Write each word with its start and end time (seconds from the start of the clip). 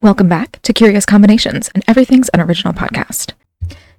Welcome 0.00 0.28
back 0.28 0.62
to 0.62 0.72
Curious 0.72 1.04
Combinations 1.04 1.70
and 1.74 1.82
Everything's 1.88 2.30
Unoriginal 2.32 2.72
podcast. 2.72 3.32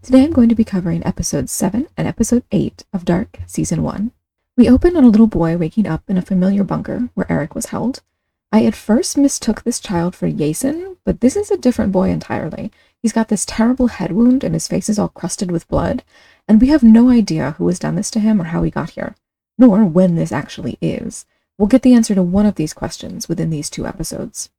Today 0.01 0.23
I'm 0.23 0.31
going 0.31 0.47
to 0.47 0.55
be 0.55 0.63
covering 0.63 1.05
episode 1.05 1.49
7 1.49 1.89
and 1.97 2.07
episode 2.07 2.45
8 2.53 2.85
of 2.93 3.03
Dark 3.03 3.39
Season 3.47 3.83
1. 3.83 4.11
We 4.55 4.69
open 4.69 4.95
on 4.95 5.03
a 5.03 5.09
little 5.09 5.27
boy 5.27 5.57
waking 5.57 5.87
up 5.87 6.03
in 6.07 6.17
a 6.17 6.21
familiar 6.21 6.63
bunker 6.63 7.09
where 7.15 7.29
Eric 7.29 7.53
was 7.53 7.65
held. 7.65 8.01
I 8.49 8.63
at 8.63 8.75
first 8.75 9.17
mistook 9.17 9.63
this 9.63 9.81
child 9.81 10.15
for 10.15 10.29
Yasin, 10.29 10.95
but 11.03 11.19
this 11.19 11.35
is 11.35 11.51
a 11.51 11.57
different 11.57 11.91
boy 11.91 12.11
entirely. 12.11 12.71
He's 13.01 13.11
got 13.11 13.27
this 13.27 13.43
terrible 13.43 13.87
head 13.87 14.13
wound 14.13 14.45
and 14.45 14.53
his 14.53 14.69
face 14.69 14.87
is 14.87 14.97
all 14.97 15.09
crusted 15.09 15.51
with 15.51 15.67
blood, 15.67 16.01
and 16.47 16.61
we 16.61 16.69
have 16.69 16.81
no 16.81 17.09
idea 17.09 17.55
who 17.57 17.67
has 17.67 17.77
done 17.77 17.95
this 17.95 18.09
to 18.11 18.21
him 18.21 18.39
or 18.39 18.45
how 18.45 18.63
he 18.63 18.71
got 18.71 18.91
here, 18.91 19.15
nor 19.57 19.83
when 19.83 20.15
this 20.15 20.31
actually 20.31 20.77
is. 20.81 21.25
We'll 21.57 21.67
get 21.67 21.81
the 21.81 21.93
answer 21.93 22.15
to 22.15 22.23
one 22.23 22.45
of 22.45 22.55
these 22.55 22.73
questions 22.73 23.27
within 23.27 23.49
these 23.49 23.69
two 23.69 23.85
episodes. 23.85 24.49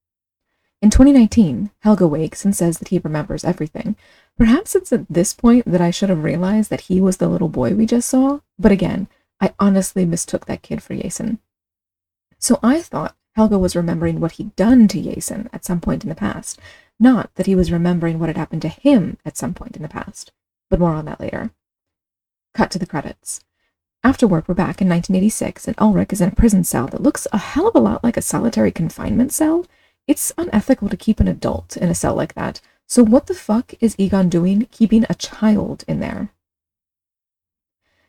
In 0.83 0.89
2019, 0.89 1.71
Helga 1.81 2.07
wakes 2.07 2.45
and 2.45 2.57
says 2.57 2.79
that 2.79 2.89
he 2.89 2.99
remembers 2.99 3.45
everything. 3.45 3.97
Perhaps 4.39 4.75
it's 4.75 4.93
at 4.93 5.07
this 5.11 5.35
point 5.35 5.67
that 5.67 5.81
I 5.83 5.91
should 5.91 6.09
have 6.09 6.25
realized 6.25 6.71
that 6.71 6.83
he 6.83 7.03
was 7.03 7.19
the 7.19 7.29
little 7.29 7.51
boy 7.51 7.75
we 7.75 7.85
just 7.85 8.09
saw, 8.09 8.41
but 8.59 8.73
again, 8.73 9.07
I 9.43 9.53
honestly 9.59 10.07
mistook 10.07 10.47
that 10.47 10.63
kid 10.63 10.83
for 10.83 10.95
Yasin. 10.95 11.39
So 12.39 12.59
I 12.63 12.81
thought 12.81 13.15
Helga 13.37 13.59
was 13.59 13.77
remembering 13.77 14.21
what 14.21 14.33
he'd 14.33 14.57
done 14.57 14.89
to 14.89 15.01
Yasin 15.01 15.51
at 15.53 15.67
some 15.67 15.81
point 15.81 16.03
in 16.03 16.09
the 16.09 16.15
past, 16.15 16.59
not 16.99 17.35
that 17.35 17.47
he 17.47 17.55
was 17.55 17.71
remembering 17.71 18.19
what 18.19 18.31
had 18.31 18.39
happened 18.39 18.63
to 18.63 18.69
him 18.69 19.19
at 19.27 19.37
some 19.37 19.53
point 19.53 19.77
in 19.77 19.83
the 19.83 19.89
past. 19.89 20.33
But 20.71 20.81
more 20.81 20.95
on 20.95 21.05
that 21.05 21.21
later. 21.21 21.51
Cut 22.55 22.71
to 22.71 22.79
the 22.79 22.87
credits. 22.87 23.41
After 24.03 24.27
work, 24.27 24.49
we're 24.49 24.55
back 24.55 24.81
in 24.81 24.89
1986, 24.89 25.69
and 25.69 25.77
Ulrich 25.79 26.15
is 26.15 26.23
in 26.23 26.31
a 26.31 26.35
prison 26.35 26.65
cell 26.65 26.87
that 26.87 27.03
looks 27.03 27.27
a 27.33 27.39
hell 27.39 27.69
of 27.69 27.75
a 27.75 27.81
lot 27.81 28.03
like 28.03 28.17
a 28.17 28.23
solitary 28.23 28.71
confinement 28.71 29.33
cell. 29.33 29.67
It's 30.11 30.33
unethical 30.37 30.89
to 30.89 30.97
keep 30.97 31.21
an 31.21 31.29
adult 31.29 31.77
in 31.77 31.89
a 31.89 31.95
cell 31.95 32.17
like 32.17 32.35
that, 32.35 32.61
so 32.89 33.05
what 33.05 33.29
the 33.29 33.33
fuck 33.33 33.75
is 33.79 33.95
Egon 33.97 34.29
doing 34.29 34.67
keeping 34.73 35.07
a 35.09 35.15
child 35.15 35.85
in 35.87 36.01
there? 36.01 36.33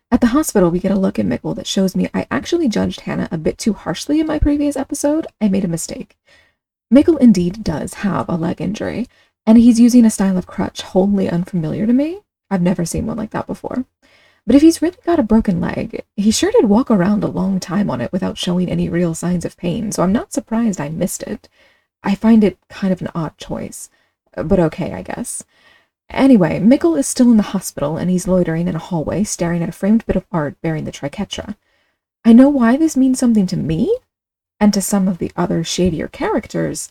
At 0.10 0.20
the 0.20 0.34
hospital, 0.34 0.72
we 0.72 0.80
get 0.80 0.92
a 0.92 0.98
look 0.98 1.20
at 1.20 1.28
Mikkel 1.28 1.56
that 1.56 1.68
shows 1.68 1.96
me 1.96 2.10
I 2.12 2.26
actually 2.32 2.70
judged 2.70 3.02
Hannah 3.02 3.30
a 3.32 3.38
bit 3.38 3.60
too 3.60 3.74
harshly 3.74 4.20
in 4.20 4.26
my 4.26 4.40
previous 4.40 4.76
episode. 4.76 5.28
I 5.40 5.48
made 5.48 5.64
a 5.64 5.68
mistake. 5.68 6.18
Mikkel 6.92 7.20
indeed 7.20 7.64
does 7.64 7.94
have 8.02 8.28
a 8.28 8.36
leg 8.36 8.62
injury, 8.62 9.08
and 9.46 9.60
he's 9.60 9.80
using 9.80 10.04
a 10.04 10.10
style 10.10 10.40
of 10.40 10.48
crutch 10.48 10.82
wholly 10.82 11.30
unfamiliar 11.30 11.86
to 11.86 11.94
me. 11.94 12.22
I've 12.50 12.64
never 12.64 12.84
seen 12.84 13.06
one 13.06 13.18
like 13.18 13.30
that 13.30 13.46
before. 13.46 13.86
But 14.48 14.56
if 14.56 14.64
he's 14.64 14.82
really 14.82 14.98
got 15.06 15.20
a 15.20 15.24
broken 15.24 15.62
leg, 15.62 16.04
he 16.16 16.32
sure 16.32 16.52
did 16.52 16.66
walk 16.66 16.90
around 16.90 17.24
a 17.24 17.28
long 17.28 17.60
time 17.60 17.92
on 17.92 18.02
it 18.02 18.12
without 18.12 18.40
showing 18.40 18.70
any 18.70 18.90
real 18.90 19.14
signs 19.14 19.46
of 19.46 19.56
pain, 19.56 19.92
so 19.92 20.02
I'm 20.02 20.12
not 20.12 20.34
surprised 20.34 20.82
I 20.82 20.90
missed 20.90 21.22
it. 21.22 21.48
I 22.04 22.16
find 22.16 22.44
it 22.44 22.58
kind 22.70 22.92
of 22.92 23.02
an 23.02 23.10
odd 23.14 23.38
choice, 23.38 23.90
but 24.36 24.60
okay, 24.60 24.94
I 24.94 25.02
guess. 25.02 25.44
Anyway, 26.10 26.60
Mikkel 26.60 26.98
is 26.98 27.08
still 27.08 27.32
in 27.32 27.38
the 27.38 27.44
hospital 27.44 27.98
and 27.98 28.10
he's 28.10 28.28
loitering 28.28 28.68
in 28.68 28.76
a 28.76 28.80
hallway 28.80 29.24
staring 29.24 29.64
at 29.64 29.70
a 29.70 29.72
framed 29.72 30.06
bit 30.06 30.16
of 30.16 30.26
art 30.32 30.60
bearing 30.62 30.84
the 30.84 30.92
triquetra. 30.92 31.56
I 32.26 32.34
know 32.34 32.50
why 32.50 32.76
this 32.76 32.98
means 32.98 33.18
something 33.18 33.48
to 33.48 33.58
me 33.58 33.98
and 34.60 34.74
to 34.74 34.82
some 34.82 35.08
of 35.08 35.20
the 35.20 35.32
other 35.36 35.64
shadier 35.64 36.08
characters, 36.08 36.90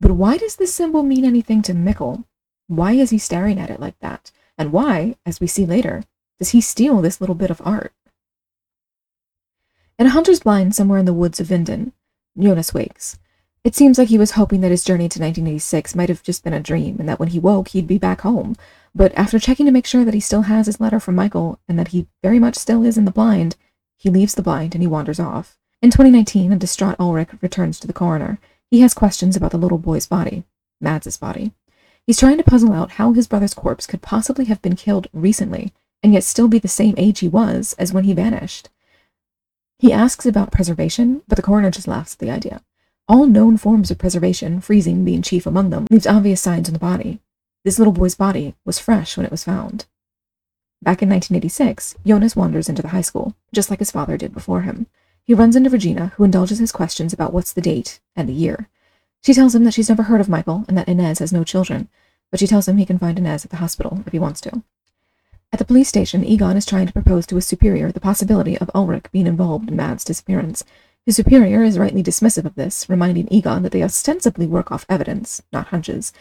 but 0.00 0.12
why 0.12 0.36
does 0.36 0.56
this 0.56 0.74
symbol 0.74 1.02
mean 1.02 1.24
anything 1.24 1.62
to 1.62 1.72
Mikkel? 1.72 2.24
Why 2.66 2.92
is 2.92 3.10
he 3.10 3.18
staring 3.18 3.58
at 3.58 3.70
it 3.70 3.80
like 3.80 3.98
that? 4.00 4.30
And 4.56 4.72
why, 4.72 5.16
as 5.24 5.40
we 5.40 5.46
see 5.46 5.66
later, 5.66 6.04
does 6.38 6.50
he 6.50 6.60
steal 6.60 7.00
this 7.00 7.20
little 7.20 7.34
bit 7.34 7.50
of 7.50 7.62
art? 7.64 7.92
In 9.98 10.06
a 10.06 10.10
hunter's 10.10 10.40
blind 10.40 10.74
somewhere 10.74 10.98
in 10.98 11.04
the 11.04 11.12
woods 11.12 11.40
of 11.40 11.48
Winden, 11.48 11.92
Jonas 12.38 12.72
wakes. 12.72 13.18
It 13.62 13.74
seems 13.74 13.98
like 13.98 14.08
he 14.08 14.16
was 14.16 14.32
hoping 14.32 14.62
that 14.62 14.70
his 14.70 14.84
journey 14.84 15.08
to 15.10 15.20
1986 15.20 15.94
might 15.94 16.08
have 16.08 16.22
just 16.22 16.42
been 16.42 16.54
a 16.54 16.60
dream 16.60 16.96
and 16.98 17.06
that 17.08 17.20
when 17.20 17.28
he 17.28 17.38
woke 17.38 17.68
he'd 17.68 17.86
be 17.86 17.98
back 17.98 18.22
home. 18.22 18.56
But 18.94 19.12
after 19.14 19.38
checking 19.38 19.66
to 19.66 19.72
make 19.72 19.86
sure 19.86 20.02
that 20.02 20.14
he 20.14 20.20
still 20.20 20.42
has 20.42 20.64
his 20.64 20.80
letter 20.80 20.98
from 20.98 21.14
Michael 21.14 21.58
and 21.68 21.78
that 21.78 21.88
he 21.88 22.06
very 22.22 22.38
much 22.38 22.56
still 22.56 22.84
is 22.84 22.96
in 22.96 23.04
the 23.04 23.10
blind, 23.10 23.56
he 23.98 24.08
leaves 24.08 24.34
the 24.34 24.42
blind 24.42 24.74
and 24.74 24.82
he 24.82 24.86
wanders 24.86 25.20
off. 25.20 25.58
In 25.82 25.90
2019, 25.90 26.52
a 26.52 26.56
distraught 26.56 26.96
Ulrich 26.98 27.28
returns 27.42 27.78
to 27.80 27.86
the 27.86 27.92
coroner. 27.92 28.38
He 28.70 28.80
has 28.80 28.94
questions 28.94 29.36
about 29.36 29.50
the 29.50 29.58
little 29.58 29.78
boy's 29.78 30.06
body, 30.06 30.44
Mads's 30.80 31.18
body. 31.18 31.52
He's 32.06 32.18
trying 32.18 32.38
to 32.38 32.44
puzzle 32.44 32.72
out 32.72 32.92
how 32.92 33.12
his 33.12 33.28
brother's 33.28 33.54
corpse 33.54 33.86
could 33.86 34.00
possibly 34.00 34.46
have 34.46 34.62
been 34.62 34.74
killed 34.74 35.08
recently 35.12 35.74
and 36.02 36.14
yet 36.14 36.24
still 36.24 36.48
be 36.48 36.58
the 36.58 36.66
same 36.66 36.94
age 36.96 37.18
he 37.18 37.28
was 37.28 37.74
as 37.78 37.92
when 37.92 38.04
he 38.04 38.14
vanished. 38.14 38.70
He 39.78 39.92
asks 39.92 40.24
about 40.24 40.50
preservation, 40.50 41.22
but 41.28 41.36
the 41.36 41.42
coroner 41.42 41.70
just 41.70 41.88
laughs 41.88 42.14
at 42.14 42.20
the 42.20 42.30
idea. 42.30 42.62
All 43.10 43.26
known 43.26 43.56
forms 43.56 43.90
of 43.90 43.98
preservation, 43.98 44.60
freezing 44.60 45.04
being 45.04 45.20
chief 45.20 45.44
among 45.44 45.70
them, 45.70 45.88
leaves 45.90 46.06
obvious 46.06 46.40
signs 46.40 46.68
on 46.68 46.74
the 46.74 46.78
body. 46.78 47.18
This 47.64 47.76
little 47.76 47.92
boy's 47.92 48.14
body 48.14 48.54
was 48.64 48.78
fresh 48.78 49.16
when 49.16 49.26
it 49.26 49.32
was 49.32 49.42
found. 49.42 49.86
Back 50.80 51.02
in 51.02 51.08
1986, 51.08 51.96
Jonas 52.06 52.36
wanders 52.36 52.68
into 52.68 52.82
the 52.82 52.90
high 52.90 53.00
school, 53.00 53.34
just 53.52 53.68
like 53.68 53.80
his 53.80 53.90
father 53.90 54.16
did 54.16 54.32
before 54.32 54.60
him. 54.60 54.86
He 55.24 55.34
runs 55.34 55.56
into 55.56 55.70
Regina, 55.70 56.12
who 56.14 56.22
indulges 56.22 56.60
his 56.60 56.70
questions 56.70 57.12
about 57.12 57.32
what's 57.32 57.52
the 57.52 57.60
date 57.60 57.98
and 58.14 58.28
the 58.28 58.32
year. 58.32 58.68
She 59.24 59.34
tells 59.34 59.56
him 59.56 59.64
that 59.64 59.74
she's 59.74 59.88
never 59.88 60.04
heard 60.04 60.20
of 60.20 60.28
Michael 60.28 60.64
and 60.68 60.78
that 60.78 60.88
Ines 60.88 61.18
has 61.18 61.32
no 61.32 61.42
children, 61.42 61.88
but 62.30 62.38
she 62.38 62.46
tells 62.46 62.68
him 62.68 62.76
he 62.76 62.86
can 62.86 63.00
find 63.00 63.18
Ines 63.18 63.44
at 63.44 63.50
the 63.50 63.56
hospital 63.56 64.04
if 64.06 64.12
he 64.12 64.20
wants 64.20 64.40
to. 64.42 64.62
At 65.52 65.58
the 65.58 65.64
police 65.64 65.88
station, 65.88 66.24
Egon 66.24 66.56
is 66.56 66.64
trying 66.64 66.86
to 66.86 66.92
propose 66.92 67.26
to 67.26 67.34
his 67.34 67.44
superior 67.44 67.90
the 67.90 67.98
possibility 67.98 68.56
of 68.56 68.70
Ulrich 68.72 69.10
being 69.10 69.26
involved 69.26 69.68
in 69.68 69.74
Mads' 69.74 70.04
disappearance. 70.04 70.62
His 71.06 71.16
superior 71.16 71.62
is 71.62 71.78
rightly 71.78 72.02
dismissive 72.02 72.44
of 72.44 72.54
this, 72.54 72.88
reminding 72.88 73.28
Egon 73.32 73.62
that 73.62 73.72
they 73.72 73.82
ostensibly 73.82 74.46
work 74.46 74.70
off 74.70 74.86
evidence, 74.88 75.42
not 75.52 75.68
hunches. 75.68 76.12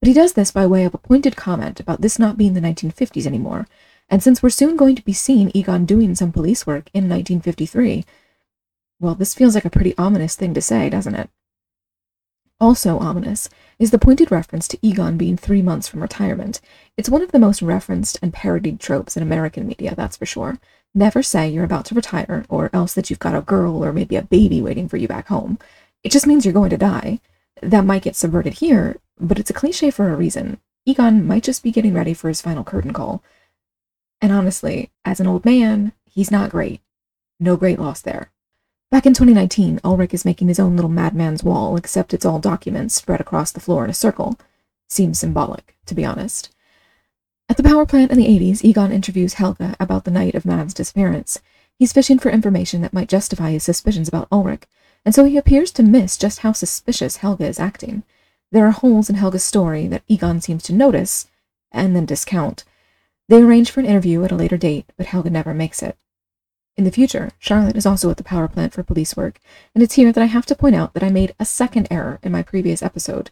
But 0.00 0.08
he 0.08 0.14
does 0.14 0.34
this 0.34 0.50
by 0.50 0.66
way 0.66 0.84
of 0.84 0.94
a 0.94 0.98
pointed 0.98 1.36
comment 1.36 1.80
about 1.80 2.02
this 2.02 2.18
not 2.18 2.36
being 2.36 2.54
the 2.54 2.60
1950s 2.60 3.26
anymore, 3.26 3.66
and 4.08 4.22
since 4.22 4.42
we're 4.42 4.50
soon 4.50 4.76
going 4.76 4.94
to 4.94 5.04
be 5.04 5.12
seeing 5.12 5.50
Egon 5.54 5.84
doing 5.84 6.14
some 6.14 6.32
police 6.32 6.66
work 6.66 6.90
in 6.92 7.08
1953, 7.08 8.04
well, 9.00 9.14
this 9.14 9.34
feels 9.34 9.54
like 9.54 9.64
a 9.64 9.70
pretty 9.70 9.96
ominous 9.98 10.36
thing 10.36 10.54
to 10.54 10.60
say, 10.60 10.88
doesn't 10.88 11.14
it? 11.14 11.30
Also 12.58 12.98
ominous 12.98 13.50
is 13.78 13.90
the 13.90 13.98
pointed 13.98 14.30
reference 14.30 14.66
to 14.68 14.78
Egon 14.80 15.18
being 15.18 15.36
three 15.36 15.60
months 15.60 15.88
from 15.88 16.00
retirement. 16.00 16.60
It's 16.96 17.10
one 17.10 17.22
of 17.22 17.32
the 17.32 17.38
most 17.38 17.60
referenced 17.60 18.18
and 18.22 18.32
parodied 18.32 18.80
tropes 18.80 19.16
in 19.16 19.22
American 19.22 19.66
media, 19.66 19.94
that's 19.94 20.16
for 20.16 20.24
sure. 20.24 20.58
Never 20.96 21.22
say 21.22 21.50
you're 21.50 21.62
about 21.62 21.84
to 21.86 21.94
retire, 21.94 22.46
or 22.48 22.70
else 22.72 22.94
that 22.94 23.10
you've 23.10 23.18
got 23.18 23.36
a 23.36 23.42
girl 23.42 23.84
or 23.84 23.92
maybe 23.92 24.16
a 24.16 24.22
baby 24.22 24.62
waiting 24.62 24.88
for 24.88 24.96
you 24.96 25.06
back 25.06 25.28
home. 25.28 25.58
It 26.02 26.10
just 26.10 26.26
means 26.26 26.46
you're 26.46 26.54
going 26.54 26.70
to 26.70 26.78
die. 26.78 27.20
That 27.60 27.84
might 27.84 28.00
get 28.00 28.16
subverted 28.16 28.54
here, 28.54 28.96
but 29.20 29.38
it's 29.38 29.50
a 29.50 29.52
cliche 29.52 29.90
for 29.90 30.10
a 30.10 30.16
reason. 30.16 30.58
Egon 30.86 31.26
might 31.26 31.42
just 31.42 31.62
be 31.62 31.70
getting 31.70 31.92
ready 31.92 32.14
for 32.14 32.28
his 32.28 32.40
final 32.40 32.64
curtain 32.64 32.94
call. 32.94 33.22
And 34.22 34.32
honestly, 34.32 34.90
as 35.04 35.20
an 35.20 35.26
old 35.26 35.44
man, 35.44 35.92
he's 36.06 36.30
not 36.30 36.48
great. 36.48 36.80
No 37.38 37.58
great 37.58 37.78
loss 37.78 38.00
there. 38.00 38.30
Back 38.90 39.04
in 39.04 39.12
2019, 39.12 39.80
Ulrich 39.84 40.14
is 40.14 40.24
making 40.24 40.48
his 40.48 40.58
own 40.58 40.76
little 40.76 40.90
madman's 40.90 41.44
wall, 41.44 41.76
except 41.76 42.14
it's 42.14 42.24
all 42.24 42.38
documents 42.38 42.94
spread 42.94 43.20
across 43.20 43.52
the 43.52 43.60
floor 43.60 43.84
in 43.84 43.90
a 43.90 43.94
circle. 43.94 44.38
Seems 44.88 45.18
symbolic, 45.18 45.76
to 45.84 45.94
be 45.94 46.06
honest. 46.06 46.55
At 47.48 47.56
the 47.56 47.62
power 47.62 47.86
plant 47.86 48.10
in 48.10 48.18
the 48.18 48.26
80s, 48.26 48.64
Egon 48.64 48.90
interviews 48.90 49.34
Helga 49.34 49.76
about 49.78 50.04
the 50.04 50.10
night 50.10 50.34
of 50.34 50.44
Mads' 50.44 50.74
disappearance. 50.74 51.40
He's 51.78 51.92
fishing 51.92 52.18
for 52.18 52.28
information 52.28 52.80
that 52.82 52.92
might 52.92 53.08
justify 53.08 53.52
his 53.52 53.62
suspicions 53.62 54.08
about 54.08 54.26
Ulrich, 54.32 54.64
and 55.04 55.14
so 55.14 55.24
he 55.24 55.36
appears 55.36 55.70
to 55.72 55.84
miss 55.84 56.16
just 56.16 56.40
how 56.40 56.50
suspicious 56.50 57.18
Helga 57.18 57.46
is 57.46 57.60
acting. 57.60 58.02
There 58.50 58.66
are 58.66 58.72
holes 58.72 59.08
in 59.08 59.14
Helga's 59.14 59.44
story 59.44 59.86
that 59.86 60.02
Egon 60.08 60.40
seems 60.40 60.64
to 60.64 60.72
notice 60.72 61.28
and 61.70 61.94
then 61.94 62.04
discount. 62.04 62.64
They 63.28 63.40
arrange 63.42 63.70
for 63.70 63.78
an 63.78 63.86
interview 63.86 64.24
at 64.24 64.32
a 64.32 64.36
later 64.36 64.56
date, 64.56 64.90
but 64.96 65.06
Helga 65.06 65.30
never 65.30 65.54
makes 65.54 65.82
it. 65.82 65.96
In 66.76 66.82
the 66.82 66.90
future, 66.90 67.30
Charlotte 67.38 67.76
is 67.76 67.86
also 67.86 68.10
at 68.10 68.16
the 68.16 68.24
power 68.24 68.48
plant 68.48 68.72
for 68.72 68.82
police 68.82 69.16
work, 69.16 69.38
and 69.72 69.84
it's 69.84 69.94
here 69.94 70.10
that 70.10 70.22
I 70.22 70.26
have 70.26 70.46
to 70.46 70.56
point 70.56 70.74
out 70.74 70.94
that 70.94 71.04
I 71.04 71.10
made 71.10 71.34
a 71.38 71.44
second 71.44 71.86
error 71.92 72.18
in 72.24 72.32
my 72.32 72.42
previous 72.42 72.82
episode. 72.82 73.30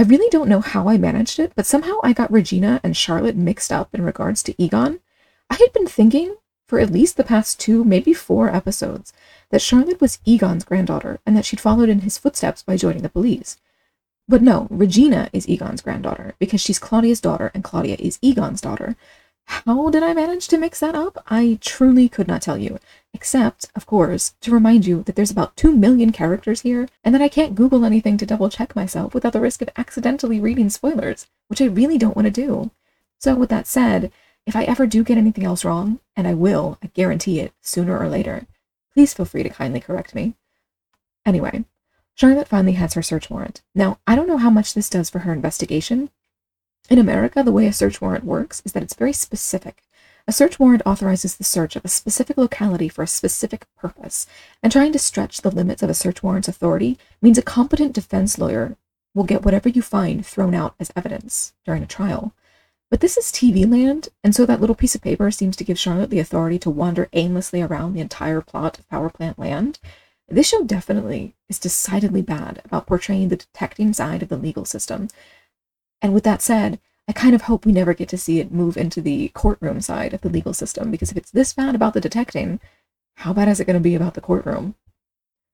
I 0.00 0.04
really 0.04 0.30
don't 0.30 0.48
know 0.48 0.62
how 0.62 0.88
I 0.88 0.96
managed 0.96 1.38
it, 1.38 1.52
but 1.54 1.66
somehow 1.66 1.98
I 2.02 2.14
got 2.14 2.32
Regina 2.32 2.80
and 2.82 2.96
Charlotte 2.96 3.36
mixed 3.36 3.70
up 3.70 3.94
in 3.94 4.00
regards 4.00 4.42
to 4.44 4.54
Egon. 4.56 5.00
I 5.50 5.56
had 5.56 5.74
been 5.74 5.86
thinking, 5.86 6.36
for 6.66 6.80
at 6.80 6.90
least 6.90 7.18
the 7.18 7.22
past 7.22 7.60
two, 7.60 7.84
maybe 7.84 8.14
four 8.14 8.48
episodes, 8.48 9.12
that 9.50 9.60
Charlotte 9.60 10.00
was 10.00 10.18
Egon's 10.24 10.64
granddaughter 10.64 11.18
and 11.26 11.36
that 11.36 11.44
she'd 11.44 11.60
followed 11.60 11.90
in 11.90 12.00
his 12.00 12.16
footsteps 12.16 12.62
by 12.62 12.78
joining 12.78 13.02
the 13.02 13.10
police. 13.10 13.58
But 14.26 14.40
no, 14.40 14.68
Regina 14.70 15.28
is 15.34 15.46
Egon's 15.46 15.82
granddaughter 15.82 16.32
because 16.38 16.62
she's 16.62 16.78
Claudia's 16.78 17.20
daughter 17.20 17.50
and 17.52 17.62
Claudia 17.62 17.96
is 17.98 18.18
Egon's 18.22 18.62
daughter, 18.62 18.96
how 19.44 19.90
did 19.90 20.02
I 20.02 20.14
manage 20.14 20.48
to 20.48 20.56
mix 20.56 20.80
that 20.80 20.94
up? 20.94 21.22
I 21.26 21.58
truly 21.60 22.08
could 22.08 22.26
not 22.26 22.40
tell 22.40 22.56
you, 22.56 22.78
except, 23.12 23.66
of 23.74 23.86
course, 23.86 24.34
to 24.40 24.52
remind 24.52 24.86
you 24.86 25.02
that 25.02 25.16
there's 25.16 25.30
about 25.30 25.56
2 25.56 25.72
million 25.72 26.12
characters 26.12 26.62
here, 26.62 26.88
and 27.04 27.14
that 27.14 27.22
I 27.22 27.28
can't 27.28 27.54
Google 27.54 27.84
anything 27.84 28.16
to 28.18 28.26
double 28.26 28.48
check 28.48 28.76
myself 28.76 29.14
without 29.14 29.32
the 29.32 29.40
risk 29.40 29.62
of 29.62 29.70
accidentally 29.76 30.40
reading 30.40 30.70
spoilers, 30.70 31.26
which 31.48 31.60
I 31.60 31.66
really 31.66 31.98
don't 31.98 32.16
want 32.16 32.26
to 32.26 32.30
do. 32.30 32.70
So, 33.18 33.34
with 33.34 33.50
that 33.50 33.66
said, 33.66 34.12
if 34.46 34.56
I 34.56 34.64
ever 34.64 34.86
do 34.86 35.04
get 35.04 35.18
anything 35.18 35.44
else 35.44 35.64
wrong, 35.64 36.00
and 36.16 36.26
I 36.26 36.34
will, 36.34 36.78
I 36.82 36.88
guarantee 36.88 37.40
it, 37.40 37.52
sooner 37.60 37.98
or 37.98 38.08
later, 38.08 38.46
please 38.94 39.14
feel 39.14 39.26
free 39.26 39.42
to 39.42 39.50
kindly 39.50 39.80
correct 39.80 40.14
me. 40.14 40.34
Anyway, 41.26 41.64
Charlotte 42.14 42.48
finally 42.48 42.72
has 42.72 42.94
her 42.94 43.02
search 43.02 43.30
warrant. 43.30 43.62
Now, 43.74 43.98
I 44.06 44.16
don't 44.16 44.28
know 44.28 44.38
how 44.38 44.50
much 44.50 44.74
this 44.74 44.90
does 44.90 45.10
for 45.10 45.20
her 45.20 45.32
investigation. 45.32 46.10
In 46.88 46.98
America, 46.98 47.42
the 47.42 47.52
way 47.52 47.66
a 47.66 47.72
search 47.72 48.00
warrant 48.00 48.24
works 48.24 48.62
is 48.64 48.72
that 48.72 48.82
it's 48.82 48.94
very 48.94 49.12
specific. 49.12 49.82
A 50.30 50.32
search 50.32 50.60
warrant 50.60 50.82
authorizes 50.86 51.34
the 51.34 51.42
search 51.42 51.74
of 51.74 51.84
a 51.84 51.88
specific 51.88 52.36
locality 52.36 52.88
for 52.88 53.02
a 53.02 53.06
specific 53.08 53.66
purpose, 53.76 54.28
and 54.62 54.70
trying 54.70 54.92
to 54.92 54.98
stretch 55.00 55.40
the 55.40 55.50
limits 55.50 55.82
of 55.82 55.90
a 55.90 55.92
search 55.92 56.22
warrant's 56.22 56.46
authority 56.46 57.00
means 57.20 57.36
a 57.36 57.42
competent 57.42 57.94
defense 57.94 58.38
lawyer 58.38 58.76
will 59.12 59.24
get 59.24 59.44
whatever 59.44 59.68
you 59.68 59.82
find 59.82 60.24
thrown 60.24 60.54
out 60.54 60.76
as 60.78 60.92
evidence 60.94 61.52
during 61.64 61.82
a 61.82 61.86
trial. 61.86 62.32
But 62.92 63.00
this 63.00 63.16
is 63.16 63.32
TV 63.32 63.68
land, 63.68 64.10
and 64.22 64.32
so 64.32 64.46
that 64.46 64.60
little 64.60 64.76
piece 64.76 64.94
of 64.94 65.02
paper 65.02 65.32
seems 65.32 65.56
to 65.56 65.64
give 65.64 65.80
Charlotte 65.80 66.10
the 66.10 66.20
authority 66.20 66.60
to 66.60 66.70
wander 66.70 67.08
aimlessly 67.12 67.60
around 67.60 67.94
the 67.94 68.00
entire 68.00 68.40
plot 68.40 68.78
of 68.78 68.88
power 68.88 69.10
plant 69.10 69.36
land. 69.36 69.80
This 70.28 70.46
show 70.46 70.62
definitely 70.62 71.34
is 71.48 71.58
decidedly 71.58 72.22
bad 72.22 72.62
about 72.64 72.86
portraying 72.86 73.30
the 73.30 73.36
detecting 73.36 73.92
side 73.92 74.22
of 74.22 74.28
the 74.28 74.36
legal 74.36 74.64
system. 74.64 75.08
And 76.00 76.14
with 76.14 76.22
that 76.22 76.40
said, 76.40 76.78
I 77.08 77.12
kind 77.12 77.34
of 77.34 77.42
hope 77.42 77.66
we 77.66 77.72
never 77.72 77.94
get 77.94 78.08
to 78.10 78.18
see 78.18 78.40
it 78.40 78.52
move 78.52 78.76
into 78.76 79.00
the 79.00 79.28
courtroom 79.28 79.80
side 79.80 80.14
of 80.14 80.20
the 80.20 80.28
legal 80.28 80.54
system, 80.54 80.90
because 80.90 81.10
if 81.10 81.16
it's 81.16 81.30
this 81.30 81.52
bad 81.52 81.74
about 81.74 81.94
the 81.94 82.00
detecting, 82.00 82.60
how 83.16 83.32
bad 83.32 83.48
is 83.48 83.60
it 83.60 83.66
going 83.66 83.74
to 83.74 83.80
be 83.80 83.94
about 83.94 84.14
the 84.14 84.20
courtroom? 84.20 84.74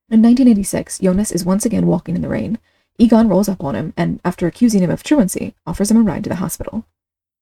In 0.09 0.23
1986, 0.23 1.01
Jonas 1.01 1.33
is 1.33 1.45
once 1.45 1.65
again 1.67 1.87
walking 1.87 2.15
in 2.15 2.23
the 2.23 2.29
rain. 2.29 2.59
Egon 2.99 3.29
rolls 3.29 3.49
up 3.49 3.65
on 3.65 3.75
him 3.75 3.93
and, 3.97 4.21
after 4.25 4.47
accusing 4.47 4.83
him 4.83 4.91
of 4.91 5.03
truancy, 5.03 5.55
offers 5.67 5.91
him 5.91 5.97
a 5.97 6.03
ride 6.03 6.25
to 6.25 6.29
the 6.29 6.37
hospital. 6.37 6.85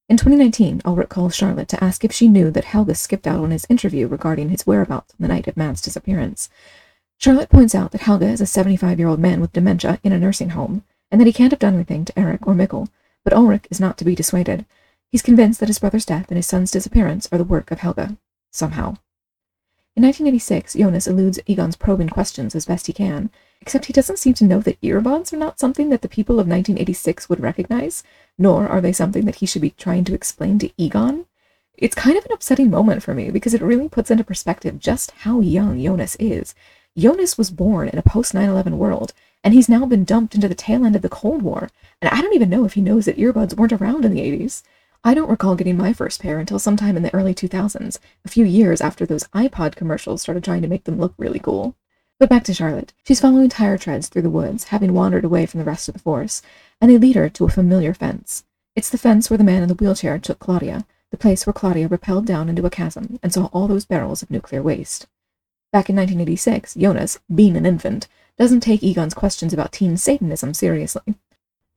In 0.07 0.17
2019, 0.17 0.81
Ulrich 0.85 1.09
calls 1.09 1.35
Charlotte 1.35 1.67
to 1.69 1.83
ask 1.83 2.03
if 2.03 2.11
she 2.11 2.27
knew 2.27 2.51
that 2.51 2.65
Helga 2.65 2.95
skipped 2.95 3.27
out 3.27 3.39
on 3.39 3.51
his 3.51 3.65
interview 3.69 4.07
regarding 4.07 4.49
his 4.49 4.65
whereabouts 4.65 5.13
on 5.13 5.17
the 5.19 5.27
night 5.27 5.47
of 5.47 5.57
Matt's 5.57 5.81
disappearance. 5.81 6.49
Charlotte 7.17 7.49
points 7.49 7.73
out 7.73 7.91
that 7.91 8.01
Helga 8.01 8.27
is 8.27 8.41
a 8.41 8.45
75 8.45 8.99
year 8.99 9.07
old 9.07 9.19
man 9.19 9.41
with 9.41 9.53
dementia 9.53 9.99
in 10.03 10.11
a 10.11 10.19
nursing 10.19 10.49
home, 10.49 10.83
and 11.11 11.19
that 11.19 11.27
he 11.27 11.33
can't 11.33 11.51
have 11.51 11.59
done 11.59 11.73
anything 11.75 12.05
to 12.05 12.19
Eric 12.19 12.45
or 12.45 12.53
Mikkel, 12.53 12.87
but 13.25 13.33
Ulrich 13.33 13.67
is 13.69 13.81
not 13.81 13.97
to 13.97 14.05
be 14.05 14.15
dissuaded. 14.15 14.65
He's 15.09 15.21
convinced 15.21 15.59
that 15.59 15.69
his 15.69 15.79
brother's 15.79 16.05
death 16.05 16.27
and 16.29 16.37
his 16.37 16.47
son's 16.47 16.71
disappearance 16.71 17.27
are 17.31 17.37
the 17.37 17.43
work 17.43 17.71
of 17.71 17.79
Helge. 17.79 18.15
Somehow. 18.51 18.95
In 19.97 20.03
1986, 20.03 20.73
Jonas 20.73 21.07
eludes 21.07 21.39
Egon's 21.45 21.77
probing 21.77 22.09
questions 22.09 22.53
as 22.53 22.65
best 22.65 22.87
he 22.87 22.93
can, 22.93 23.29
except 23.61 23.85
he 23.85 23.93
doesn't 23.93 24.19
seem 24.19 24.33
to 24.35 24.43
know 24.43 24.59
that 24.59 24.79
earbuds 24.81 25.31
are 25.31 25.37
not 25.37 25.57
something 25.57 25.89
that 25.89 26.01
the 26.01 26.09
people 26.09 26.35
of 26.35 26.47
1986 26.47 27.29
would 27.29 27.39
recognize, 27.39 28.03
nor 28.37 28.67
are 28.67 28.81
they 28.81 28.91
something 28.91 29.25
that 29.25 29.35
he 29.35 29.45
should 29.45 29.61
be 29.61 29.69
trying 29.71 30.03
to 30.03 30.13
explain 30.13 30.59
to 30.59 30.71
Egon. 30.77 31.25
It's 31.77 31.95
kind 31.95 32.17
of 32.17 32.25
an 32.25 32.33
upsetting 32.33 32.69
moment 32.69 33.03
for 33.03 33.13
me 33.13 33.31
because 33.31 33.53
it 33.53 33.61
really 33.61 33.89
puts 33.89 34.11
into 34.11 34.23
perspective 34.23 34.79
just 34.79 35.11
how 35.11 35.39
young 35.39 35.81
Jonas 35.81 36.15
is. 36.17 36.53
Jonas 36.97 37.37
was 37.37 37.49
born 37.49 37.89
in 37.89 37.97
a 37.97 38.03
post 38.03 38.33
9 38.33 38.47
11 38.47 38.77
world, 38.77 39.13
and 39.45 39.53
he's 39.53 39.69
now 39.69 39.85
been 39.85 40.03
dumped 40.03 40.33
into 40.33 40.47
the 40.47 40.55
tail 40.55 40.83
end 40.83 40.95
of 40.95 41.03
the 41.03 41.07
Cold 41.07 41.43
War, 41.43 41.69
and 42.01 42.09
I 42.09 42.19
don't 42.19 42.33
even 42.33 42.49
know 42.49 42.65
if 42.65 42.73
he 42.73 42.81
knows 42.81 43.05
that 43.05 43.17
earbuds 43.17 43.53
weren't 43.53 43.71
around 43.71 44.03
in 44.03 44.11
the 44.11 44.19
80s. 44.19 44.63
I 45.03 45.13
don't 45.13 45.29
recall 45.29 45.53
getting 45.53 45.77
my 45.77 45.93
first 45.93 46.19
pair 46.19 46.39
until 46.39 46.57
sometime 46.57 46.97
in 46.97 47.03
the 47.03 47.13
early 47.13 47.35
2000s, 47.35 47.99
a 48.25 48.27
few 48.27 48.43
years 48.43 48.81
after 48.81 49.05
those 49.05 49.25
iPod 49.35 49.75
commercials 49.75 50.23
started 50.23 50.43
trying 50.43 50.63
to 50.63 50.67
make 50.67 50.85
them 50.85 50.99
look 50.99 51.13
really 51.19 51.37
cool. 51.37 51.75
But 52.19 52.27
back 52.27 52.43
to 52.45 52.55
Charlotte. 52.55 52.93
She's 53.05 53.19
following 53.19 53.47
tire 53.49 53.77
treads 53.77 54.07
through 54.07 54.23
the 54.23 54.31
woods, 54.31 54.65
having 54.65 54.95
wandered 54.95 55.23
away 55.23 55.45
from 55.45 55.59
the 55.59 55.65
rest 55.65 55.87
of 55.87 55.93
the 55.93 55.99
force, 55.99 56.41
and 56.81 56.89
they 56.89 56.97
lead 56.97 57.15
her 57.15 57.29
to 57.29 57.45
a 57.45 57.49
familiar 57.49 57.93
fence. 57.93 58.45
It's 58.75 58.89
the 58.89 58.97
fence 58.97 59.29
where 59.29 59.37
the 59.37 59.43
man 59.43 59.61
in 59.61 59.69
the 59.69 59.75
wheelchair 59.75 60.17
took 60.17 60.39
Claudia, 60.39 60.87
the 61.11 61.17
place 61.17 61.45
where 61.45 61.53
Claudia 61.53 61.87
rappelled 61.87 62.25
down 62.25 62.49
into 62.49 62.65
a 62.65 62.71
chasm 62.71 63.19
and 63.21 63.31
saw 63.31 63.45
all 63.53 63.67
those 63.67 63.85
barrels 63.85 64.23
of 64.23 64.31
nuclear 64.31 64.63
waste. 64.63 65.05
Back 65.71 65.87
in 65.89 65.95
1986, 65.97 66.73
Jonas, 66.73 67.19
being 67.33 67.55
an 67.55 67.67
infant, 67.67 68.07
doesn't 68.37 68.61
take 68.61 68.83
Egon's 68.83 69.13
questions 69.13 69.53
about 69.53 69.71
teen 69.71 69.97
Satanism 69.97 70.53
seriously. 70.53 71.15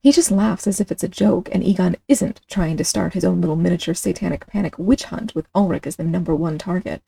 He 0.01 0.13
just 0.13 0.31
laughs 0.31 0.67
as 0.67 0.81
if 0.81 0.93
it's 0.93 1.03
a 1.03 1.09
joke, 1.09 1.49
and 1.53 1.65
Egon 1.65 1.97
isn't 2.07 2.41
trying 2.49 2.77
to 2.77 2.85
start 2.85 3.15
his 3.15 3.25
own 3.25 3.41
little 3.41 3.57
miniature 3.57 3.95
satanic 3.95 4.47
panic 4.47 4.79
witch 4.79 5.05
hunt 5.05 5.35
with 5.35 5.49
Ulrich 5.55 5.87
as 5.87 5.97
the 5.97 6.05
number 6.05 6.35
one 6.35 6.59
target. 6.59 7.03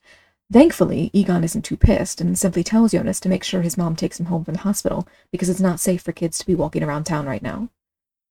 Thankfully, 0.53 1.11
Egon 1.13 1.45
isn't 1.45 1.63
too 1.63 1.77
pissed 1.77 2.21
and 2.21 2.37
simply 2.37 2.65
tells 2.65 2.91
Jonas 2.91 3.21
to 3.21 3.29
make 3.29 3.45
sure 3.45 3.63
his 3.63 3.79
mom 3.79 3.95
takes 3.95 4.19
him 4.19 4.27
home 4.27 4.45
from 4.45 4.55
the 4.55 4.61
hospital 4.61 5.07
because 5.31 5.49
it's 5.49 5.61
not 5.61 5.79
safe 5.79 6.03
for 6.03 6.11
kids 6.11 6.39
to 6.39 6.47
be 6.47 6.57
walking 6.57 6.83
around 6.83 7.05
town 7.05 7.27
right 7.27 7.43
now. 7.43 7.69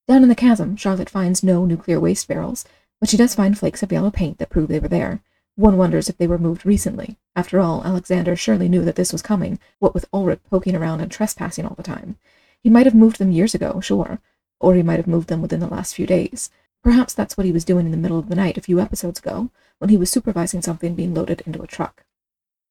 Down 0.07 0.24
in 0.24 0.30
the 0.30 0.36
chasm, 0.36 0.75
Charlotte 0.75 1.10
finds 1.10 1.44
no 1.44 1.66
nuclear 1.66 2.00
waste 2.00 2.27
barrels, 2.27 2.66
but 3.00 3.10
she 3.10 3.16
does 3.16 3.36
find 3.36 3.57
flakes 3.57 3.81
of 3.81 3.92
yellow 3.92 4.12
paint 4.12 4.38
that 4.39 4.50
prove 4.50 4.68
they 4.68 4.80
were 4.80 4.89
there, 4.89 5.21
one 5.60 5.76
wonders 5.76 6.08
if 6.10 6.18
they 6.18 6.28
were 6.28 6.38
moved 6.38 6.66
recently. 6.66 7.18
After 7.36 7.60
all, 7.60 7.84
Alexander 7.84 8.36
surely 8.36 8.70
knew 8.70 8.86
that 8.86 8.96
this 8.96 9.12
was 9.12 9.22
coming, 9.22 9.60
what 9.80 9.94
with 9.94 10.08
Ulrich 10.14 10.40
poking 10.50 10.74
around 10.74 11.02
and 11.02 11.12
trespassing 11.12 11.66
all 11.66 11.76
the 11.76 11.84
time. 11.84 12.18
He 12.64 12.70
might 12.70 12.86
have 12.86 12.96
moved 12.96 13.20
them 13.20 13.32
years 13.32 13.54
ago, 13.54 13.82
sure, 13.82 14.22
or 14.62 14.74
he 14.74 14.84
might 14.84 14.98
have 14.98 15.08
moved 15.08 15.28
them 15.28 15.42
within 15.42 15.60
the 15.60 15.68
last 15.68 15.96
few 15.96 16.08
days. 16.08 16.50
Perhaps 16.82 17.14
that's 17.14 17.36
what 17.36 17.46
he 17.46 17.52
was 17.52 17.66
doing 17.66 17.86
in 17.86 17.92
the 17.92 17.98
middle 17.98 18.18
of 18.18 18.30
the 18.30 18.36
night 18.36 18.58
a 18.58 18.62
few 18.62 18.80
episodes 18.80 19.20
ago, 19.20 19.52
when 19.80 19.90
he 19.90 19.98
was 19.98 20.10
supervising 20.10 20.62
something 20.62 20.96
being 20.96 21.14
loaded 21.14 21.42
into 21.46 21.62
a 21.62 21.68
truck. 21.68 22.06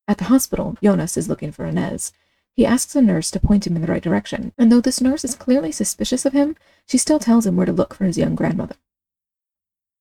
At 0.07 0.17
the 0.17 0.25
hospital, 0.25 0.79
Jonas 0.83 1.19
is 1.19 1.29
looking 1.29 1.53
for 1.53 1.67
Ines. 1.67 2.15
He 2.55 2.65
asks 2.65 2.97
a 2.97 3.03
nurse 3.03 3.31
to 3.33 3.41
point 3.41 3.67
him 3.67 3.77
in 3.77 3.83
the 3.83 3.89
right 3.89 4.03
direction, 4.03 4.53
and 4.57 4.73
though 4.73 4.81
this 4.81 5.03
nurse 5.03 5.25
is 5.25 5.35
clearly 5.35 5.73
suspicious 5.73 6.25
of 6.25 6.33
him, 6.33 6.57
she 6.87 6.97
still 6.97 7.19
tells 7.19 7.47
him 7.47 7.55
where 7.55 7.67
to 7.67 7.73
look 7.73 7.93
for 7.93 8.05
his 8.05 8.17
young 8.17 8.35
grandmother. 8.35 8.77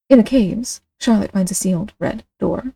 In 0.10 0.19
the 0.19 0.24
caves, 0.24 0.80
Charlotte 1.00 1.33
finds 1.33 1.51
a 1.51 1.56
sealed 1.56 1.94
red 2.00 2.24
door. 2.40 2.74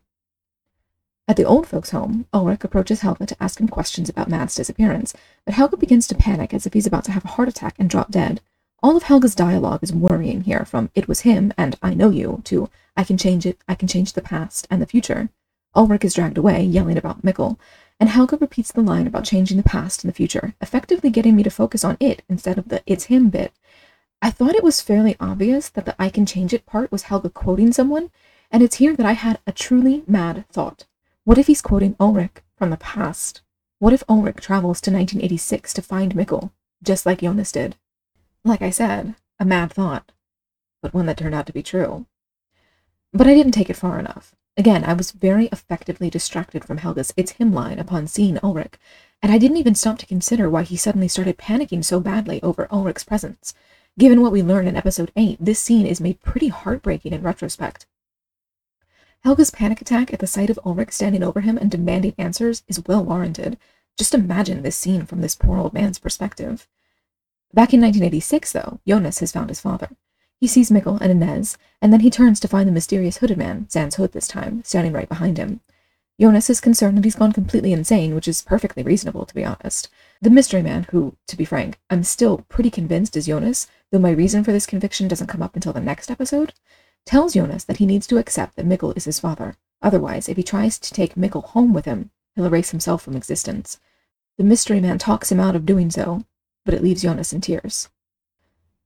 At 1.32 1.36
the 1.36 1.44
old 1.44 1.66
folks' 1.66 1.92
home, 1.92 2.26
Ulrich 2.34 2.62
approaches 2.62 3.00
Helga 3.00 3.24
to 3.24 3.42
ask 3.42 3.58
him 3.58 3.66
questions 3.66 4.10
about 4.10 4.28
Matt's 4.28 4.54
disappearance, 4.54 5.14
but 5.46 5.54
Helga 5.54 5.78
begins 5.78 6.06
to 6.08 6.14
panic 6.14 6.52
as 6.52 6.66
if 6.66 6.74
he's 6.74 6.86
about 6.86 7.04
to 7.04 7.12
have 7.12 7.24
a 7.24 7.28
heart 7.28 7.48
attack 7.48 7.74
and 7.78 7.88
drop 7.88 8.10
dead. 8.10 8.42
All 8.82 8.98
of 8.98 9.04
Helga's 9.04 9.34
dialogue 9.34 9.82
is 9.82 9.94
worrying 9.94 10.42
here, 10.42 10.66
from 10.66 10.90
it 10.94 11.08
was 11.08 11.20
him 11.20 11.50
and 11.56 11.78
I 11.82 11.94
know 11.94 12.10
you 12.10 12.42
to 12.44 12.68
I 12.98 13.04
can 13.04 13.16
change 13.16 13.46
it, 13.46 13.56
I 13.66 13.74
can 13.74 13.88
change 13.88 14.12
the 14.12 14.20
past 14.20 14.68
and 14.70 14.82
the 14.82 14.86
future. 14.86 15.30
Ulrich 15.74 16.04
is 16.04 16.12
dragged 16.12 16.36
away, 16.36 16.62
yelling 16.62 16.98
about 16.98 17.22
Mikkel, 17.22 17.58
and 17.98 18.10
Helga 18.10 18.36
repeats 18.36 18.70
the 18.70 18.82
line 18.82 19.06
about 19.06 19.24
changing 19.24 19.56
the 19.56 19.62
past 19.62 20.04
and 20.04 20.10
the 20.10 20.14
future, 20.14 20.52
effectively 20.60 21.08
getting 21.08 21.34
me 21.34 21.42
to 21.44 21.50
focus 21.50 21.82
on 21.82 21.96
it 21.98 22.20
instead 22.28 22.58
of 22.58 22.68
the 22.68 22.82
it's 22.84 23.04
him 23.04 23.30
bit. 23.30 23.54
I 24.20 24.30
thought 24.30 24.54
it 24.54 24.62
was 24.62 24.82
fairly 24.82 25.16
obvious 25.18 25.70
that 25.70 25.86
the 25.86 25.94
I 25.98 26.10
can 26.10 26.26
change 26.26 26.52
it 26.52 26.66
part 26.66 26.92
was 26.92 27.04
Helga 27.04 27.30
quoting 27.30 27.72
someone, 27.72 28.10
and 28.50 28.62
it's 28.62 28.76
here 28.76 28.94
that 28.94 29.06
I 29.06 29.12
had 29.12 29.38
a 29.46 29.52
truly 29.52 30.02
mad 30.06 30.44
thought. 30.50 30.84
What 31.24 31.38
if 31.38 31.46
he's 31.46 31.62
quoting 31.62 31.94
Ulrich 32.00 32.42
from 32.58 32.70
the 32.70 32.76
past? 32.76 33.42
What 33.78 33.92
if 33.92 34.02
Ulrich 34.08 34.38
travels 34.38 34.80
to 34.80 34.90
1986 34.90 35.72
to 35.74 35.80
find 35.80 36.16
Mikkel, 36.16 36.50
just 36.82 37.06
like 37.06 37.20
Jonas 37.20 37.52
did? 37.52 37.76
Like 38.44 38.60
I 38.60 38.70
said, 38.70 39.14
a 39.38 39.44
mad 39.44 39.72
thought, 39.72 40.10
but 40.82 40.92
one 40.92 41.06
that 41.06 41.16
turned 41.16 41.36
out 41.36 41.46
to 41.46 41.52
be 41.52 41.62
true. 41.62 42.06
But 43.12 43.28
I 43.28 43.34
didn't 43.34 43.52
take 43.52 43.70
it 43.70 43.76
far 43.76 44.00
enough. 44.00 44.34
Again, 44.56 44.82
I 44.82 44.94
was 44.94 45.12
very 45.12 45.46
effectively 45.52 46.10
distracted 46.10 46.64
from 46.64 46.78
Helga's 46.78 47.14
It's 47.16 47.32
Him 47.32 47.52
line 47.52 47.78
upon 47.78 48.08
seeing 48.08 48.40
Ulrich, 48.42 48.74
and 49.22 49.30
I 49.30 49.38
didn't 49.38 49.58
even 49.58 49.76
stop 49.76 49.98
to 49.98 50.06
consider 50.06 50.50
why 50.50 50.64
he 50.64 50.76
suddenly 50.76 51.06
started 51.06 51.38
panicking 51.38 51.84
so 51.84 52.00
badly 52.00 52.42
over 52.42 52.66
Ulrich's 52.72 53.04
presence. 53.04 53.54
Given 53.96 54.22
what 54.22 54.32
we 54.32 54.42
learned 54.42 54.66
in 54.66 54.76
episode 54.76 55.12
8, 55.14 55.38
this 55.40 55.60
scene 55.60 55.86
is 55.86 56.00
made 56.00 56.20
pretty 56.20 56.48
heartbreaking 56.48 57.12
in 57.12 57.22
retrospect. 57.22 57.86
Helga's 59.24 59.52
panic 59.52 59.80
attack 59.80 60.12
at 60.12 60.18
the 60.18 60.26
sight 60.26 60.50
of 60.50 60.58
Ulrich 60.64 60.90
standing 60.90 61.22
over 61.22 61.42
him 61.42 61.56
and 61.56 61.70
demanding 61.70 62.14
answers 62.18 62.64
is 62.66 62.84
well 62.86 63.04
warranted. 63.04 63.56
Just 63.96 64.14
imagine 64.14 64.62
this 64.62 64.76
scene 64.76 65.06
from 65.06 65.20
this 65.20 65.36
poor 65.36 65.58
old 65.58 65.72
man's 65.72 66.00
perspective. 66.00 66.66
Back 67.54 67.72
in 67.72 67.80
1986, 67.80 68.52
though, 68.52 68.80
Jonas 68.86 69.20
has 69.20 69.30
found 69.30 69.48
his 69.48 69.60
father. 69.60 69.90
He 70.40 70.48
sees 70.48 70.72
Mikkel 70.72 71.00
and 71.00 71.22
Ines, 71.22 71.56
and 71.80 71.92
then 71.92 72.00
he 72.00 72.10
turns 72.10 72.40
to 72.40 72.48
find 72.48 72.66
the 72.66 72.72
mysterious 72.72 73.18
hooded 73.18 73.38
man, 73.38 73.68
Sans 73.68 73.94
Hood 73.94 74.10
this 74.10 74.26
time, 74.26 74.64
standing 74.64 74.92
right 74.92 75.08
behind 75.08 75.38
him. 75.38 75.60
Jonas 76.20 76.50
is 76.50 76.60
concerned 76.60 76.98
that 76.98 77.04
he's 77.04 77.14
gone 77.14 77.32
completely 77.32 77.72
insane, 77.72 78.16
which 78.16 78.26
is 78.26 78.42
perfectly 78.42 78.82
reasonable, 78.82 79.24
to 79.24 79.34
be 79.34 79.44
honest. 79.44 79.88
The 80.20 80.30
mystery 80.30 80.62
man, 80.62 80.88
who, 80.90 81.16
to 81.28 81.36
be 81.36 81.44
frank, 81.44 81.78
I'm 81.90 82.02
still 82.02 82.38
pretty 82.48 82.70
convinced 82.70 83.16
is 83.16 83.26
Jonas, 83.26 83.68
though 83.92 84.00
my 84.00 84.10
reason 84.10 84.42
for 84.42 84.50
this 84.50 84.66
conviction 84.66 85.06
doesn't 85.06 85.28
come 85.28 85.42
up 85.42 85.54
until 85.54 85.72
the 85.72 85.80
next 85.80 86.10
episode, 86.10 86.54
tells 87.04 87.34
Jonas 87.34 87.64
that 87.64 87.78
he 87.78 87.86
needs 87.86 88.06
to 88.08 88.18
accept 88.18 88.56
that 88.56 88.66
Mikkel 88.66 88.96
is 88.96 89.04
his 89.04 89.20
father. 89.20 89.56
Otherwise, 89.80 90.28
if 90.28 90.36
he 90.36 90.42
tries 90.42 90.78
to 90.78 90.92
take 90.92 91.14
Mikkel 91.14 91.44
home 91.44 91.72
with 91.74 91.84
him, 91.84 92.10
he'll 92.34 92.46
erase 92.46 92.70
himself 92.70 93.02
from 93.02 93.16
existence. 93.16 93.80
The 94.38 94.44
mystery 94.44 94.80
man 94.80 94.98
talks 94.98 95.30
him 95.30 95.40
out 95.40 95.56
of 95.56 95.66
doing 95.66 95.90
so, 95.90 96.24
but 96.64 96.74
it 96.74 96.82
leaves 96.82 97.02
Jonas 97.02 97.32
in 97.32 97.40
tears. 97.40 97.88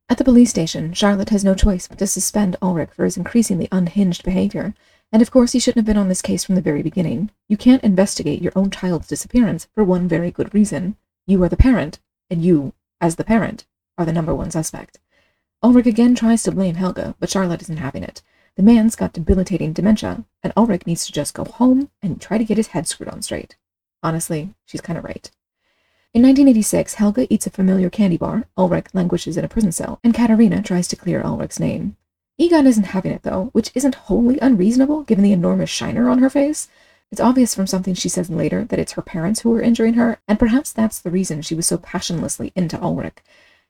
At 0.08 0.18
the 0.18 0.24
police 0.24 0.50
station, 0.50 0.92
Charlotte 0.92 1.30
has 1.30 1.44
no 1.44 1.54
choice 1.54 1.88
but 1.88 1.98
to 1.98 2.06
suspend 2.06 2.56
Ulrich 2.62 2.90
for 2.92 3.04
his 3.04 3.16
increasingly 3.16 3.68
unhinged 3.72 4.22
behavior, 4.22 4.74
and 5.12 5.20
of 5.20 5.30
course 5.30 5.52
he 5.52 5.58
shouldn't 5.58 5.78
have 5.78 5.86
been 5.86 6.00
on 6.00 6.08
this 6.08 6.22
case 6.22 6.44
from 6.44 6.54
the 6.54 6.60
very 6.60 6.82
beginning. 6.82 7.30
You 7.48 7.56
can't 7.56 7.82
investigate 7.82 8.42
your 8.42 8.52
own 8.56 8.70
child's 8.70 9.08
disappearance 9.08 9.68
for 9.74 9.84
one 9.84 10.08
very 10.08 10.30
good 10.30 10.54
reason. 10.54 10.96
You 11.26 11.42
are 11.42 11.48
the 11.48 11.56
parent, 11.56 11.98
and 12.30 12.44
you, 12.44 12.72
as 13.00 13.16
the 13.16 13.24
parent, 13.24 13.66
are 13.98 14.04
the 14.04 14.12
number 14.12 14.34
one 14.34 14.50
suspect. 14.50 15.00
Ulrich 15.62 15.86
again 15.86 16.14
tries 16.14 16.42
to 16.42 16.52
blame 16.52 16.74
Helga, 16.74 17.14
but 17.18 17.30
Charlotte 17.30 17.62
isn't 17.62 17.78
having 17.78 18.02
it. 18.02 18.22
The 18.56 18.62
man's 18.62 18.96
got 18.96 19.12
debilitating 19.12 19.72
dementia, 19.72 20.24
and 20.42 20.52
Ulrich 20.56 20.86
needs 20.86 21.06
to 21.06 21.12
just 21.12 21.34
go 21.34 21.44
home 21.44 21.90
and 22.02 22.20
try 22.20 22.38
to 22.38 22.44
get 22.44 22.56
his 22.56 22.68
head 22.68 22.86
screwed 22.86 23.08
on 23.08 23.22
straight. 23.22 23.56
Honestly, 24.02 24.54
she's 24.64 24.80
kind 24.80 24.98
of 24.98 25.04
right. 25.04 25.30
In 26.14 26.22
1986, 26.22 26.94
Helga 26.94 27.26
eats 27.32 27.46
a 27.46 27.50
familiar 27.50 27.90
candy 27.90 28.16
bar, 28.16 28.44
Ulrich 28.56 28.86
languishes 28.94 29.36
in 29.36 29.44
a 29.44 29.48
prison 29.48 29.72
cell, 29.72 29.98
and 30.02 30.14
Katharina 30.14 30.62
tries 30.62 30.88
to 30.88 30.96
clear 30.96 31.22
Ulrich's 31.22 31.60
name. 31.60 31.96
Egon 32.38 32.66
isn't 32.66 32.84
having 32.84 33.12
it 33.12 33.22
though, 33.22 33.50
which 33.52 33.70
isn't 33.74 33.94
wholly 33.94 34.38
unreasonable 34.40 35.02
given 35.02 35.24
the 35.24 35.32
enormous 35.32 35.70
shiner 35.70 36.08
on 36.08 36.18
her 36.18 36.30
face. 36.30 36.68
It's 37.10 37.20
obvious 37.20 37.54
from 37.54 37.66
something 37.66 37.94
she 37.94 38.08
says 38.08 38.30
later 38.30 38.64
that 38.64 38.78
it's 38.78 38.92
her 38.92 39.02
parents 39.02 39.40
who 39.40 39.50
were 39.50 39.60
injuring 39.60 39.94
her, 39.94 40.18
and 40.28 40.38
perhaps 40.38 40.72
that's 40.72 41.00
the 41.00 41.10
reason 41.10 41.42
she 41.42 41.54
was 41.54 41.66
so 41.66 41.78
passionlessly 41.78 42.52
into 42.54 42.80
Ulrich. 42.80 43.18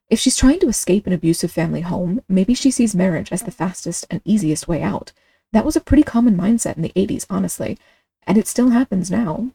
If 0.08 0.20
she's 0.20 0.36
trying 0.36 0.60
to 0.60 0.68
escape 0.68 1.06
an 1.06 1.12
abusive 1.12 1.50
family 1.50 1.80
home, 1.80 2.20
maybe 2.28 2.54
she 2.54 2.70
sees 2.70 2.94
marriage 2.94 3.32
as 3.32 3.42
the 3.42 3.50
fastest 3.50 4.06
and 4.08 4.20
easiest 4.24 4.68
way 4.68 4.80
out. 4.80 5.12
That 5.52 5.64
was 5.64 5.74
a 5.74 5.80
pretty 5.80 6.04
common 6.04 6.36
mindset 6.36 6.76
in 6.76 6.82
the 6.82 6.92
80s, 6.94 7.26
honestly, 7.28 7.76
and 8.24 8.38
it 8.38 8.46
still 8.46 8.70
happens 8.70 9.10
now. 9.10 9.50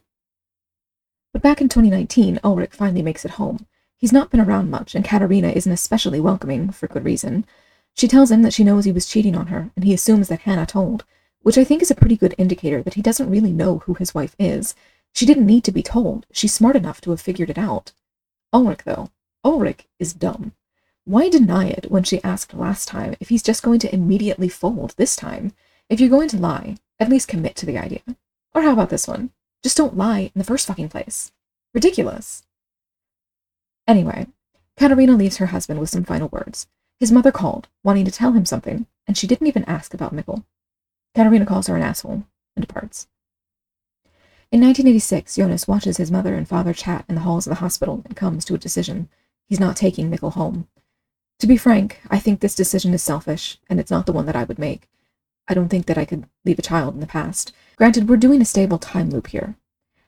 But 1.32 1.42
back 1.42 1.62
in 1.62 1.70
2019, 1.70 2.38
Ulrich 2.44 2.74
finally 2.74 3.00
makes 3.00 3.24
it 3.24 3.32
home. 3.32 3.66
He's 3.96 4.12
not 4.12 4.30
been 4.30 4.40
around 4.40 4.70
much, 4.70 4.94
and 4.94 5.04
Katharina 5.04 5.48
isn't 5.48 5.72
especially 5.72 6.20
welcoming, 6.20 6.70
for 6.70 6.86
good 6.86 7.04
reason. 7.04 7.46
She 7.94 8.08
tells 8.08 8.30
him 8.30 8.42
that 8.42 8.52
she 8.52 8.64
knows 8.64 8.84
he 8.84 8.92
was 8.92 9.06
cheating 9.06 9.34
on 9.34 9.46
her, 9.46 9.70
and 9.74 9.86
he 9.86 9.94
assumes 9.94 10.28
that 10.28 10.40
Hannah 10.40 10.66
told, 10.66 11.04
which 11.40 11.56
I 11.56 11.64
think 11.64 11.80
is 11.80 11.90
a 11.90 11.94
pretty 11.94 12.16
good 12.16 12.34
indicator 12.36 12.82
that 12.82 12.94
he 12.94 13.02
doesn't 13.02 13.30
really 13.30 13.52
know 13.52 13.78
who 13.78 13.94
his 13.94 14.14
wife 14.14 14.36
is. 14.38 14.74
She 15.14 15.24
didn't 15.24 15.46
need 15.46 15.64
to 15.64 15.72
be 15.72 15.82
told. 15.82 16.26
She's 16.30 16.52
smart 16.52 16.76
enough 16.76 17.00
to 17.02 17.10
have 17.10 17.20
figured 17.22 17.48
it 17.48 17.58
out. 17.58 17.92
Ulrich, 18.52 18.80
though, 18.84 19.10
Ulrich 19.44 19.86
is 19.98 20.12
dumb. 20.12 20.52
Why 21.04 21.28
deny 21.28 21.66
it 21.66 21.90
when 21.90 22.04
she 22.04 22.22
asked 22.22 22.54
last 22.54 22.86
time 22.86 23.16
if 23.18 23.28
he's 23.28 23.42
just 23.42 23.62
going 23.62 23.80
to 23.80 23.92
immediately 23.92 24.48
fold 24.48 24.94
this 24.96 25.16
time? 25.16 25.52
If 25.88 26.00
you're 26.00 26.08
going 26.08 26.28
to 26.28 26.38
lie, 26.38 26.76
at 27.00 27.08
least 27.08 27.28
commit 27.28 27.56
to 27.56 27.66
the 27.66 27.78
idea. 27.78 28.02
Or 28.54 28.62
how 28.62 28.72
about 28.72 28.90
this 28.90 29.08
one? 29.08 29.30
Just 29.62 29.76
don't 29.76 29.96
lie 29.96 30.30
in 30.34 30.38
the 30.38 30.44
first 30.44 30.66
fucking 30.66 30.88
place. 30.88 31.32
Ridiculous. 31.74 32.44
Anyway, 33.88 34.28
Katharina 34.76 35.16
leaves 35.16 35.38
her 35.38 35.46
husband 35.46 35.80
with 35.80 35.90
some 35.90 36.04
final 36.04 36.28
words. 36.28 36.68
His 37.00 37.10
mother 37.10 37.32
called, 37.32 37.68
wanting 37.82 38.04
to 38.04 38.12
tell 38.12 38.32
him 38.32 38.46
something, 38.46 38.86
and 39.08 39.18
she 39.18 39.26
didn't 39.26 39.48
even 39.48 39.64
ask 39.64 39.92
about 39.92 40.14
Mikkel. 40.14 40.44
Katharina 41.16 41.46
calls 41.46 41.66
her 41.66 41.76
an 41.76 41.82
asshole 41.82 42.24
and 42.54 42.64
departs. 42.64 43.08
In 44.52 44.60
1986, 44.60 45.34
Jonas 45.34 45.66
watches 45.66 45.96
his 45.96 46.10
mother 46.10 46.34
and 46.34 46.46
father 46.46 46.72
chat 46.72 47.04
in 47.08 47.16
the 47.16 47.22
halls 47.22 47.46
of 47.46 47.50
the 47.50 47.56
hospital 47.56 48.02
and 48.04 48.14
comes 48.14 48.44
to 48.44 48.54
a 48.54 48.58
decision. 48.58 49.08
He's 49.48 49.60
not 49.60 49.76
taking 49.76 50.10
Mikkel 50.10 50.32
home. 50.32 50.68
To 51.40 51.46
be 51.46 51.56
frank, 51.56 52.00
I 52.10 52.18
think 52.18 52.40
this 52.40 52.54
decision 52.54 52.94
is 52.94 53.02
selfish, 53.02 53.58
and 53.68 53.80
it's 53.80 53.90
not 53.90 54.06
the 54.06 54.12
one 54.12 54.26
that 54.26 54.36
I 54.36 54.44
would 54.44 54.58
make. 54.58 54.88
I 55.48 55.54
don't 55.54 55.68
think 55.68 55.86
that 55.86 55.98
I 55.98 56.04
could 56.04 56.26
leave 56.44 56.58
a 56.58 56.62
child 56.62 56.94
in 56.94 57.00
the 57.00 57.06
past. 57.06 57.52
Granted, 57.76 58.08
we're 58.08 58.16
doing 58.16 58.40
a 58.40 58.44
stable 58.44 58.78
time 58.78 59.10
loop 59.10 59.28
here. 59.28 59.56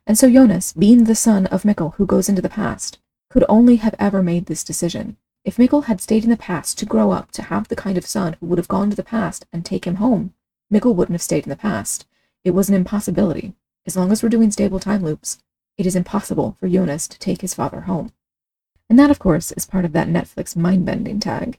And 0.07 0.17
so 0.17 0.31
Jonas, 0.31 0.73
being 0.73 1.05
the 1.05 1.15
son 1.15 1.47
of 1.47 1.65
Mikkel 1.65 1.95
who 1.95 2.07
goes 2.07 2.29
into 2.29 2.43
the 2.43 2.49
past, 2.49 2.99
could 3.31 3.45
only 3.49 3.77
have 3.77 3.95
ever 3.99 4.23
made 4.23 4.47
this 4.47 4.63
decision. 4.63 5.17
If 5.45 5.57
Mikkel 5.57 5.85
had 5.85 6.01
stayed 6.01 6.25
in 6.25 6.31
the 6.31 6.37
past 6.37 6.79
to 6.79 6.87
grow 6.87 7.11
up 7.11 7.31
to 7.33 7.43
have 7.43 7.69
the 7.69 7.77
kind 7.77 7.99
of 7.99 8.07
son 8.07 8.37
who 8.39 8.47
would 8.47 8.59
have 8.59 8.69
gone 8.69 8.91
to 8.91 8.97
the 8.97 9.03
past 9.03 9.45
and 9.53 9.65
take 9.65 9.87
him 9.87 9.97
home, 9.97 10.33
Mikkel 10.73 10.95
wouldn't 10.95 11.15
have 11.15 11.23
stayed 11.23 11.45
in 11.45 11.51
the 11.51 11.57
past. 11.57 12.07
It 12.45 12.53
was 12.53 12.69
an 12.69 12.75
impossibility. 12.75 13.55
As 13.87 13.97
long 13.97 14.13
as 14.13 14.23
we're 14.23 14.29
doing 14.29 14.51
stable 14.51 14.79
time 14.79 15.03
loops, 15.03 15.43
it 15.77 15.85
is 15.85 15.97
impossible 15.97 16.57
for 16.61 16.69
Jonas 16.69 17.09
to 17.09 17.19
take 17.19 17.41
his 17.41 17.55
father 17.55 17.83
home. 17.83 18.13
And 18.89 18.99
that, 18.99 19.11
of 19.11 19.19
course, 19.19 19.53
is 19.53 19.67
part 19.67 19.85
of 19.85 19.93
that 19.93 20.09
Netflix 20.09 20.57
mind 20.57 20.85
bending 20.85 21.21
tag. 21.21 21.59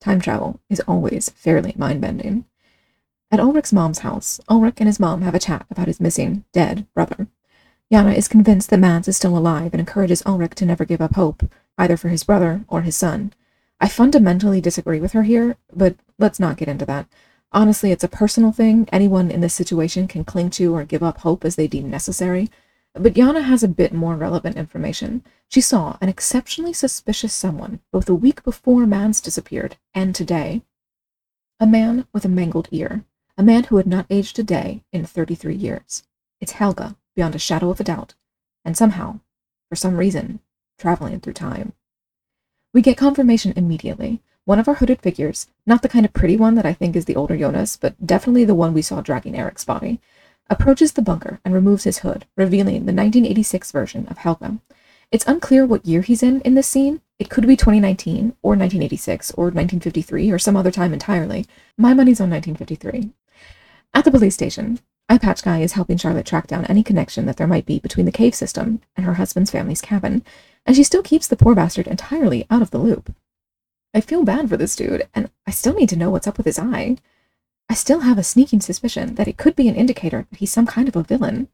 Time 0.00 0.20
travel 0.20 0.60
is 0.68 0.80
always 0.80 1.30
fairly 1.30 1.74
mind 1.76 2.00
bending. 2.00 2.44
At 3.30 3.40
Ulrich's 3.40 3.72
mom's 3.72 4.00
house, 4.00 4.40
Ulrich 4.48 4.76
and 4.78 4.88
his 4.88 5.00
mom 5.00 5.22
have 5.22 5.34
a 5.34 5.38
chat 5.38 5.64
about 5.70 5.86
his 5.86 6.00
missing, 6.00 6.44
dead 6.52 6.86
brother. 6.94 7.28
Jana 7.90 8.12
is 8.12 8.26
convinced 8.28 8.70
that 8.70 8.78
Mads 8.78 9.06
is 9.08 9.16
still 9.16 9.36
alive 9.36 9.72
and 9.74 9.80
encourages 9.80 10.22
Ulrich 10.26 10.54
to 10.56 10.66
never 10.66 10.84
give 10.84 11.00
up 11.00 11.14
hope, 11.14 11.44
either 11.78 11.96
for 11.96 12.08
his 12.08 12.24
brother 12.24 12.64
or 12.68 12.82
his 12.82 12.96
son. 12.96 13.32
I 13.80 13.88
fundamentally 13.88 14.60
disagree 14.60 15.00
with 15.00 15.12
her 15.12 15.24
here, 15.24 15.56
but 15.74 15.96
let's 16.18 16.40
not 16.40 16.56
get 16.56 16.68
into 16.68 16.86
that. 16.86 17.06
Honestly, 17.52 17.90
it's 17.92 18.04
a 18.04 18.08
personal 18.08 18.50
thing 18.50 18.88
anyone 18.90 19.30
in 19.30 19.40
this 19.40 19.54
situation 19.54 20.08
can 20.08 20.24
cling 20.24 20.50
to 20.50 20.74
or 20.74 20.84
give 20.84 21.02
up 21.02 21.18
hope 21.18 21.44
as 21.44 21.56
they 21.56 21.68
deem 21.68 21.90
necessary. 21.90 22.50
But 22.94 23.14
Jana 23.14 23.42
has 23.42 23.62
a 23.62 23.68
bit 23.68 23.94
more 23.94 24.16
relevant 24.16 24.56
information. 24.56 25.24
She 25.48 25.62
saw 25.62 25.96
an 26.00 26.08
exceptionally 26.08 26.74
suspicious 26.74 27.32
someone 27.32 27.80
both 27.90 28.08
a 28.08 28.14
week 28.14 28.42
before 28.44 28.86
Mads 28.86 29.20
disappeared 29.20 29.76
and 29.94 30.14
today. 30.14 30.62
A 31.58 31.66
man 31.66 32.06
with 32.12 32.24
a 32.24 32.28
mangled 32.28 32.68
ear. 32.70 33.04
A 33.38 33.42
man 33.42 33.64
who 33.64 33.76
had 33.78 33.86
not 33.86 34.06
aged 34.10 34.38
a 34.38 34.42
day 34.42 34.84
in 34.92 35.06
33 35.06 35.54
years. 35.54 36.02
It's 36.40 36.52
Helga, 36.52 36.96
beyond 37.16 37.34
a 37.34 37.38
shadow 37.38 37.70
of 37.70 37.80
a 37.80 37.84
doubt. 37.84 38.14
And 38.64 38.76
somehow, 38.76 39.20
for 39.70 39.76
some 39.76 39.96
reason, 39.96 40.40
traveling 40.78 41.20
through 41.20 41.32
time. 41.32 41.72
We 42.74 42.82
get 42.82 42.98
confirmation 42.98 43.54
immediately. 43.56 44.20
One 44.44 44.58
of 44.58 44.68
our 44.68 44.74
hooded 44.74 45.00
figures, 45.00 45.46
not 45.66 45.82
the 45.82 45.88
kind 45.88 46.04
of 46.04 46.12
pretty 46.12 46.36
one 46.36 46.56
that 46.56 46.66
I 46.66 46.72
think 46.72 46.94
is 46.94 47.06
the 47.06 47.16
older 47.16 47.36
Jonas, 47.38 47.76
but 47.76 48.06
definitely 48.06 48.44
the 48.44 48.54
one 48.54 48.74
we 48.74 48.82
saw 48.82 49.00
dragging 49.00 49.36
Eric's 49.36 49.64
body, 49.64 50.00
approaches 50.50 50.92
the 50.92 51.02
bunker 51.02 51.40
and 51.44 51.54
removes 51.54 51.84
his 51.84 51.98
hood, 51.98 52.26
revealing 52.36 52.86
the 52.86 52.92
1986 52.92 53.72
version 53.72 54.06
of 54.08 54.18
Helga. 54.18 54.58
It's 55.10 55.26
unclear 55.26 55.66
what 55.66 55.86
year 55.86 56.02
he's 56.02 56.22
in 56.22 56.40
in 56.40 56.54
this 56.54 56.66
scene. 56.66 57.00
It 57.18 57.30
could 57.30 57.46
be 57.46 57.56
2019, 57.56 58.36
or 58.42 58.56
1986, 58.56 59.30
or 59.32 59.44
1953, 59.44 60.30
or 60.30 60.38
some 60.38 60.56
other 60.56 60.70
time 60.70 60.92
entirely. 60.92 61.46
My 61.76 61.94
money's 61.94 62.20
on 62.20 62.30
1953. 62.30 63.10
At 63.94 64.04
the 64.04 64.10
police 64.10 64.34
station, 64.34 64.80
Eye 65.08 65.18
Patch 65.18 65.42
Guy 65.42 65.60
is 65.60 65.72
helping 65.72 65.98
Charlotte 65.98 66.24
track 66.24 66.46
down 66.46 66.64
any 66.64 66.82
connection 66.82 67.26
that 67.26 67.36
there 67.36 67.46
might 67.46 67.66
be 67.66 67.78
between 67.78 68.06
the 68.06 68.12
cave 68.12 68.34
system 68.34 68.80
and 68.96 69.04
her 69.04 69.14
husband's 69.14 69.50
family's 69.50 69.82
cabin, 69.82 70.24
and 70.64 70.74
she 70.74 70.82
still 70.82 71.02
keeps 71.02 71.28
the 71.28 71.36
poor 71.36 71.54
bastard 71.54 71.86
entirely 71.86 72.46
out 72.50 72.62
of 72.62 72.70
the 72.70 72.78
loop. 72.78 73.14
I 73.94 74.00
feel 74.00 74.24
bad 74.24 74.48
for 74.48 74.56
this 74.56 74.74
dude, 74.74 75.06
and 75.14 75.30
I 75.46 75.50
still 75.50 75.74
need 75.74 75.90
to 75.90 75.96
know 75.96 76.08
what's 76.08 76.26
up 76.26 76.38
with 76.38 76.46
his 76.46 76.58
eye. 76.58 76.96
I 77.68 77.74
still 77.74 78.00
have 78.00 78.18
a 78.18 78.22
sneaking 78.22 78.60
suspicion 78.60 79.14
that 79.14 79.28
it 79.28 79.36
could 79.36 79.56
be 79.56 79.68
an 79.68 79.76
indicator 79.76 80.26
that 80.30 80.38
he's 80.38 80.52
some 80.52 80.66
kind 80.66 80.88
of 80.88 80.96
a 80.96 81.02
villain. 81.02 81.48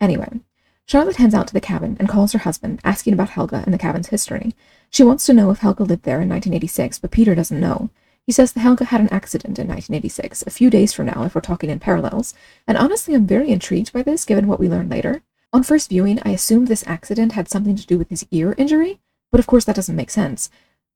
Anyway, 0.00 0.40
Charlotte 0.86 1.16
heads 1.16 1.34
out 1.34 1.46
to 1.46 1.54
the 1.54 1.60
cabin 1.60 1.96
and 2.00 2.08
calls 2.08 2.32
her 2.32 2.40
husband, 2.40 2.80
asking 2.82 3.12
about 3.12 3.30
Helga 3.30 3.62
and 3.64 3.72
the 3.72 3.78
cabin's 3.78 4.08
history. 4.08 4.54
She 4.90 5.04
wants 5.04 5.24
to 5.26 5.32
know 5.32 5.50
if 5.50 5.58
Helga 5.58 5.84
lived 5.84 6.02
there 6.02 6.20
in 6.20 6.28
1986, 6.28 6.98
but 6.98 7.12
Peter 7.12 7.34
doesn't 7.34 7.60
know. 7.60 7.90
He 8.26 8.32
says 8.32 8.52
that 8.52 8.60
Helga 8.60 8.84
had 8.86 9.00
an 9.00 9.12
accident 9.12 9.58
in 9.58 9.68
1986, 9.68 10.42
a 10.42 10.50
few 10.50 10.68
days 10.68 10.92
from 10.92 11.06
now 11.06 11.22
if 11.22 11.34
we're 11.34 11.40
talking 11.40 11.70
in 11.70 11.78
parallels, 11.78 12.34
and 12.66 12.76
honestly 12.76 13.14
I'm 13.14 13.26
very 13.26 13.50
intrigued 13.50 13.92
by 13.92 14.02
this 14.02 14.24
given 14.24 14.46
what 14.46 14.60
we 14.60 14.68
learn 14.68 14.88
later. 14.88 15.22
On 15.52 15.62
first 15.62 15.88
viewing, 15.88 16.20
I 16.24 16.30
assumed 16.30 16.68
this 16.68 16.86
accident 16.86 17.32
had 17.32 17.48
something 17.48 17.76
to 17.76 17.86
do 17.86 17.98
with 17.98 18.08
his 18.08 18.26
ear 18.30 18.54
injury, 18.58 19.00
but 19.30 19.40
of 19.40 19.46
course 19.46 19.64
that 19.64 19.76
doesn't 19.76 19.96
make 19.96 20.10
sense. 20.10 20.50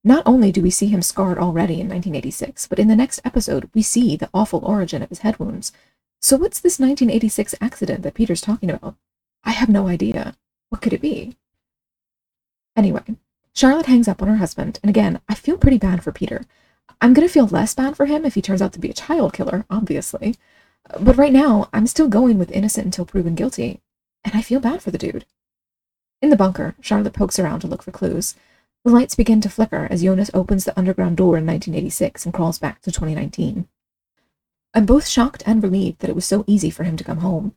Not 0.07 0.23
only 0.27 0.53
do 0.53 0.61
we 0.61 0.71
see 0.71 0.89
him 0.89 1.01
scarred 1.01 1.39
already 1.39 1.81
in 1.81 1.89
1986, 1.89 2.67
but 2.67 2.79
in 2.79 2.89
the 2.89 2.97
next 2.97 3.21
episode 3.25 3.71
we 3.73 3.81
see 3.81 4.17
the 4.17 4.29
awful 4.35 4.63
origin 4.63 5.03
of 5.03 5.09
his 5.09 5.21
head 5.21 5.39
wounds. 5.39 5.73
So 6.21 6.37
what's 6.37 6.61
this 6.61 6.79
1986 6.79 7.55
accident 7.61 8.03
that 8.03 8.15
Peter's 8.15 8.43
talking 8.43 8.71
about? 8.71 8.97
I 9.45 9.53
have 9.53 9.71
no 9.71 9.89
idea. 9.89 10.37
What 10.69 10.83
could 10.83 10.93
it 10.93 11.01
be? 11.01 11.37
Anyway, 12.77 13.03
Charlotte 13.55 13.87
hangs 13.87 14.09
up 14.09 14.21
on 14.21 14.29
her 14.29 14.37
husband, 14.37 14.79
and 14.83 14.91
again, 14.91 15.21
I 15.29 15.35
feel 15.35 15.57
pretty 15.57 15.79
bad 15.79 16.03
for 16.05 16.13
Peter. 16.13 16.45
I'm 17.01 17.15
gonna 17.15 17.29
feel 17.29 17.47
less 17.47 17.75
bad 17.75 17.97
for 17.97 18.07
him 18.07 18.25
if 18.25 18.35
he 18.35 18.43
turns 18.43 18.61
out 18.61 18.73
to 18.75 18.81
be 18.81 18.91
a 18.91 18.95
child 18.95 19.33
killer, 19.33 19.65
obviously. 19.71 20.37
But 21.01 21.17
right 21.17 21.33
now, 21.33 21.71
I'm 21.73 21.87
still 21.87 22.09
going 22.09 22.39
with 22.39 22.51
innocent 22.51 22.85
until 22.85 23.07
proven 23.07 23.35
guilty, 23.35 23.81
and 24.23 24.35
I 24.35 24.43
feel 24.43 24.61
bad 24.61 24.83
for 24.83 24.91
the 24.91 24.99
dude. 24.99 25.25
In 26.21 26.31
the 26.31 26.37
bunker, 26.37 26.75
Charlotte 26.81 27.15
pokes 27.15 27.39
around 27.39 27.61
to 27.61 27.67
look 27.67 27.83
for 27.83 27.91
clues. 27.91 28.35
The 28.85 28.91
lights 28.91 29.15
begin 29.15 29.41
to 29.41 29.49
flicker 29.49 29.89
as 29.91 30.03
Jonas 30.03 30.31
opens 30.35 30.67
the 30.67 30.79
underground 30.79 31.17
door 31.17 31.39
in 31.39 31.47
1986 31.47 32.27
and 32.27 32.35
crawls 32.35 32.59
back 32.59 32.83
to 32.83 32.93
2019. 32.93 33.67
I'm 34.75 34.85
both 34.85 35.09
shocked 35.09 35.43
and 35.47 35.63
relieved 35.63 36.01
that 36.01 36.11
it 36.11 36.15
was 36.15 36.27
so 36.27 36.45
easy 36.47 36.69
for 36.69 36.85
him 36.85 36.99
to 36.99 37.05
come 37.05 37.19
home, 37.19 37.55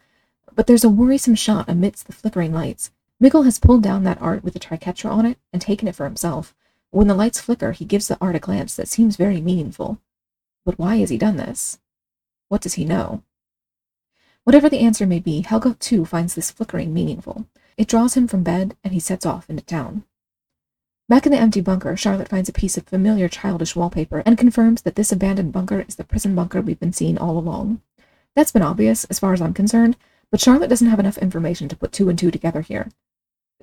but 0.56 0.68
there's 0.68 0.86
a 0.86 0.90
worrisome 0.90 1.36
shot 1.36 1.68
amidst 1.68 2.08
the 2.08 2.14
flickering 2.14 2.54
lights. 2.54 2.92
Mikkel 3.22 3.44
has 3.44 3.60
pulled 3.60 3.84
down 3.84 4.06
that 4.06 4.22
art 4.22 4.42
with 4.42 4.54
the 4.54 4.60
triquetra 4.60 5.12
on 5.12 5.26
it 5.26 5.38
and 5.52 5.62
taken 5.62 5.90
it 5.90 5.96
for 5.96 6.06
himself. 6.06 6.56
When 6.92 7.08
the 7.08 7.14
lights 7.14 7.42
flicker, 7.42 7.74
he 7.74 7.84
gives 7.84 8.08
the 8.08 8.18
art 8.22 8.38
a 8.38 8.40
glance 8.40 8.76
that 8.78 8.88
seems 8.88 9.18
very 9.18 9.42
meaningful. 9.42 10.00
But 10.64 10.80
why 10.80 10.98
has 10.98 11.10
he 11.10 11.18
done 11.18 11.36
this? 11.36 11.80
What 12.48 12.62
does 12.62 12.76
he 12.76 12.86
know? 12.86 13.24
Whatever 14.46 14.70
the 14.70 14.80
answer 14.80 15.06
may 15.06 15.20
be, 15.20 15.42
Helga 15.42 15.76
too 15.78 16.06
finds 16.06 16.36
this 16.36 16.52
flickering 16.52 16.94
meaningful. 16.94 17.48
It 17.76 17.90
draws 17.90 18.14
him 18.14 18.30
from 18.30 18.44
bed, 18.44 18.78
and 18.82 18.94
he 18.94 19.02
sets 19.02 19.26
off 19.26 19.50
into 19.50 19.66
town. 19.66 20.06
Back 21.10 21.26
in 21.26 21.32
the 21.32 21.38
empty 21.38 21.62
bunker, 21.62 21.96
Charlotte 21.96 22.28
finds 22.28 22.50
a 22.50 22.54
piece 22.54 22.78
of 22.78 22.86
familiar 22.86 23.30
childish 23.30 23.78
wallpaper 23.78 24.24
and 24.26 24.38
confirms 24.38 24.82
that 24.82 24.96
this 24.96 25.14
abandoned 25.14 25.54
bunker 25.54 25.86
is 25.88 25.96
the 25.96 26.04
prison 26.04 26.36
bunker 26.36 26.60
we've 26.62 26.80
been 26.80 26.92
seeing 26.92 27.18
all 27.18 27.38
along. 27.38 27.82
That's 28.36 28.52
been 28.52 28.62
obvious, 28.62 29.06
as 29.06 29.18
far 29.18 29.32
as 29.32 29.42
I'm 29.42 29.54
concerned, 29.54 29.96
but 30.32 30.42
Charlotte 30.42 30.70
doesn't 30.70 30.90
have 30.90 31.00
enough 31.00 31.18
information 31.18 31.70
to 31.70 31.78
put 31.78 31.94
two 31.94 32.10
and 32.10 32.20
two 32.20 32.30
together 32.30 32.60
here, 32.60 32.90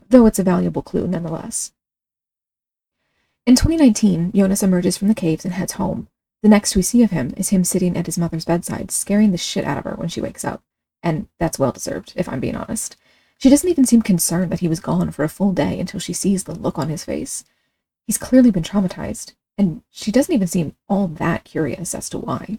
though 0.08 0.24
it's 0.24 0.38
a 0.38 0.42
valuable 0.42 0.80
clue 0.80 1.06
nonetheless. 1.06 1.72
In 3.44 3.56
2019, 3.56 4.32
Jonas 4.32 4.62
emerges 4.62 4.96
from 4.96 5.08
the 5.08 5.14
caves 5.14 5.44
and 5.44 5.52
heads 5.52 5.72
home. 5.72 6.08
The 6.42 6.48
next 6.48 6.74
we 6.74 6.80
see 6.80 7.02
of 7.02 7.10
him 7.10 7.34
is 7.36 7.50
him 7.50 7.62
sitting 7.62 7.94
at 7.94 8.06
his 8.06 8.16
mother's 8.16 8.46
bedside, 8.46 8.90
scaring 8.90 9.32
the 9.32 9.38
shit 9.38 9.66
out 9.66 9.76
of 9.76 9.84
her 9.84 9.96
when 9.96 10.08
she 10.08 10.22
wakes 10.22 10.46
up. 10.46 10.62
And 11.02 11.28
that's 11.38 11.58
well 11.58 11.72
deserved, 11.72 12.14
if 12.16 12.26
I'm 12.26 12.40
being 12.40 12.56
honest. 12.56 12.96
She 13.38 13.50
doesn't 13.50 13.68
even 13.68 13.84
seem 13.84 14.02
concerned 14.02 14.50
that 14.52 14.60
he 14.60 14.68
was 14.68 14.80
gone 14.80 15.10
for 15.10 15.24
a 15.24 15.28
full 15.28 15.52
day 15.52 15.78
until 15.78 16.00
she 16.00 16.12
sees 16.12 16.44
the 16.44 16.54
look 16.54 16.78
on 16.78 16.88
his 16.88 17.04
face. 17.04 17.44
He's 18.06 18.18
clearly 18.18 18.50
been 18.50 18.62
traumatized, 18.62 19.34
and 19.58 19.82
she 19.90 20.10
doesn't 20.10 20.34
even 20.34 20.46
seem 20.46 20.76
all 20.88 21.08
that 21.08 21.44
curious 21.44 21.94
as 21.94 22.08
to 22.10 22.18
why. 22.18 22.58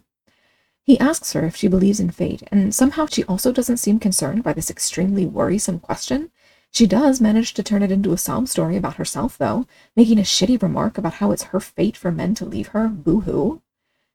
He 0.83 0.99
asks 0.99 1.33
her 1.33 1.45
if 1.45 1.55
she 1.55 1.67
believes 1.67 1.99
in 1.99 2.11
fate, 2.11 2.43
and 2.51 2.73
somehow 2.73 3.07
she 3.07 3.23
also 3.23 3.51
doesn't 3.51 3.77
seem 3.77 3.99
concerned 3.99 4.43
by 4.43 4.53
this 4.53 4.69
extremely 4.69 5.25
worrisome 5.25 5.79
question. 5.79 6.29
She 6.71 6.85
does 6.85 7.21
manage 7.21 7.53
to 7.55 7.63
turn 7.63 7.81
it 7.81 7.91
into 7.91 8.13
a 8.13 8.17
sob 8.17 8.47
story 8.47 8.77
about 8.77 8.97
herself, 8.97 9.37
though, 9.37 9.65
making 9.95 10.19
a 10.19 10.23
shitty 10.23 10.61
remark 10.61 10.97
about 10.97 11.15
how 11.15 11.31
it's 11.31 11.43
her 11.43 11.59
fate 11.59 11.97
for 11.97 12.11
men 12.11 12.35
to 12.35 12.45
leave 12.45 12.67
her. 12.67 12.87
Boo 12.87 13.21
hoo. 13.21 13.61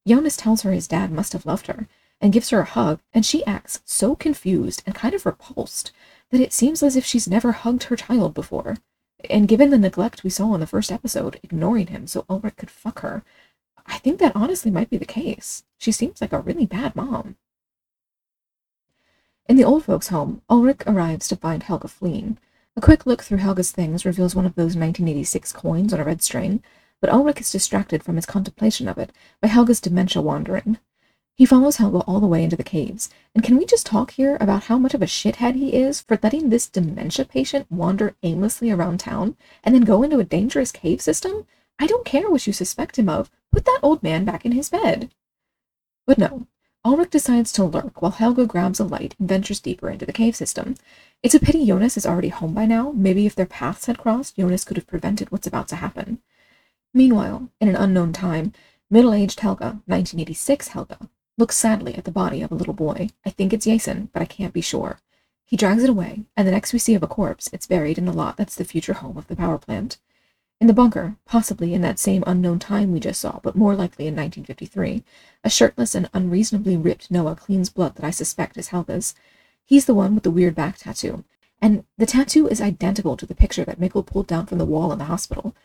Jonas 0.06 0.36
tells 0.36 0.62
her 0.62 0.72
his 0.72 0.86
dad 0.86 1.10
must 1.10 1.32
have 1.32 1.46
loved 1.46 1.66
her 1.66 1.88
and 2.20 2.32
gives 2.32 2.50
her 2.50 2.60
a 2.60 2.64
hug, 2.64 3.00
and 3.12 3.24
she 3.24 3.44
acts 3.46 3.80
so 3.84 4.14
confused 4.14 4.82
and 4.84 4.94
kind 4.94 5.14
of 5.14 5.24
repulsed 5.24 5.92
that 6.30 6.40
it 6.40 6.52
seems 6.52 6.82
as 6.82 6.96
if 6.96 7.04
she's 7.04 7.28
never 7.28 7.52
hugged 7.52 7.84
her 7.84 7.96
child 7.96 8.34
before. 8.34 8.76
And 9.28 9.48
given 9.48 9.70
the 9.70 9.78
neglect 9.78 10.24
we 10.24 10.30
saw 10.30 10.54
in 10.54 10.60
the 10.60 10.66
first 10.66 10.92
episode, 10.92 11.40
ignoring 11.42 11.88
him 11.88 12.06
so 12.06 12.24
Ulrich 12.28 12.56
could 12.56 12.70
fuck 12.70 13.00
her, 13.00 13.22
I 13.86 13.98
think 13.98 14.18
that 14.20 14.36
honestly 14.36 14.70
might 14.70 14.90
be 14.90 14.98
the 14.98 15.04
case. 15.04 15.64
She 15.78 15.92
seems 15.92 16.20
like 16.20 16.32
a 16.32 16.40
really 16.40 16.66
bad 16.66 16.94
mom. 16.94 17.36
In 19.48 19.56
the 19.56 19.64
old 19.64 19.84
folks' 19.84 20.08
home, 20.08 20.42
Ulrich 20.48 20.82
arrives 20.86 21.26
to 21.28 21.36
find 21.36 21.62
Helga 21.62 21.88
fleeing. 21.88 22.38
A 22.76 22.80
quick 22.80 23.04
look 23.04 23.22
through 23.22 23.38
Helga's 23.38 23.72
things 23.72 24.04
reveals 24.04 24.34
one 24.34 24.46
of 24.46 24.54
those 24.54 24.76
1986 24.76 25.52
coins 25.52 25.92
on 25.92 25.98
a 26.00 26.04
red 26.04 26.22
string, 26.22 26.62
but 27.00 27.10
Ulrich 27.10 27.40
is 27.40 27.50
distracted 27.50 28.04
from 28.04 28.16
his 28.16 28.26
contemplation 28.26 28.86
of 28.86 28.96
it 28.96 29.10
by 29.40 29.48
Helga's 29.48 29.80
dementia 29.80 30.22
wandering. 30.22 30.78
He 31.40 31.46
follows 31.46 31.76
Helga 31.76 32.00
all 32.00 32.20
the 32.20 32.26
way 32.26 32.44
into 32.44 32.56
the 32.56 32.62
caves, 32.62 33.08
and 33.34 33.42
can 33.42 33.56
we 33.56 33.64
just 33.64 33.86
talk 33.86 34.10
here 34.10 34.36
about 34.42 34.64
how 34.64 34.76
much 34.76 34.92
of 34.92 35.00
a 35.00 35.06
shithead 35.06 35.54
he 35.54 35.72
is 35.72 36.02
for 36.02 36.18
letting 36.22 36.50
this 36.50 36.68
dementia 36.68 37.24
patient 37.24 37.66
wander 37.72 38.14
aimlessly 38.22 38.70
around 38.70 39.00
town 39.00 39.38
and 39.64 39.74
then 39.74 39.84
go 39.84 40.02
into 40.02 40.18
a 40.18 40.24
dangerous 40.24 40.70
cave 40.70 41.00
system? 41.00 41.46
I 41.78 41.86
don't 41.86 42.04
care 42.04 42.28
what 42.28 42.46
you 42.46 42.52
suspect 42.52 42.98
him 42.98 43.08
of. 43.08 43.30
Put 43.52 43.64
that 43.64 43.80
old 43.82 44.02
man 44.02 44.26
back 44.26 44.44
in 44.44 44.52
his 44.52 44.68
bed. 44.68 45.12
But 46.06 46.18
no, 46.18 46.46
Ulrich 46.84 47.08
decides 47.08 47.52
to 47.52 47.64
lurk 47.64 48.02
while 48.02 48.12
Helga 48.12 48.44
grabs 48.44 48.78
a 48.78 48.84
light 48.84 49.14
and 49.18 49.26
ventures 49.26 49.60
deeper 49.60 49.88
into 49.88 50.04
the 50.04 50.12
cave 50.12 50.36
system. 50.36 50.74
It's 51.22 51.34
a 51.34 51.40
pity 51.40 51.64
Jonas 51.64 51.96
is 51.96 52.04
already 52.04 52.28
home 52.28 52.52
by 52.52 52.66
now. 52.66 52.92
Maybe 52.92 53.24
if 53.24 53.34
their 53.34 53.46
paths 53.46 53.86
had 53.86 53.96
crossed, 53.96 54.36
Jonas 54.36 54.64
could 54.64 54.76
have 54.76 54.86
prevented 54.86 55.32
what's 55.32 55.46
about 55.46 55.68
to 55.68 55.76
happen. 55.76 56.18
Meanwhile, 56.92 57.48
in 57.62 57.70
an 57.70 57.76
unknown 57.76 58.12
time, 58.12 58.52
middle 58.90 59.14
aged 59.14 59.40
Helga, 59.40 59.80
1986 59.86 60.68
Helga, 60.68 61.08
looks 61.40 61.56
sadly 61.56 61.94
at 61.96 62.04
the 62.04 62.10
body 62.12 62.42
of 62.42 62.52
a 62.52 62.54
little 62.54 62.74
boy. 62.74 63.08
I 63.24 63.30
think 63.30 63.52
it's 63.52 63.64
Jason, 63.64 64.10
but 64.12 64.22
I 64.22 64.26
can't 64.26 64.52
be 64.52 64.60
sure. 64.60 65.00
He 65.44 65.56
drags 65.56 65.82
it 65.82 65.90
away, 65.90 66.24
and 66.36 66.46
the 66.46 66.52
next 66.52 66.72
we 66.72 66.78
see 66.78 66.94
of 66.94 67.02
a 67.02 67.08
corpse, 67.08 67.48
it's 67.52 67.66
buried 67.66 67.98
in 67.98 68.06
a 68.06 68.12
lot 68.12 68.36
that's 68.36 68.54
the 68.54 68.64
future 68.64 68.92
home 68.92 69.16
of 69.16 69.26
the 69.26 69.34
power 69.34 69.58
plant. 69.58 69.98
In 70.60 70.66
the 70.66 70.74
bunker, 70.74 71.16
possibly 71.24 71.72
in 71.72 71.80
that 71.80 71.98
same 71.98 72.22
unknown 72.26 72.58
time 72.58 72.92
we 72.92 73.00
just 73.00 73.20
saw, 73.20 73.40
but 73.42 73.56
more 73.56 73.74
likely 73.74 74.06
in 74.06 74.14
1953, 74.14 75.02
a 75.42 75.50
shirtless 75.50 75.94
and 75.94 76.10
unreasonably 76.12 76.76
ripped 76.76 77.10
Noah 77.10 77.34
cleans 77.34 77.70
blood 77.70 77.96
that 77.96 78.04
I 78.04 78.10
suspect 78.10 78.58
is 78.58 78.68
Helga's. 78.68 79.14
He's 79.64 79.86
the 79.86 79.94
one 79.94 80.14
with 80.14 80.24
the 80.24 80.30
weird 80.30 80.54
back 80.54 80.76
tattoo, 80.76 81.24
and 81.62 81.84
the 81.96 82.06
tattoo 82.06 82.46
is 82.46 82.60
identical 82.60 83.16
to 83.16 83.24
the 83.24 83.34
picture 83.34 83.64
that 83.64 83.80
Mikkel 83.80 84.06
pulled 84.06 84.26
down 84.26 84.44
from 84.44 84.58
the 84.58 84.66
wall 84.66 84.92
in 84.92 84.98
the 84.98 85.06
hospital. 85.06 85.56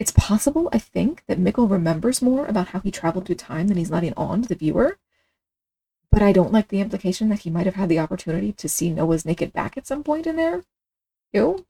It's 0.00 0.10
possible, 0.10 0.68
I 0.72 0.78
think, 0.78 1.22
that 1.28 1.38
Mikkel 1.38 1.70
remembers 1.70 2.20
more 2.20 2.46
about 2.46 2.68
how 2.68 2.80
he 2.80 2.90
traveled 2.90 3.26
through 3.26 3.36
time 3.36 3.68
than 3.68 3.76
he's 3.76 3.92
letting 3.92 4.14
on 4.16 4.42
to 4.42 4.48
the 4.48 4.56
viewer. 4.56 4.98
But 6.10 6.22
I 6.22 6.32
don't 6.32 6.52
like 6.52 6.68
the 6.68 6.80
implication 6.80 7.28
that 7.28 7.40
he 7.40 7.50
might 7.50 7.66
have 7.66 7.76
had 7.76 7.88
the 7.88 7.98
opportunity 7.98 8.52
to 8.52 8.68
see 8.68 8.90
Noah's 8.90 9.24
naked 9.24 9.52
back 9.52 9.76
at 9.76 9.86
some 9.86 10.02
point 10.02 10.26
in 10.26 10.36
there. 10.36 10.64
Ew. 11.32 11.64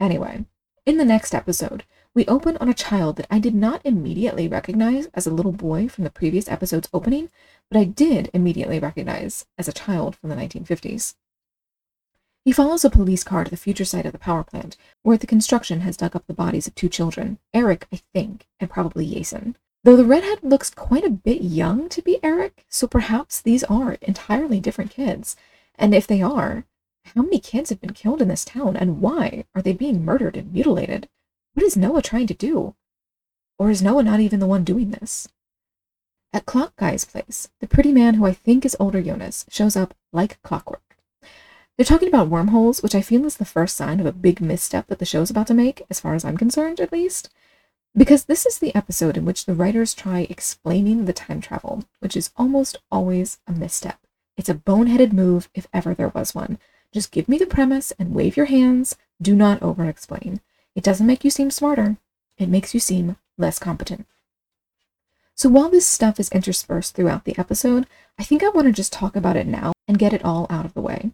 Anyway, 0.00 0.44
in 0.84 0.96
the 0.96 1.04
next 1.04 1.32
episode, 1.32 1.84
we 2.14 2.26
open 2.26 2.56
on 2.56 2.68
a 2.68 2.74
child 2.74 3.16
that 3.16 3.28
I 3.30 3.38
did 3.38 3.54
not 3.54 3.80
immediately 3.84 4.48
recognize 4.48 5.06
as 5.14 5.26
a 5.26 5.32
little 5.32 5.52
boy 5.52 5.88
from 5.88 6.04
the 6.04 6.10
previous 6.10 6.48
episode's 6.48 6.88
opening, 6.92 7.30
but 7.70 7.78
I 7.78 7.84
did 7.84 8.28
immediately 8.34 8.80
recognize 8.80 9.46
as 9.56 9.68
a 9.68 9.72
child 9.72 10.16
from 10.16 10.28
the 10.28 10.36
1950s. 10.36 11.14
He 12.44 12.50
follows 12.50 12.84
a 12.84 12.90
police 12.90 13.22
car 13.22 13.44
to 13.44 13.50
the 13.50 13.56
future 13.56 13.84
site 13.84 14.04
of 14.04 14.12
the 14.12 14.18
power 14.18 14.42
plant, 14.42 14.76
where 15.02 15.16
the 15.16 15.28
construction 15.28 15.80
has 15.82 15.96
dug 15.96 16.16
up 16.16 16.26
the 16.26 16.34
bodies 16.34 16.66
of 16.66 16.74
two 16.74 16.88
children, 16.88 17.38
Eric, 17.54 17.86
I 17.92 18.00
think, 18.12 18.48
and 18.58 18.68
probably 18.68 19.06
Jason. 19.06 19.56
Though 19.84 19.96
the 19.96 20.04
redhead 20.04 20.44
looks 20.44 20.70
quite 20.70 21.04
a 21.04 21.10
bit 21.10 21.42
young 21.42 21.88
to 21.88 22.02
be 22.02 22.22
Eric, 22.22 22.64
so 22.68 22.86
perhaps 22.86 23.40
these 23.40 23.64
are 23.64 23.98
entirely 24.00 24.60
different 24.60 24.92
kids. 24.92 25.34
And 25.74 25.92
if 25.92 26.06
they 26.06 26.22
are, 26.22 26.64
how 27.16 27.22
many 27.22 27.40
kids 27.40 27.70
have 27.70 27.80
been 27.80 27.92
killed 27.92 28.22
in 28.22 28.28
this 28.28 28.44
town, 28.44 28.76
and 28.76 29.00
why 29.00 29.44
are 29.56 29.62
they 29.62 29.72
being 29.72 30.04
murdered 30.04 30.36
and 30.36 30.52
mutilated? 30.52 31.08
What 31.54 31.66
is 31.66 31.76
Noah 31.76 32.02
trying 32.02 32.28
to 32.28 32.34
do? 32.34 32.76
Or 33.58 33.70
is 33.70 33.82
Noah 33.82 34.04
not 34.04 34.20
even 34.20 34.38
the 34.38 34.46
one 34.46 34.62
doing 34.62 34.92
this? 34.92 35.28
At 36.32 36.46
Clock 36.46 36.76
Guy's 36.76 37.04
place, 37.04 37.48
the 37.60 37.66
pretty 37.66 37.92
man 37.92 38.14
who 38.14 38.24
I 38.24 38.32
think 38.32 38.64
is 38.64 38.76
older 38.78 39.02
Jonas 39.02 39.44
shows 39.50 39.76
up 39.76 39.94
like 40.12 40.40
clockwork. 40.42 40.96
They're 41.76 41.84
talking 41.84 42.08
about 42.08 42.28
wormholes, 42.28 42.82
which 42.82 42.94
I 42.94 43.02
feel 43.02 43.26
is 43.26 43.36
the 43.36 43.44
first 43.44 43.76
sign 43.76 43.98
of 43.98 44.06
a 44.06 44.12
big 44.12 44.40
misstep 44.40 44.86
that 44.86 45.00
the 45.00 45.04
show's 45.04 45.30
about 45.30 45.48
to 45.48 45.54
make, 45.54 45.82
as 45.90 45.98
far 45.98 46.14
as 46.14 46.24
I'm 46.24 46.36
concerned, 46.36 46.78
at 46.78 46.92
least. 46.92 47.30
Because 47.94 48.24
this 48.24 48.46
is 48.46 48.58
the 48.58 48.74
episode 48.74 49.18
in 49.18 49.26
which 49.26 49.44
the 49.44 49.54
writers 49.54 49.92
try 49.92 50.20
explaining 50.20 51.04
the 51.04 51.12
time 51.12 51.42
travel, 51.42 51.84
which 52.00 52.16
is 52.16 52.30
almost 52.36 52.78
always 52.90 53.38
a 53.46 53.52
misstep. 53.52 53.98
It's 54.36 54.48
a 54.48 54.54
boneheaded 54.54 55.12
move 55.12 55.50
if 55.54 55.66
ever 55.74 55.94
there 55.94 56.08
was 56.08 56.34
one. 56.34 56.58
Just 56.90 57.12
give 57.12 57.28
me 57.28 57.36
the 57.36 57.46
premise 57.46 57.92
and 57.98 58.14
wave 58.14 58.36
your 58.36 58.46
hands. 58.46 58.96
Do 59.20 59.34
not 59.34 59.62
over 59.62 59.84
explain. 59.84 60.40
It 60.74 60.82
doesn't 60.82 61.06
make 61.06 61.22
you 61.22 61.30
seem 61.30 61.50
smarter, 61.50 61.98
it 62.38 62.48
makes 62.48 62.72
you 62.72 62.80
seem 62.80 63.16
less 63.36 63.58
competent. 63.58 64.06
So 65.34 65.50
while 65.50 65.68
this 65.68 65.86
stuff 65.86 66.18
is 66.18 66.30
interspersed 66.30 66.94
throughout 66.94 67.24
the 67.24 67.38
episode, 67.38 67.86
I 68.18 68.24
think 68.24 68.42
I 68.42 68.48
want 68.48 68.68
to 68.68 68.72
just 68.72 68.92
talk 68.92 69.16
about 69.16 69.36
it 69.36 69.46
now 69.46 69.72
and 69.86 69.98
get 69.98 70.12
it 70.12 70.24
all 70.24 70.46
out 70.48 70.64
of 70.64 70.72
the 70.72 70.80
way. 70.80 71.10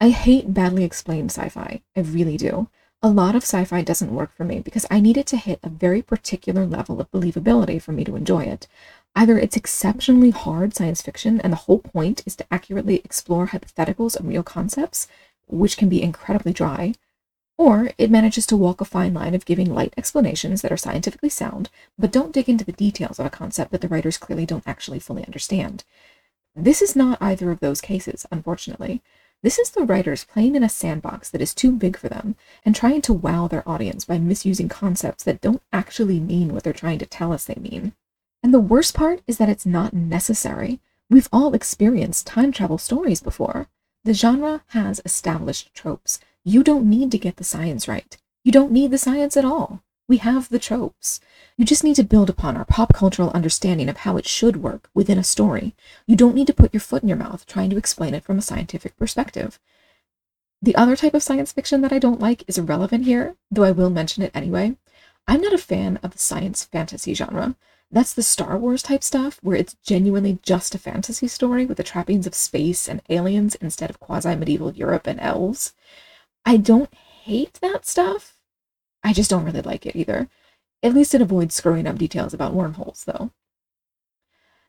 I 0.00 0.10
hate 0.10 0.54
badly 0.54 0.84
explained 0.84 1.30
sci 1.30 1.48
fi. 1.48 1.82
I 1.96 2.00
really 2.00 2.36
do. 2.36 2.68
A 3.00 3.08
lot 3.08 3.36
of 3.36 3.44
sci 3.44 3.64
fi 3.64 3.82
doesn't 3.82 4.14
work 4.14 4.34
for 4.34 4.42
me 4.42 4.58
because 4.58 4.84
I 4.90 4.98
need 4.98 5.16
it 5.16 5.26
to 5.28 5.36
hit 5.36 5.60
a 5.62 5.68
very 5.68 6.02
particular 6.02 6.66
level 6.66 7.00
of 7.00 7.10
believability 7.12 7.80
for 7.80 7.92
me 7.92 8.02
to 8.04 8.16
enjoy 8.16 8.42
it. 8.42 8.66
Either 9.14 9.38
it's 9.38 9.56
exceptionally 9.56 10.30
hard 10.30 10.74
science 10.74 11.00
fiction, 11.00 11.40
and 11.40 11.52
the 11.52 11.58
whole 11.58 11.78
point 11.78 12.24
is 12.26 12.34
to 12.36 12.46
accurately 12.50 12.96
explore 12.96 13.48
hypotheticals 13.48 14.16
and 14.16 14.28
real 14.28 14.42
concepts, 14.42 15.06
which 15.46 15.76
can 15.76 15.88
be 15.88 16.02
incredibly 16.02 16.52
dry, 16.52 16.92
or 17.56 17.92
it 17.98 18.10
manages 18.10 18.46
to 18.46 18.56
walk 18.56 18.80
a 18.80 18.84
fine 18.84 19.14
line 19.14 19.34
of 19.34 19.44
giving 19.44 19.72
light 19.72 19.94
explanations 19.96 20.62
that 20.62 20.72
are 20.72 20.76
scientifically 20.76 21.28
sound, 21.28 21.70
but 21.96 22.10
don't 22.10 22.32
dig 22.32 22.48
into 22.48 22.64
the 22.64 22.72
details 22.72 23.20
of 23.20 23.26
a 23.26 23.30
concept 23.30 23.70
that 23.70 23.80
the 23.80 23.88
writers 23.88 24.18
clearly 24.18 24.46
don't 24.46 24.66
actually 24.66 24.98
fully 24.98 25.24
understand. 25.24 25.84
This 26.56 26.82
is 26.82 26.96
not 26.96 27.22
either 27.22 27.52
of 27.52 27.60
those 27.60 27.80
cases, 27.80 28.26
unfortunately. 28.32 29.02
This 29.40 29.58
is 29.58 29.70
the 29.70 29.84
writers 29.84 30.24
playing 30.24 30.56
in 30.56 30.64
a 30.64 30.68
sandbox 30.68 31.30
that 31.30 31.40
is 31.40 31.54
too 31.54 31.70
big 31.70 31.96
for 31.96 32.08
them 32.08 32.34
and 32.64 32.74
trying 32.74 33.02
to 33.02 33.12
wow 33.12 33.46
their 33.46 33.68
audience 33.68 34.04
by 34.04 34.18
misusing 34.18 34.68
concepts 34.68 35.22
that 35.24 35.40
don't 35.40 35.62
actually 35.72 36.18
mean 36.18 36.52
what 36.52 36.64
they're 36.64 36.72
trying 36.72 36.98
to 36.98 37.06
tell 37.06 37.32
us 37.32 37.44
they 37.44 37.54
mean. 37.54 37.92
And 38.42 38.52
the 38.52 38.58
worst 38.58 38.94
part 38.94 39.22
is 39.28 39.38
that 39.38 39.48
it's 39.48 39.64
not 39.64 39.92
necessary. 39.94 40.80
We've 41.08 41.28
all 41.32 41.54
experienced 41.54 42.26
time 42.26 42.50
travel 42.50 42.78
stories 42.78 43.20
before. 43.20 43.68
The 44.02 44.12
genre 44.12 44.64
has 44.68 45.00
established 45.04 45.72
tropes. 45.72 46.18
You 46.44 46.64
don't 46.64 46.88
need 46.88 47.12
to 47.12 47.18
get 47.18 47.36
the 47.36 47.44
science 47.44 47.86
right. 47.86 48.16
You 48.42 48.50
don't 48.50 48.72
need 48.72 48.90
the 48.90 48.98
science 48.98 49.36
at 49.36 49.44
all. 49.44 49.82
We 50.08 50.16
have 50.16 50.48
the 50.48 50.58
tropes. 50.58 51.20
You 51.58 51.66
just 51.66 51.84
need 51.84 51.96
to 51.96 52.02
build 52.02 52.30
upon 52.30 52.56
our 52.56 52.64
pop 52.64 52.94
cultural 52.94 53.30
understanding 53.32 53.90
of 53.90 53.98
how 53.98 54.16
it 54.16 54.26
should 54.26 54.62
work 54.62 54.88
within 54.94 55.18
a 55.18 55.22
story. 55.24 55.74
You 56.06 56.16
don't 56.16 56.34
need 56.34 56.46
to 56.46 56.54
put 56.54 56.72
your 56.72 56.80
foot 56.80 57.02
in 57.02 57.10
your 57.10 57.18
mouth 57.18 57.44
trying 57.44 57.68
to 57.68 57.76
explain 57.76 58.14
it 58.14 58.24
from 58.24 58.38
a 58.38 58.42
scientific 58.42 58.96
perspective. 58.96 59.60
The 60.62 60.74
other 60.76 60.96
type 60.96 61.12
of 61.12 61.22
science 61.22 61.52
fiction 61.52 61.82
that 61.82 61.92
I 61.92 61.98
don't 61.98 62.20
like 62.20 62.42
is 62.48 62.56
irrelevant 62.56 63.04
here, 63.04 63.36
though 63.50 63.64
I 63.64 63.70
will 63.70 63.90
mention 63.90 64.22
it 64.22 64.32
anyway. 64.34 64.76
I'm 65.26 65.42
not 65.42 65.52
a 65.52 65.58
fan 65.58 65.98
of 66.02 66.12
the 66.12 66.18
science 66.18 66.64
fantasy 66.64 67.12
genre. 67.12 67.54
That's 67.90 68.14
the 68.14 68.22
Star 68.22 68.56
Wars 68.56 68.82
type 68.82 69.04
stuff, 69.04 69.38
where 69.42 69.56
it's 69.56 69.76
genuinely 69.84 70.38
just 70.42 70.74
a 70.74 70.78
fantasy 70.78 71.28
story 71.28 71.66
with 71.66 71.76
the 71.76 71.82
trappings 71.82 72.26
of 72.26 72.34
space 72.34 72.88
and 72.88 73.02
aliens 73.10 73.56
instead 73.56 73.90
of 73.90 74.00
quasi 74.00 74.34
medieval 74.34 74.72
Europe 74.72 75.06
and 75.06 75.20
elves. 75.20 75.74
I 76.46 76.56
don't 76.56 76.92
hate 76.94 77.58
that 77.60 77.84
stuff. 77.84 78.37
I 79.02 79.12
just 79.12 79.30
don't 79.30 79.44
really 79.44 79.62
like 79.62 79.86
it 79.86 79.96
either. 79.96 80.28
At 80.82 80.94
least 80.94 81.14
it 81.14 81.22
avoids 81.22 81.54
screwing 81.54 81.86
up 81.86 81.98
details 81.98 82.34
about 82.34 82.54
wormholes, 82.54 83.04
though. 83.04 83.32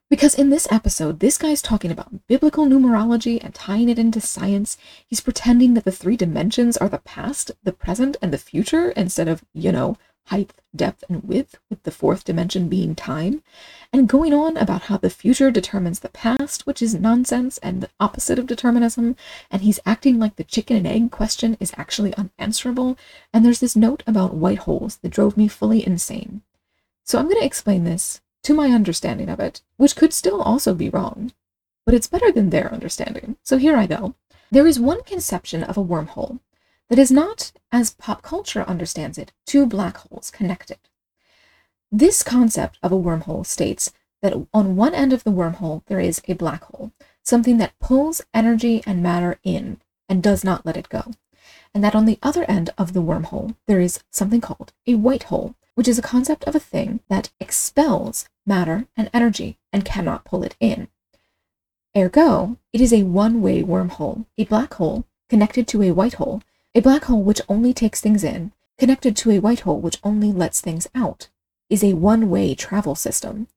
Because 0.10 0.34
in 0.34 0.50
this 0.50 0.68
episode, 0.72 1.20
this 1.20 1.38
guy's 1.38 1.62
talking 1.62 1.92
about 1.92 2.26
biblical 2.28 2.66
numerology 2.66 3.44
and 3.44 3.54
tying 3.54 3.90
it 3.90 4.00
into 4.00 4.20
science. 4.20 4.76
He's 5.06 5.22
pretending 5.22 5.76
that 5.76 5.86
the 5.86 5.92
three 5.92 6.18
dimensions 6.18 6.78
are 6.78 6.90
the 6.90 6.98
past, 6.98 7.52
the 7.64 7.72
present, 7.72 8.18
and 8.20 8.34
the 8.34 8.40
future 8.40 8.90
instead 8.92 9.28
of, 9.28 9.44
you 9.54 9.72
know, 9.72 9.98
height, 10.30 10.54
depth, 10.76 11.04
and 11.10 11.24
width, 11.24 11.58
with 11.70 11.84
the 11.84 11.92
fourth 11.92 12.24
dimension 12.24 12.70
being 12.70 12.96
time, 12.96 13.44
and 13.92 14.08
going 14.08 14.34
on 14.34 14.58
about 14.58 14.84
how 14.84 14.98
the 14.98 15.10
future 15.10 15.52
determines 15.52 16.00
the 16.00 16.10
past, 16.10 16.66
which 16.66 16.82
is 16.82 16.96
nonsense 16.96 17.58
and 17.60 17.82
the 17.82 17.90
opposite 18.00 18.40
of 18.40 18.48
determinism, 18.48 19.16
and 19.52 19.62
he's 19.62 19.80
acting 19.86 20.20
like 20.20 20.36
the 20.36 20.44
chicken 20.44 20.78
and 20.78 20.88
egg 20.88 21.12
question 21.12 21.58
is 21.60 21.74
actually 21.78 22.14
unanswerable, 22.16 22.98
and 23.34 23.46
there's 23.46 23.60
this 23.60 23.76
note 23.76 24.04
about 24.08 24.34
white 24.34 24.60
holes 24.60 24.98
that 24.98 25.10
drove 25.10 25.38
me 25.38 25.48
fully 25.48 25.86
insane. 25.86 26.42
So 27.04 27.18
I'm 27.18 27.26
going 27.26 27.40
to 27.40 27.46
explain 27.46 27.84
this 27.84 28.22
to 28.44 28.54
my 28.54 28.70
understanding 28.70 29.30
of 29.30 29.40
it, 29.40 29.62
which 29.78 29.96
could 29.96 30.14
still 30.14 30.42
also 30.42 30.74
be 30.74 30.90
wrong, 30.90 31.32
but 31.86 31.96
it's 31.96 32.08
better 32.08 32.32
than 32.32 32.52
their 32.52 32.72
understanding. 32.72 33.36
So 33.44 33.58
here 33.58 33.76
I 33.76 33.88
go. 33.88 34.16
There 34.52 34.68
is 34.68 34.80
one 34.80 35.04
conception 35.04 35.64
of 35.64 35.78
a 35.78 35.84
wormhole 35.84 36.40
that 36.90 37.00
is 37.00 37.12
not, 37.12 37.52
as 37.72 37.92
pop 37.92 38.22
culture 38.22 38.64
understands 38.64 39.18
it, 39.18 39.32
two 39.46 39.66
black 39.66 39.98
holes 39.98 40.32
connected. 40.32 40.80
This 41.92 42.24
concept 42.24 42.78
of 42.84 42.92
a 42.92 42.98
wormhole 42.98 43.46
states 43.46 43.92
that 44.22 44.34
on 44.54 44.76
one 44.76 44.94
end 44.94 45.14
of 45.14 45.24
the 45.24 45.32
wormhole 45.32 45.84
there 45.88 46.00
is 46.00 46.22
a 46.28 46.34
black 46.34 46.64
hole, 46.66 46.92
something 47.24 47.58
that 47.58 47.78
pulls 47.80 48.22
energy 48.34 48.84
and 48.86 49.02
matter 49.02 49.40
in 49.44 49.80
and 50.08 50.24
does 50.24 50.44
not 50.44 50.66
let 50.66 50.78
it 50.78 50.90
go. 50.90 51.12
And 51.74 51.84
that 51.84 51.96
on 51.96 52.06
the 52.06 52.20
other 52.24 52.44
end 52.46 52.72
of 52.78 52.94
the 52.94 53.02
wormhole 53.02 53.56
there 53.68 53.80
is 53.80 54.04
something 54.10 54.42
called 54.42 54.74
a 54.88 54.96
white 54.96 55.24
hole, 55.24 55.56
which 55.76 55.88
is 55.88 56.00
a 56.00 56.04
concept 56.04 56.44
of 56.46 56.56
a 56.56 56.60
thing 56.60 57.00
that 57.08 57.32
expels 57.40 58.28
matter 58.46 58.86
and 58.98 59.10
energy 59.14 59.58
and 59.72 59.86
cannot 59.86 60.26
pull 60.26 60.44
it 60.44 60.56
in. 60.60 60.88
Ergo, 61.96 62.58
it 62.74 62.82
is 62.82 62.94
a 62.94 63.04
one 63.04 63.42
way 63.42 63.64
wormhole, 63.64 64.26
a 64.38 64.46
black 64.46 64.74
hole 64.76 65.06
connected 65.30 65.68
to 65.68 65.84
a 65.84 65.92
white 65.92 66.16
hole 66.16 66.42
a 66.80 66.82
black 66.82 67.04
hole 67.04 67.22
which 67.22 67.42
only 67.50 67.74
takes 67.74 68.00
things 68.00 68.24
in, 68.24 68.54
connected 68.78 69.14
to 69.14 69.32
a 69.32 69.40
white 69.40 69.60
hole 69.62 69.82
which 69.82 70.00
only 70.02 70.32
lets 70.32 70.62
things 70.62 70.88
out, 70.96 71.28
is 71.70 71.84
a 71.84 71.92
one 71.92 72.30
way 72.30 72.56
travel 72.56 72.96
system. 72.96 73.50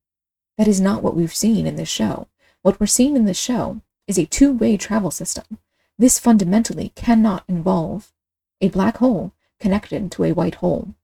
That 0.59 0.67
is 0.67 0.81
not 0.81 1.05
what 1.05 1.15
we've 1.15 1.33
seen 1.33 1.65
in 1.65 1.77
this 1.77 1.89
show. 1.89 2.27
What 2.63 2.81
we're 2.81 2.89
seeing 2.89 3.15
in 3.15 3.25
this 3.25 3.39
show 3.39 3.81
is 4.09 4.19
a 4.19 4.27
two 4.27 4.53
way 4.53 4.77
travel 4.77 5.13
system. 5.13 5.59
This 5.97 6.19
fundamentally 6.19 6.91
cannot 6.97 7.45
involve 7.47 8.13
a 8.61 8.71
black 8.71 8.97
hole 8.97 9.31
connected 9.61 10.11
to 10.11 10.25
a 10.25 10.33
white 10.33 10.57
hole. 10.57 10.97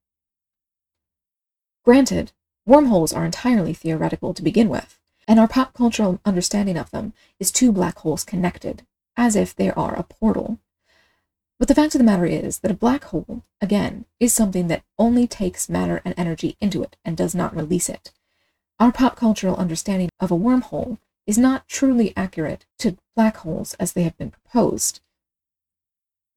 Granted, 1.85 2.33
wormholes 2.67 3.13
are 3.13 3.25
entirely 3.25 3.75
theoretical 3.75 4.35
to 4.35 4.43
begin 4.43 4.69
with, 4.69 4.99
and 5.29 5.39
our 5.39 5.47
pop 5.47 5.73
cultural 5.73 6.19
understanding 6.25 6.77
of 6.77 6.91
them 6.91 7.13
is 7.39 7.53
two 7.53 7.71
black 7.71 7.99
holes 7.99 8.25
connected, 8.25 8.85
as 9.17 9.37
if 9.37 9.55
they 9.55 9.71
are 9.71 9.95
a 9.95 10.03
portal. 10.03 10.59
But 11.59 11.67
the 11.67 11.75
fact 11.75 11.95
of 11.95 11.99
the 11.99 12.05
matter 12.05 12.25
is 12.25 12.61
that 12.61 12.71
a 12.71 12.75
black 12.75 13.05
hole, 13.05 13.43
again, 13.61 14.05
is 14.21 14.33
something 14.33 14.69
that 14.69 14.85
only 14.99 15.27
takes 15.27 15.69
matter 15.69 16.01
and 16.05 16.15
energy 16.17 16.57
into 16.61 16.83
it 16.83 16.97
and 17.05 17.17
does 17.17 17.35
not 17.35 17.55
release 17.55 17.89
it. 17.89 18.13
Our 18.79 18.93
pop 18.93 19.17
cultural 19.17 19.57
understanding 19.57 20.09
of 20.21 20.31
a 20.31 20.37
wormhole 20.37 20.99
is 21.27 21.37
not 21.37 21.67
truly 21.67 22.13
accurate 22.17 22.65
to 22.79 22.97
black 23.17 23.39
holes 23.39 23.75
as 23.75 23.93
they 23.93 24.05
have 24.05 24.17
been 24.17 24.31
proposed. 24.31 25.01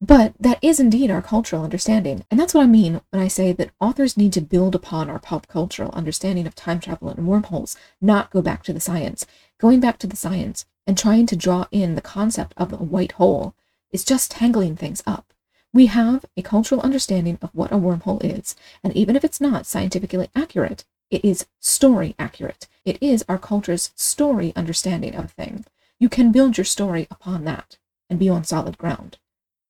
But 0.00 0.34
that 0.40 0.58
is 0.60 0.80
indeed 0.80 1.12
our 1.12 1.22
cultural 1.22 1.62
understanding, 1.62 2.24
and 2.28 2.40
that's 2.40 2.52
what 2.52 2.64
I 2.64 2.66
mean 2.66 3.00
when 3.10 3.22
I 3.22 3.28
say 3.28 3.52
that 3.52 3.70
authors 3.80 4.16
need 4.16 4.32
to 4.32 4.40
build 4.40 4.74
upon 4.74 5.08
our 5.08 5.20
pop 5.20 5.46
cultural 5.46 5.92
understanding 5.92 6.44
of 6.44 6.56
time 6.56 6.80
travel 6.80 7.08
and 7.08 7.28
wormholes, 7.28 7.76
not 8.00 8.30
go 8.30 8.42
back 8.42 8.64
to 8.64 8.72
the 8.72 8.80
science. 8.80 9.24
Going 9.60 9.78
back 9.78 9.98
to 9.98 10.08
the 10.08 10.16
science 10.16 10.66
and 10.84 10.98
trying 10.98 11.26
to 11.26 11.36
draw 11.36 11.66
in 11.70 11.94
the 11.94 12.00
concept 12.00 12.52
of 12.56 12.72
a 12.72 12.76
white 12.78 13.12
hole 13.12 13.54
is 13.92 14.04
just 14.04 14.30
tangling 14.30 14.76
things 14.76 15.02
up. 15.06 15.32
We 15.72 15.86
have 15.86 16.24
a 16.36 16.42
cultural 16.42 16.80
understanding 16.80 17.38
of 17.40 17.50
what 17.54 17.72
a 17.72 17.76
wormhole 17.76 18.22
is, 18.24 18.56
and 18.82 18.94
even 18.96 19.16
if 19.16 19.24
it's 19.24 19.40
not 19.40 19.66
scientifically 19.66 20.28
accurate, 20.34 20.84
it 21.10 21.24
is 21.24 21.46
story 21.60 22.14
accurate. 22.18 22.68
It 22.84 22.98
is 23.02 23.24
our 23.28 23.38
culture's 23.38 23.92
story 23.94 24.52
understanding 24.56 25.14
of 25.14 25.26
a 25.26 25.28
thing. 25.28 25.64
You 25.98 26.08
can 26.08 26.32
build 26.32 26.58
your 26.58 26.64
story 26.64 27.06
upon 27.10 27.44
that 27.44 27.78
and 28.10 28.18
be 28.18 28.28
on 28.28 28.44
solid 28.44 28.76
ground. 28.78 29.18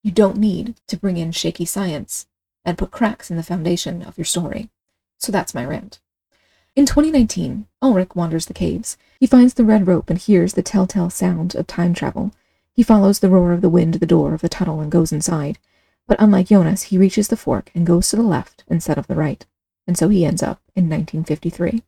You 0.03 0.11
don't 0.11 0.39
need 0.39 0.77
to 0.89 0.97
bring 0.97 1.17
in 1.17 1.33
shaky 1.33 1.65
science 1.65 2.27
and 2.65 2.79
put 2.79 2.91
cracks 2.91 3.31
in 3.31 3.37
the 3.37 3.43
foundation 3.43 4.03
of 4.03 4.17
your 4.17 4.25
story. 4.25 4.71
So 5.19 5.31
that's 5.31 5.55
my 5.55 5.65
rant. 5.65 6.01
In 6.75 6.87
2019, 6.87 7.67
Ulrich 7.83 8.15
wanders 8.15 8.47
the 8.47 8.55
caves. 8.55 8.97
He 9.21 9.27
finds 9.27 9.55
the 9.55 9.65
red 9.65 9.87
rope 9.87 10.09
and 10.09 10.19
hears 10.19 10.55
the 10.55 10.63
telltale 10.63 11.11
sound 11.11 11.55
of 11.55 11.67
time 11.67 11.93
travel. 11.93 12.33
He 12.75 12.83
follows 12.83 13.19
the 13.19 13.29
roar 13.29 13.53
of 13.53 13.61
the 13.61 13.69
wind 13.69 13.93
to 13.93 13.99
the 13.99 14.07
door 14.07 14.35
of 14.35 14.41
the 14.41 14.49
tunnel 14.49 14.81
and 14.81 14.91
goes 14.91 15.13
inside. 15.13 15.59
But 16.07 16.21
unlike 16.21 16.49
Jonas, 16.49 16.85
he 16.85 16.99
reaches 16.99 17.29
the 17.29 17.37
fork 17.37 17.71
and 17.75 17.87
goes 17.87 18.09
to 18.09 18.17
the 18.17 18.23
left 18.23 18.65
instead 18.69 18.99
of 18.99 19.07
the 19.07 19.15
right. 19.15 19.45
And 19.87 19.97
so 19.99 20.09
he 20.09 20.25
ends 20.25 20.43
up 20.43 20.61
in 20.75 20.89
1953. 20.89 21.83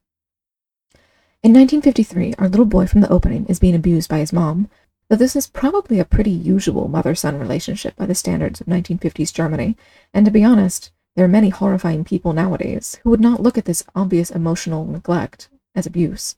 In 1.43 1.53
1953, 1.53 2.35
our 2.39 2.49
little 2.49 2.65
boy 2.65 2.87
from 2.87 3.01
the 3.01 3.11
opening 3.11 3.45
is 3.47 3.59
being 3.59 3.75
abused 3.75 4.09
by 4.09 4.19
his 4.19 4.33
mom, 4.33 4.69
though 5.09 5.17
this 5.17 5.37
is 5.37 5.47
probably 5.47 5.99
a 5.99 6.05
pretty 6.05 6.31
usual 6.31 6.89
mother 6.89 7.15
son 7.15 7.39
relationship 7.39 7.95
by 7.97 8.07
the 8.07 8.15
standards 8.15 8.61
of 8.61 8.67
1950s 8.67 9.33
Germany, 9.33 9.77
and 10.15 10.25
to 10.25 10.33
be 10.33 10.45
honest, 10.45 10.91
there 11.15 11.25
are 11.25 11.29
many 11.29 11.51
horrifying 11.51 12.03
people 12.03 12.33
nowadays 12.33 12.99
who 13.03 13.11
would 13.11 13.21
not 13.21 13.43
look 13.43 13.59
at 13.59 13.67
this 13.67 13.85
obvious 13.95 14.31
emotional 14.31 14.87
neglect 14.87 15.49
as 15.75 15.87
abuse. 15.87 16.35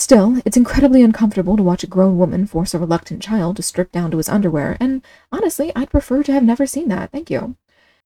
Still, 0.00 0.40
it's 0.44 0.56
incredibly 0.56 1.02
uncomfortable 1.02 1.56
to 1.56 1.62
watch 1.62 1.82
a 1.82 1.88
grown 1.88 2.18
woman 2.18 2.46
force 2.46 2.72
a 2.72 2.78
reluctant 2.78 3.20
child 3.20 3.56
to 3.56 3.64
strip 3.64 3.90
down 3.90 4.12
to 4.12 4.18
his 4.18 4.28
underwear, 4.28 4.76
and 4.78 5.02
honestly, 5.32 5.72
I'd 5.74 5.90
prefer 5.90 6.22
to 6.22 6.32
have 6.32 6.44
never 6.44 6.66
seen 6.66 6.88
that, 6.88 7.10
thank 7.10 7.30
you. 7.30 7.56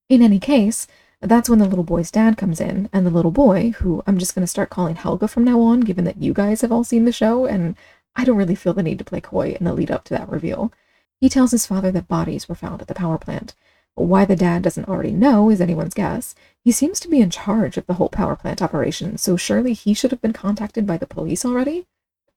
In 0.09 0.23
any 0.23 0.39
case, 0.39 0.87
that's 1.21 1.51
when 1.51 1.59
the 1.59 1.69
little 1.69 1.85
boy's 1.85 2.11
dad 2.11 2.39
comes 2.39 2.63
in, 2.63 2.89
and 2.95 3.07
the 3.07 3.11
little 3.11 3.31
boy, 3.31 3.73
who 3.79 4.03
I'm 4.07 4.17
just 4.17 4.35
going 4.35 4.43
to 4.43 4.51
start 4.51 4.71
calling 4.71 4.97
Helga 4.97 5.29
from 5.29 5.45
now 5.45 5.61
on, 5.61 5.81
given 5.81 6.05
that 6.05 6.23
you 6.23 6.33
guys 6.33 6.63
have 6.63 6.73
all 6.73 6.83
seen 6.83 7.05
the 7.05 7.13
show, 7.13 7.45
and 7.45 7.77
I 8.17 8.25
don't 8.25 8.39
really 8.39 8.55
feel 8.55 8.73
the 8.73 8.83
need 8.83 8.99
to 8.99 9.05
play 9.05 9.21
coy 9.21 9.55
in 9.61 9.67
the 9.67 9.75
lead 9.75 9.91
up 9.91 10.05
to 10.05 10.15
that 10.15 10.31
reveal. 10.31 10.73
He 11.21 11.29
tells 11.29 11.51
his 11.51 11.67
father 11.67 11.93
that 11.93 12.09
bodies 12.09 12.49
were 12.49 12.55
found 12.55 12.81
at 12.81 12.89
the 12.89 12.95
power 12.95 13.19
plant. 13.19 13.55
Why 13.95 14.25
the 14.25 14.37
dad 14.37 14.63
doesn't 14.63 14.89
already 14.89 15.13
know 15.13 15.51
is 15.51 15.61
anyone's 15.61 15.95
guess. 15.95 16.35
He 16.65 16.73
seems 16.73 16.99
to 17.01 17.09
be 17.09 17.21
in 17.21 17.29
charge 17.29 17.77
of 17.77 17.87
the 17.87 17.95
whole 17.95 18.09
power 18.09 18.37
plant 18.37 18.63
operation, 18.63 19.19
so 19.19 19.37
surely 19.37 19.75
he 19.75 19.93
should 19.93 20.11
have 20.11 20.23
been 20.23 20.33
contacted 20.33 20.87
by 20.87 20.97
the 20.97 21.07
police 21.07 21.45
already? 21.45 21.87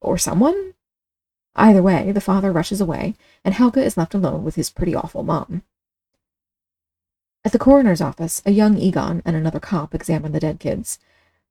Or 0.01 0.17
someone? 0.17 0.73
Either 1.55 1.81
way, 1.81 2.11
the 2.11 2.19
father 2.19 2.51
rushes 2.51 2.81
away, 2.81 3.15
and 3.45 3.53
Helga 3.53 3.81
is 3.81 3.95
left 3.95 4.13
alone 4.13 4.43
with 4.43 4.55
his 4.55 4.69
pretty 4.69 4.93
awful 4.93 5.23
mom. 5.23 5.63
At 7.45 7.53
the 7.53 7.59
coroner's 7.59 8.01
office, 8.01 8.41
a 8.45 8.51
young 8.51 8.77
Egon 8.77 9.21
and 9.23 9.35
another 9.35 9.59
cop 9.61 9.95
examine 9.95 10.33
the 10.33 10.41
dead 10.41 10.59
kids. 10.59 10.99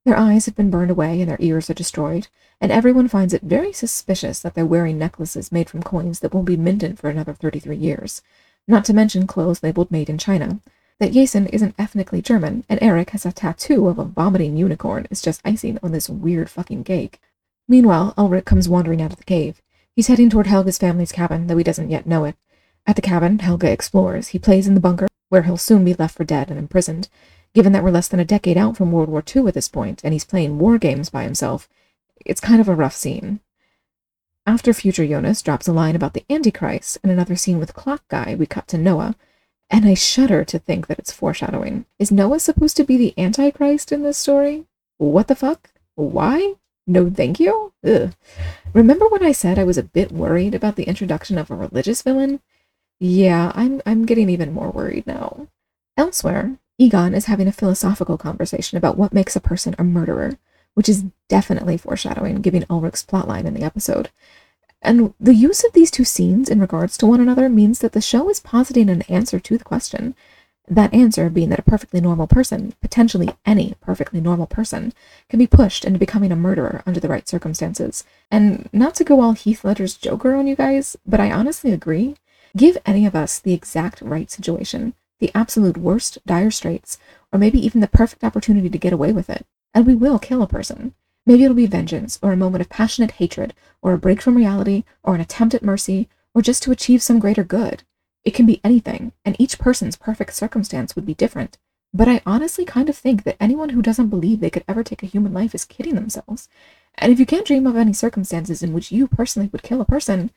Their 0.04 0.18
eyes 0.18 0.44
have 0.44 0.56
been 0.56 0.70
burned 0.70 0.90
away 0.90 1.22
and 1.22 1.30
their 1.30 1.38
ears 1.40 1.70
are 1.70 1.74
destroyed, 1.74 2.28
and 2.60 2.70
everyone 2.70 3.08
finds 3.08 3.32
it 3.32 3.42
very 3.42 3.72
suspicious 3.72 4.40
that 4.40 4.54
they're 4.54 4.66
wearing 4.66 4.98
necklaces 4.98 5.50
made 5.50 5.70
from 5.70 5.82
coins 5.82 6.20
that 6.20 6.34
won't 6.34 6.46
be 6.46 6.58
minted 6.58 6.98
for 6.98 7.08
another 7.08 7.32
33 7.32 7.76
years 7.76 8.20
not 8.66 8.84
to 8.86 8.94
mention 8.94 9.26
clothes 9.26 9.62
labeled 9.62 9.90
made 9.90 10.08
in 10.08 10.18
China. 10.18 10.60
That 11.00 11.12
Jason 11.12 11.46
isn't 11.48 11.74
ethnically 11.78 12.22
German, 12.22 12.64
and 12.68 12.78
Eric 12.80 13.10
has 13.10 13.26
a 13.26 13.32
tattoo 13.32 13.88
of 13.88 13.98
a 13.98 14.04
vomiting 14.04 14.56
unicorn 14.56 15.06
is 15.10 15.20
just 15.20 15.40
icing 15.44 15.78
on 15.82 15.92
this 15.92 16.08
weird 16.08 16.48
fucking 16.48 16.84
cake. 16.84 17.20
Meanwhile, 17.68 18.14
Ulrich 18.16 18.44
comes 18.44 18.68
wandering 18.68 19.02
out 19.02 19.12
of 19.12 19.18
the 19.18 19.24
cave. 19.24 19.60
He's 19.96 20.06
heading 20.06 20.30
toward 20.30 20.46
Helga's 20.46 20.78
family's 20.78 21.12
cabin, 21.12 21.46
though 21.46 21.56
he 21.56 21.64
doesn't 21.64 21.90
yet 21.90 22.06
know 22.06 22.24
it. 22.24 22.36
At 22.86 22.96
the 22.96 23.02
cabin, 23.02 23.38
Helga 23.38 23.70
explores. 23.70 24.28
He 24.28 24.38
plays 24.38 24.66
in 24.66 24.74
the 24.74 24.80
bunker, 24.80 25.08
where 25.30 25.42
he'll 25.42 25.56
soon 25.56 25.84
be 25.84 25.94
left 25.94 26.16
for 26.16 26.24
dead 26.24 26.50
and 26.50 26.58
imprisoned. 26.58 27.08
Given 27.54 27.72
that 27.72 27.82
we're 27.82 27.90
less 27.90 28.08
than 28.08 28.20
a 28.20 28.24
decade 28.24 28.56
out 28.56 28.76
from 28.76 28.92
World 28.92 29.08
War 29.08 29.22
II 29.34 29.46
at 29.46 29.54
this 29.54 29.68
point, 29.68 30.00
and 30.04 30.12
he's 30.12 30.24
playing 30.24 30.58
war 30.58 30.78
games 30.78 31.10
by 31.10 31.22
himself, 31.22 31.68
it's 32.24 32.40
kind 32.40 32.60
of 32.60 32.68
a 32.68 32.74
rough 32.74 32.94
scene. 32.94 33.40
After 34.46 34.74
future 34.74 35.06
Jonas 35.06 35.40
drops 35.40 35.68
a 35.68 35.72
line 35.72 35.96
about 35.96 36.12
the 36.12 36.24
Antichrist 36.28 36.98
in 37.02 37.08
another 37.08 37.34
scene 37.34 37.58
with 37.58 37.72
Clock 37.72 38.06
Guy, 38.08 38.34
we 38.34 38.44
cut 38.44 38.68
to 38.68 38.78
Noah, 38.78 39.14
and 39.70 39.86
I 39.86 39.94
shudder 39.94 40.44
to 40.44 40.58
think 40.58 40.86
that 40.86 40.98
it's 40.98 41.12
foreshadowing. 41.12 41.86
Is 41.98 42.12
Noah 42.12 42.40
supposed 42.40 42.76
to 42.76 42.84
be 42.84 42.98
the 42.98 43.14
Antichrist 43.16 43.90
in 43.90 44.02
this 44.02 44.18
story? 44.18 44.66
What 44.98 45.28
the 45.28 45.34
fuck? 45.34 45.70
Why? 45.94 46.56
No 46.86 47.08
thank 47.08 47.40
you? 47.40 47.72
Ugh. 47.86 48.14
Remember 48.74 49.08
when 49.08 49.24
I 49.24 49.32
said 49.32 49.58
I 49.58 49.64
was 49.64 49.78
a 49.78 49.82
bit 49.82 50.12
worried 50.12 50.54
about 50.54 50.76
the 50.76 50.84
introduction 50.84 51.38
of 51.38 51.50
a 51.50 51.54
religious 51.56 52.02
villain? 52.02 52.40
Yeah, 53.00 53.50
I'm 53.54 53.80
I'm 53.86 54.04
getting 54.04 54.28
even 54.28 54.52
more 54.52 54.70
worried 54.70 55.06
now. 55.06 55.48
Elsewhere, 55.96 56.58
Egon 56.76 57.14
is 57.14 57.26
having 57.26 57.48
a 57.48 57.52
philosophical 57.52 58.18
conversation 58.18 58.76
about 58.76 58.98
what 58.98 59.14
makes 59.14 59.36
a 59.36 59.40
person 59.40 59.74
a 59.78 59.84
murderer 59.84 60.38
which 60.74 60.88
is 60.88 61.04
definitely 61.28 61.76
foreshadowing, 61.76 62.40
giving 62.40 62.64
Ulrich's 62.70 63.04
plotline 63.04 63.46
in 63.46 63.54
the 63.54 63.62
episode. 63.62 64.10
And 64.82 65.14
the 65.18 65.34
use 65.34 65.64
of 65.64 65.72
these 65.72 65.90
two 65.90 66.04
scenes 66.04 66.50
in 66.50 66.60
regards 66.60 66.98
to 66.98 67.06
one 67.06 67.20
another 67.20 67.48
means 67.48 67.78
that 67.78 67.92
the 67.92 68.02
show 68.02 68.28
is 68.28 68.38
positing 68.38 68.90
an 68.90 69.02
answer 69.02 69.40
to 69.40 69.56
the 69.56 69.64
question. 69.64 70.14
That 70.68 70.94
answer 70.94 71.30
being 71.30 71.50
that 71.50 71.58
a 71.58 71.62
perfectly 71.62 72.00
normal 72.00 72.26
person, 72.26 72.74
potentially 72.80 73.30
any 73.44 73.74
perfectly 73.80 74.20
normal 74.20 74.46
person, 74.46 74.92
can 75.28 75.38
be 75.38 75.46
pushed 75.46 75.84
into 75.84 75.98
becoming 75.98 76.32
a 76.32 76.36
murderer 76.36 76.82
under 76.86 77.00
the 77.00 77.08
right 77.08 77.28
circumstances. 77.28 78.04
And 78.30 78.68
not 78.72 78.94
to 78.96 79.04
go 79.04 79.20
all 79.20 79.32
Heath 79.32 79.64
Ledger's 79.64 79.94
Joker 79.94 80.34
on 80.34 80.46
you 80.46 80.56
guys, 80.56 80.96
but 81.06 81.20
I 81.20 81.30
honestly 81.30 81.72
agree. 81.72 82.16
Give 82.56 82.78
any 82.86 83.04
of 83.04 83.14
us 83.14 83.38
the 83.38 83.52
exact 83.52 84.00
right 84.00 84.30
situation, 84.30 84.94
the 85.18 85.30
absolute 85.34 85.76
worst 85.76 86.18
dire 86.24 86.50
straits, 86.50 86.98
or 87.32 87.38
maybe 87.38 87.64
even 87.64 87.80
the 87.80 87.88
perfect 87.88 88.22
opportunity 88.22 88.70
to 88.70 88.78
get 88.78 88.92
away 88.92 89.12
with 89.12 89.28
it. 89.28 89.46
And 89.74 89.86
we 89.86 89.94
will 89.94 90.18
kill 90.18 90.40
a 90.40 90.46
person. 90.46 90.94
Maybe 91.26 91.44
it'll 91.44 91.56
be 91.56 91.66
vengeance, 91.66 92.18
or 92.22 92.32
a 92.32 92.36
moment 92.36 92.62
of 92.62 92.68
passionate 92.68 93.12
hatred, 93.12 93.54
or 93.82 93.92
a 93.92 93.98
break 93.98 94.22
from 94.22 94.36
reality, 94.36 94.84
or 95.02 95.14
an 95.14 95.20
attempt 95.20 95.54
at 95.54 95.62
mercy, 95.62 96.08
or 96.34 96.42
just 96.42 96.62
to 96.62 96.70
achieve 96.70 97.02
some 97.02 97.18
greater 97.18 97.44
good. 97.44 97.82
It 98.24 98.32
can 98.34 98.46
be 98.46 98.60
anything, 98.62 99.12
and 99.24 99.36
each 99.38 99.58
person's 99.58 99.96
perfect 99.96 100.34
circumstance 100.34 100.94
would 100.94 101.04
be 101.04 101.14
different. 101.14 101.58
But 101.92 102.08
I 102.08 102.22
honestly 102.26 102.64
kind 102.64 102.88
of 102.88 102.96
think 102.96 103.22
that 103.24 103.36
anyone 103.38 103.70
who 103.70 103.82
doesn't 103.82 104.08
believe 104.08 104.40
they 104.40 104.50
could 104.50 104.64
ever 104.66 104.82
take 104.82 105.02
a 105.02 105.06
human 105.06 105.32
life 105.32 105.54
is 105.54 105.64
kidding 105.64 105.94
themselves. 105.94 106.48
And 106.96 107.12
if 107.12 107.18
you 107.18 107.26
can't 107.26 107.46
dream 107.46 107.66
of 107.66 107.76
any 107.76 107.92
circumstances 107.92 108.62
in 108.62 108.72
which 108.72 108.92
you 108.92 109.06
personally 109.06 109.48
would 109.52 109.62
kill 109.62 109.80
a 109.80 109.84
person, 109.84 110.30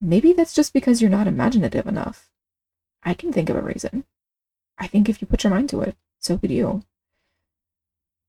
maybe 0.00 0.32
that's 0.32 0.54
just 0.54 0.72
because 0.72 1.00
you're 1.00 1.10
not 1.10 1.26
imaginative 1.26 1.86
enough. 1.86 2.30
I 3.02 3.14
can 3.14 3.32
think 3.32 3.48
of 3.48 3.56
a 3.56 3.62
reason. 3.62 4.04
I 4.78 4.86
think 4.86 5.08
if 5.08 5.20
you 5.20 5.26
put 5.26 5.44
your 5.44 5.52
mind 5.52 5.68
to 5.70 5.80
it, 5.80 5.96
so 6.18 6.36
could 6.38 6.50
you. 6.50 6.82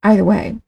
Either 0.04 0.24
way, 0.24 0.60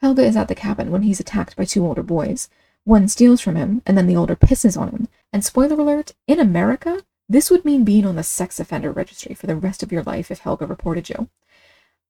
Helga 0.00 0.24
is 0.24 0.36
at 0.36 0.48
the 0.48 0.54
cabin 0.54 0.90
when 0.90 1.02
he's 1.02 1.20
attacked 1.20 1.56
by 1.56 1.64
two 1.64 1.86
older 1.86 2.02
boys. 2.02 2.48
One 2.84 3.06
steals 3.06 3.40
from 3.40 3.56
him, 3.56 3.82
and 3.86 3.96
then 3.96 4.06
the 4.06 4.16
older 4.16 4.34
pisses 4.34 4.76
on 4.76 4.88
him. 4.88 5.08
And 5.32 5.44
spoiler 5.44 5.80
alert, 5.80 6.14
in 6.26 6.40
America, 6.40 7.02
this 7.28 7.50
would 7.50 7.64
mean 7.64 7.84
being 7.84 8.04
on 8.04 8.16
the 8.16 8.22
sex 8.22 8.58
offender 8.58 8.90
registry 8.90 9.34
for 9.34 9.46
the 9.46 9.56
rest 9.56 9.82
of 9.82 9.92
your 9.92 10.02
life 10.02 10.30
if 10.30 10.40
Helga 10.40 10.66
reported 10.66 11.08
you. 11.08 11.28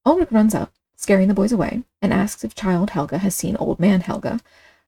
Ulrich 0.05 0.33
runs 0.33 0.55
up, 0.55 0.73
scaring 0.97 1.29
the 1.29 1.35
boys 1.35 1.53
away, 1.53 1.83
and 2.01 2.13
asks 2.13 2.45
if 2.45 2.55
child 2.55 2.91
Helga 2.91 3.19
has 3.19 3.35
seen 3.35 3.57
old 3.57 3.79
man 3.79 4.01
Helga. 4.01 4.41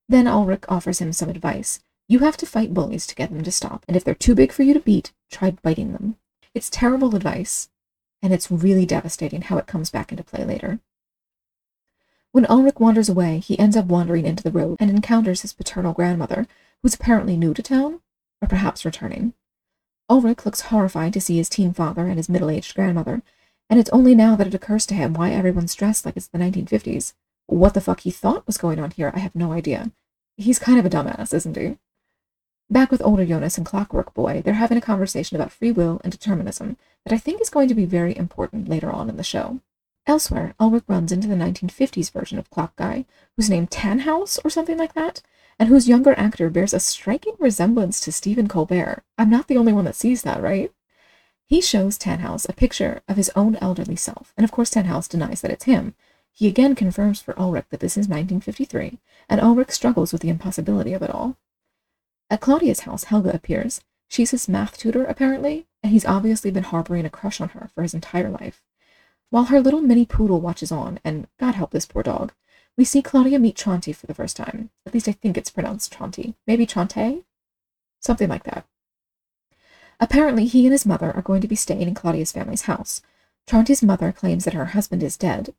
Then 0.08 0.26
Ulrich 0.26 0.64
offers 0.68 0.98
him 0.98 1.12
some 1.12 1.28
advice. 1.28 1.80
You 2.08 2.20
have 2.20 2.36
to 2.38 2.46
fight 2.46 2.74
bullies 2.74 3.06
to 3.06 3.14
get 3.14 3.30
them 3.30 3.42
to 3.42 3.52
stop, 3.52 3.84
and 3.86 3.96
if 3.96 4.04
they're 4.04 4.14
too 4.14 4.34
big 4.34 4.52
for 4.52 4.62
you 4.62 4.74
to 4.74 4.80
beat, 4.80 5.12
try 5.30 5.50
biting 5.50 5.92
them. 5.92 6.16
It's 6.54 6.70
terrible 6.70 7.14
advice, 7.14 7.68
and 8.22 8.32
it's 8.32 8.50
really 8.50 8.86
devastating 8.86 9.42
how 9.42 9.58
it 9.58 9.66
comes 9.66 9.90
back 9.90 10.10
into 10.10 10.24
play 10.24 10.44
later. 10.44 10.80
When 12.34 12.46
Ulrich 12.46 12.80
wanders 12.80 13.08
away, 13.08 13.38
he 13.38 13.56
ends 13.60 13.76
up 13.76 13.86
wandering 13.86 14.26
into 14.26 14.42
the 14.42 14.50
road 14.50 14.78
and 14.80 14.90
encounters 14.90 15.42
his 15.42 15.52
paternal 15.52 15.92
grandmother, 15.92 16.48
who's 16.82 16.96
apparently 16.96 17.36
new 17.36 17.54
to 17.54 17.62
town, 17.62 18.00
or 18.42 18.48
perhaps 18.48 18.84
returning. 18.84 19.34
Ulrich 20.10 20.44
looks 20.44 20.62
horrified 20.62 21.12
to 21.12 21.20
see 21.20 21.36
his 21.36 21.48
teen 21.48 21.72
father 21.72 22.08
and 22.08 22.16
his 22.16 22.28
middle 22.28 22.50
aged 22.50 22.74
grandmother, 22.74 23.22
and 23.70 23.78
it's 23.78 23.90
only 23.90 24.16
now 24.16 24.34
that 24.34 24.48
it 24.48 24.54
occurs 24.54 24.84
to 24.86 24.94
him 24.94 25.14
why 25.14 25.30
everyone's 25.30 25.76
dressed 25.76 26.04
like 26.04 26.16
it's 26.16 26.26
the 26.26 26.38
1950s. 26.38 27.12
What 27.46 27.72
the 27.72 27.80
fuck 27.80 28.00
he 28.00 28.10
thought 28.10 28.48
was 28.48 28.58
going 28.58 28.80
on 28.80 28.90
here, 28.90 29.12
I 29.14 29.20
have 29.20 29.36
no 29.36 29.52
idea. 29.52 29.92
He's 30.36 30.58
kind 30.58 30.80
of 30.80 30.84
a 30.84 30.90
dumbass, 30.90 31.32
isn't 31.32 31.56
he? 31.56 31.78
Back 32.68 32.90
with 32.90 33.04
older 33.04 33.24
Jonas 33.24 33.58
and 33.58 33.64
Clockwork 33.64 34.12
Boy, 34.12 34.42
they're 34.44 34.54
having 34.54 34.76
a 34.76 34.80
conversation 34.80 35.36
about 35.36 35.52
free 35.52 35.70
will 35.70 36.00
and 36.02 36.10
determinism 36.10 36.78
that 37.06 37.14
I 37.14 37.18
think 37.18 37.40
is 37.40 37.48
going 37.48 37.68
to 37.68 37.76
be 37.76 37.84
very 37.84 38.16
important 38.18 38.68
later 38.68 38.90
on 38.90 39.08
in 39.08 39.18
the 39.18 39.22
show. 39.22 39.60
Elsewhere, 40.06 40.54
Ulrich 40.60 40.84
runs 40.86 41.12
into 41.12 41.28
the 41.28 41.34
1950s 41.34 42.10
version 42.12 42.38
of 42.38 42.50
Clock 42.50 42.76
Guy, 42.76 43.06
who's 43.36 43.48
named 43.48 43.70
Tannhaus 43.70 44.38
or 44.44 44.50
something 44.50 44.76
like 44.76 44.92
that, 44.92 45.22
and 45.58 45.68
whose 45.68 45.88
younger 45.88 46.12
actor 46.18 46.50
bears 46.50 46.74
a 46.74 46.80
striking 46.80 47.34
resemblance 47.38 48.00
to 48.00 48.12
Stephen 48.12 48.46
Colbert. 48.46 49.02
I'm 49.16 49.30
not 49.30 49.48
the 49.48 49.56
only 49.56 49.72
one 49.72 49.86
that 49.86 49.94
sees 49.94 50.22
that, 50.22 50.42
right? 50.42 50.70
He 51.46 51.60
shows 51.60 51.98
Tannhaus 51.98 52.46
a 52.48 52.52
picture 52.52 53.02
of 53.08 53.16
his 53.16 53.30
own 53.34 53.56
elderly 53.56 53.96
self, 53.96 54.34
and 54.36 54.44
of 54.44 54.50
course 54.50 54.70
Tannhaus 54.70 55.08
denies 55.08 55.40
that 55.40 55.50
it's 55.50 55.64
him. 55.64 55.94
He 56.32 56.48
again 56.48 56.74
confirms 56.74 57.22
for 57.22 57.38
Ulrich 57.38 57.66
that 57.70 57.80
this 57.80 57.92
is 57.92 58.08
1953, 58.08 58.98
and 59.28 59.40
Ulrich 59.40 59.70
struggles 59.70 60.12
with 60.12 60.20
the 60.20 60.30
impossibility 60.30 60.92
of 60.92 61.02
it 61.02 61.10
all. 61.10 61.36
At 62.28 62.40
Claudia's 62.40 62.80
house, 62.80 63.04
Helga 63.04 63.30
appears. 63.32 63.80
She's 64.08 64.32
his 64.32 64.48
math 64.48 64.76
tutor, 64.76 65.04
apparently, 65.04 65.66
and 65.82 65.92
he's 65.92 66.04
obviously 66.04 66.50
been 66.50 66.64
harboring 66.64 67.04
a 67.06 67.10
crush 67.10 67.40
on 67.40 67.50
her 67.50 67.70
for 67.74 67.82
his 67.82 67.94
entire 67.94 68.30
life. 68.30 68.62
While 69.34 69.46
her 69.46 69.60
little 69.60 69.80
mini 69.80 70.06
poodle 70.06 70.40
watches 70.40 70.70
on, 70.70 71.00
and 71.02 71.26
God 71.40 71.56
help 71.56 71.72
this 71.72 71.86
poor 71.86 72.04
dog, 72.04 72.32
we 72.76 72.84
see 72.84 73.02
Claudia 73.02 73.40
meet 73.40 73.56
Tronte 73.56 73.92
for 73.92 74.06
the 74.06 74.14
first 74.14 74.36
time. 74.36 74.70
At 74.86 74.94
least 74.94 75.08
I 75.08 75.12
think 75.12 75.36
it's 75.36 75.50
pronounced 75.50 75.92
Tronte. 75.92 76.36
Maybe 76.46 76.64
Tronte? 76.66 77.24
Something 77.98 78.28
like 78.28 78.44
that. 78.44 78.64
Apparently, 79.98 80.46
he 80.46 80.66
and 80.66 80.72
his 80.72 80.86
mother 80.86 81.10
are 81.10 81.20
going 81.20 81.40
to 81.40 81.48
be 81.48 81.56
staying 81.56 81.82
in 81.82 81.96
Claudia's 81.96 82.30
family's 82.30 82.70
house. 82.70 83.02
Tronte's 83.44 83.82
mother 83.82 84.12
claims 84.12 84.44
that 84.44 84.54
her 84.54 84.66
husband 84.66 85.02
is 85.02 85.16
dead, 85.16 85.52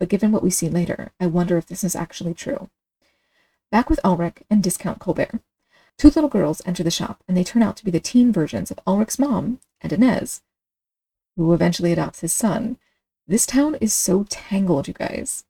but 0.00 0.08
given 0.08 0.32
what 0.32 0.42
we 0.42 0.50
see 0.50 0.68
later, 0.68 1.12
I 1.20 1.26
wonder 1.26 1.56
if 1.56 1.66
this 1.66 1.84
is 1.84 1.94
actually 1.94 2.34
true. 2.34 2.68
Back 3.70 3.88
with 3.88 4.00
Ulrich 4.04 4.42
and 4.50 4.60
Discount 4.60 4.98
Colbert. 4.98 5.38
Two 5.96 6.08
little 6.08 6.28
girls 6.28 6.62
enter 6.66 6.82
the 6.82 6.90
shop, 6.90 7.22
and 7.28 7.36
they 7.36 7.44
turn 7.44 7.62
out 7.62 7.76
to 7.76 7.84
be 7.84 7.92
the 7.92 8.00
teen 8.00 8.32
versions 8.32 8.72
of 8.72 8.80
Ulrich's 8.88 9.20
mom 9.20 9.60
and 9.80 9.92
Ines, 9.92 10.42
who 11.36 11.54
eventually 11.54 11.92
adopts 11.92 12.22
his 12.22 12.32
son. 12.32 12.76
This 13.30 13.46
town 13.46 13.76
is 13.76 13.92
so 13.92 14.24
tangled, 14.28 14.88
you 14.88 14.94
guys. 14.94 15.44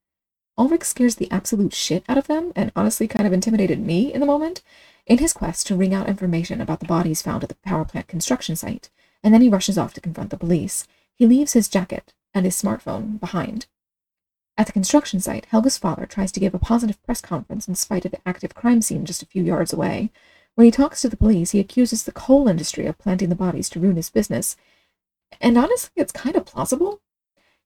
Ulrich 0.58 0.84
scares 0.84 1.14
the 1.14 1.30
absolute 1.30 1.72
shit 1.72 2.04
out 2.10 2.18
of 2.18 2.26
them, 2.26 2.52
and 2.54 2.70
honestly 2.76 3.08
kind 3.08 3.26
of 3.26 3.32
intimidated 3.32 3.80
me 3.80 4.12
in 4.12 4.20
the 4.20 4.26
moment, 4.26 4.60
in 5.06 5.16
his 5.16 5.32
quest 5.32 5.66
to 5.66 5.76
wring 5.76 5.94
out 5.94 6.06
information 6.06 6.60
about 6.60 6.80
the 6.80 6.86
bodies 6.86 7.22
found 7.22 7.42
at 7.42 7.48
the 7.48 7.54
power 7.64 7.86
plant 7.86 8.06
construction 8.06 8.54
site, 8.54 8.90
and 9.24 9.32
then 9.32 9.40
he 9.40 9.48
rushes 9.48 9.78
off 9.78 9.94
to 9.94 10.00
confront 10.02 10.28
the 10.28 10.36
police. 10.36 10.86
He 11.14 11.26
leaves 11.26 11.54
his 11.54 11.70
jacket 11.70 12.12
and 12.34 12.44
his 12.44 12.54
smartphone 12.54 13.18
behind. 13.18 13.64
At 14.58 14.66
the 14.66 14.74
construction 14.74 15.18
site, 15.18 15.46
Helga's 15.46 15.78
father 15.78 16.04
tries 16.04 16.32
to 16.32 16.40
give 16.40 16.52
a 16.52 16.58
positive 16.58 17.02
press 17.02 17.22
conference 17.22 17.66
in 17.66 17.76
spite 17.76 18.04
of 18.04 18.10
the 18.10 18.20
active 18.26 18.54
crime 18.54 18.82
scene 18.82 19.06
just 19.06 19.22
a 19.22 19.26
few 19.26 19.42
yards 19.42 19.72
away, 19.72 20.12
when 20.54 20.66
he 20.66 20.70
talks 20.70 21.00
to 21.00 21.08
the 21.08 21.16
police, 21.16 21.52
he 21.52 21.60
accuses 21.60 22.02
the 22.02 22.12
coal 22.12 22.46
industry 22.46 22.84
of 22.84 22.98
planting 22.98 23.30
the 23.30 23.34
bodies 23.34 23.70
to 23.70 23.80
ruin 23.80 23.96
his 23.96 24.10
business. 24.10 24.54
And 25.40 25.56
honestly, 25.56 25.92
it's 25.96 26.12
kind 26.12 26.36
of 26.36 26.44
plausible. 26.44 27.00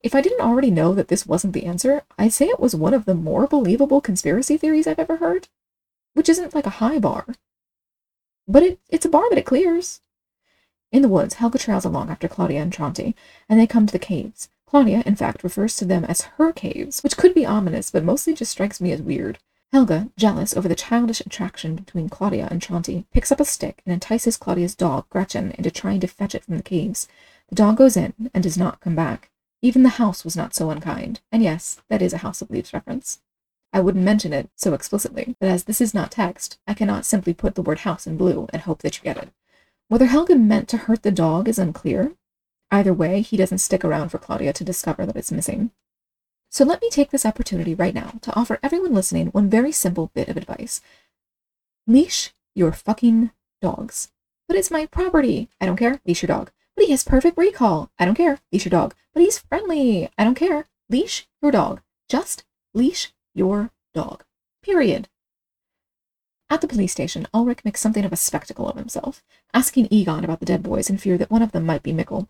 If 0.05 0.15
I 0.15 0.21
didn't 0.21 0.43
already 0.43 0.71
know 0.71 0.93
that 0.93 1.09
this 1.09 1.27
wasn't 1.27 1.55
the 1.55 1.65
answer, 1.65 2.03
I'd 2.19 2.35
say 2.35 2.45
it 2.45 2.61
was 2.61 2.77
one 2.77 2.93
of 2.93 3.07
the 3.07 3.15
more 3.15 3.47
believable 3.47 4.03
conspiracy 4.03 4.59
theories 4.59 4.87
I've 4.87 4.99
ever 4.99 5.17
heard, 5.17 5.49
which 6.13 6.29
isn't 6.29 6.55
like 6.55 6.67
a 6.67 6.77
high 6.79 6.99
bar. 6.99 7.25
But 8.47 8.63
it, 8.63 8.81
it's 8.91 9.07
a 9.07 9.09
bar 9.09 9.31
that 9.31 9.39
it 9.39 9.47
clears. 9.47 10.03
In 10.93 11.01
the 11.01 11.09
woods, 11.09 11.37
Helga 11.37 11.57
trails 11.57 11.87
along 11.87 12.11
after 12.11 12.29
Claudia 12.29 12.61
and 12.61 12.71
Tronte, 12.71 13.15
and 13.49 13.59
they 13.59 13.67
come 13.67 13.87
to 13.87 13.93
the 13.93 13.99
caves. 13.99 14.51
Claudia, 14.67 15.03
in 15.07 15.17
fact, 15.17 15.43
refers 15.43 15.75
to 15.79 15.87
them 15.87 16.05
as 16.05 16.21
her 16.37 16.53
caves, 16.53 17.01
which 17.01 17.17
could 17.17 17.33
be 17.33 17.47
ominous, 17.47 17.91
but 17.91 18.05
mostly 18.05 18.35
just 18.35 18.53
strikes 18.53 18.83
me 18.83 18.93
as 18.93 19.01
weird. 19.01 19.39
Helga, 19.73 20.11
jealous 20.19 20.55
over 20.55 20.69
the 20.69 20.75
childish 20.75 21.23
attraction 21.23 21.77
between 21.77 22.11
Claudia 22.11 22.47
and 22.51 22.61
Tronte, 22.61 23.07
picks 23.11 23.33
up 23.33 23.41
a 23.41 23.47
stick 23.47 23.81
and 23.87 23.95
entices 23.95 24.37
Claudia's 24.37 24.75
dog, 24.75 25.09
Gretchen, 25.09 25.53
into 25.53 25.71
trying 25.71 26.01
to 26.01 26.07
fetch 26.07 26.35
it 26.35 26.45
from 26.45 26.59
the 26.59 26.63
caves. 26.63 27.09
The 27.49 27.55
dog 27.55 27.79
goes 27.79 27.97
in 27.97 28.13
and 28.35 28.43
does 28.43 28.59
not 28.59 28.81
come 28.81 28.95
back. 28.95 29.31
Even 29.65 29.83
the 29.83 29.89
house 29.89 30.25
was 30.25 30.37
not 30.37 30.55
so 30.55 30.69
unkind. 30.69 31.23
And 31.33 31.43
yes, 31.43 31.81
that 31.89 32.03
is 32.03 32.13
a 32.13 32.19
House 32.19 32.43
of 32.43 32.51
Leaves 32.51 32.75
reference. 32.75 33.23
I 33.73 33.81
wouldn't 33.81 34.05
mention 34.05 34.35
it 34.35 34.51
so 34.57 34.75
explicitly, 34.75 35.37
but 35.41 35.49
as 35.49 35.65
this 35.65 35.81
is 35.81 35.95
not 35.95 36.11
text, 36.11 36.59
I 36.67 36.75
cannot 36.75 37.07
simply 37.07 37.33
put 37.33 37.55
the 37.55 37.63
word 37.63 37.79
house 37.79 38.07
in 38.07 38.19
blue 38.19 38.47
and 38.53 38.61
hope 38.61 38.83
that 38.83 38.99
you 38.99 39.03
get 39.03 39.17
it. 39.17 39.31
Whether 39.89 40.05
Helga 40.05 40.37
meant 40.37 40.69
to 40.69 40.77
hurt 40.77 41.03
the 41.03 41.11
dog 41.11 41.49
is 41.49 41.59
unclear. 41.59 42.13
Either 42.71 42.93
way, 42.93 43.23
he 43.23 43.39
doesn't 43.39 43.57
stick 43.57 43.87
around 43.87 44.11
for 44.11 44.19
Claudia 44.19 44.53
to 44.53 44.65
discover 44.65 45.07
that 45.07 45.17
it's 45.17 45.33
missing. 45.33 45.71
So 46.51 46.67
let 46.67 46.83
me 46.83 46.91
take 46.91 47.11
this 47.11 47.25
opportunity 47.25 47.75
right 47.75 47.95
now 47.95 48.19
to 48.21 48.37
offer 48.37 48.59
everyone 48.63 48.93
listening 48.93 49.29
one 49.29 49.49
very 49.49 49.73
simple 49.73 50.11
bit 50.15 50.29
of 50.29 50.37
advice. 50.37 50.83
Leash 51.87 52.35
your 52.55 52.73
fucking 52.73 53.31
dogs. 53.63 54.13
But 54.47 54.59
it's 54.59 54.71
my 54.71 54.85
property. 54.85 55.49
I 55.59 55.65
don't 55.65 55.79
care. 55.79 56.03
Leash 56.05 56.21
your 56.21 56.29
dog. 56.29 56.51
But 56.77 56.87
he 56.87 56.91
has 56.91 57.05
perfect 57.05 57.39
recall. 57.39 57.91
I 57.99 58.05
don't 58.05 58.15
care. 58.15 58.39
Leash 58.53 58.65
your 58.65 58.71
dog. 58.71 58.95
But 59.13 59.23
he's 59.23 59.39
friendly. 59.39 60.09
I 60.19 60.25
don't 60.25 60.35
care. 60.35 60.67
Leash 60.89 61.27
your 61.41 61.53
dog. 61.53 61.81
Just 62.09 62.45
leash 62.75 63.13
your 63.35 63.71
dog. 63.95 64.25
Period. 64.63 65.09
At 66.51 66.61
the 66.61 66.69
police 66.69 66.93
station, 66.93 67.27
Ulrich 67.33 67.65
makes 67.65 67.81
something 67.81 68.05
of 68.05 68.13
a 68.13 68.17
spectacle 68.17 68.69
of 68.69 68.77
himself, 68.77 69.23
asking 69.53 69.89
Egon 69.91 70.25
about 70.25 70.41
the 70.41 70.47
dead 70.47 70.63
boys 70.63 70.91
in 70.91 70.99
fear 70.99 71.17
that 71.17 71.31
one 71.31 71.43
of 71.43 71.53
them 71.53 71.65
might 71.65 71.83
be 71.83 71.93
Mikkel. 71.93 72.29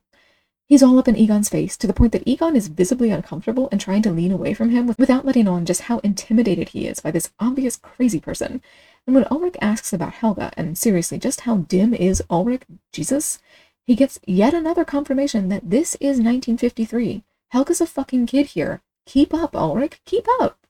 He's 0.67 0.83
all 0.83 0.99
up 0.99 1.09
in 1.09 1.17
Egon's 1.17 1.51
face 1.51 1.77
to 1.77 1.87
the 1.87 1.93
point 1.93 2.13
that 2.13 2.27
Egon 2.27 2.57
is 2.57 2.69
visibly 2.69 3.11
uncomfortable 3.11 3.69
and 3.71 3.79
trying 3.81 4.01
to 4.03 4.11
lean 4.11 4.33
away 4.33 4.55
from 4.55 4.71
him 4.71 4.95
without 4.99 5.27
letting 5.27 5.47
on 5.47 5.67
just 5.67 5.83
how 5.83 5.99
intimidated 5.99 6.71
he 6.71 6.87
is 6.87 7.01
by 7.01 7.11
this 7.11 7.31
obvious 7.39 7.77
crazy 7.77 8.19
person. 8.19 8.63
And 9.07 9.15
when 9.15 9.27
Ulrich 9.31 9.57
asks 9.61 9.93
about 9.93 10.15
Helga 10.15 10.53
and 10.57 10.79
seriously, 10.79 11.19
just 11.19 11.43
how 11.43 11.59
dim 11.59 11.93
is 11.93 12.23
Ulrich, 12.31 12.63
Jesus, 12.93 13.41
he 13.87 13.95
gets 13.95 14.19
yet 14.27 14.55
another 14.55 14.85
confirmation 14.85 15.49
that 15.49 15.71
this 15.71 15.95
is 15.97 16.19
1953. 16.19 17.23
Helge's 17.49 17.81
a 17.81 17.87
fucking 17.87 18.27
kid 18.27 18.47
here. 18.47 18.83
Keep 19.07 19.35
up, 19.35 19.55
Ulrich, 19.55 20.01
keep 20.05 20.27
up. 20.41 20.67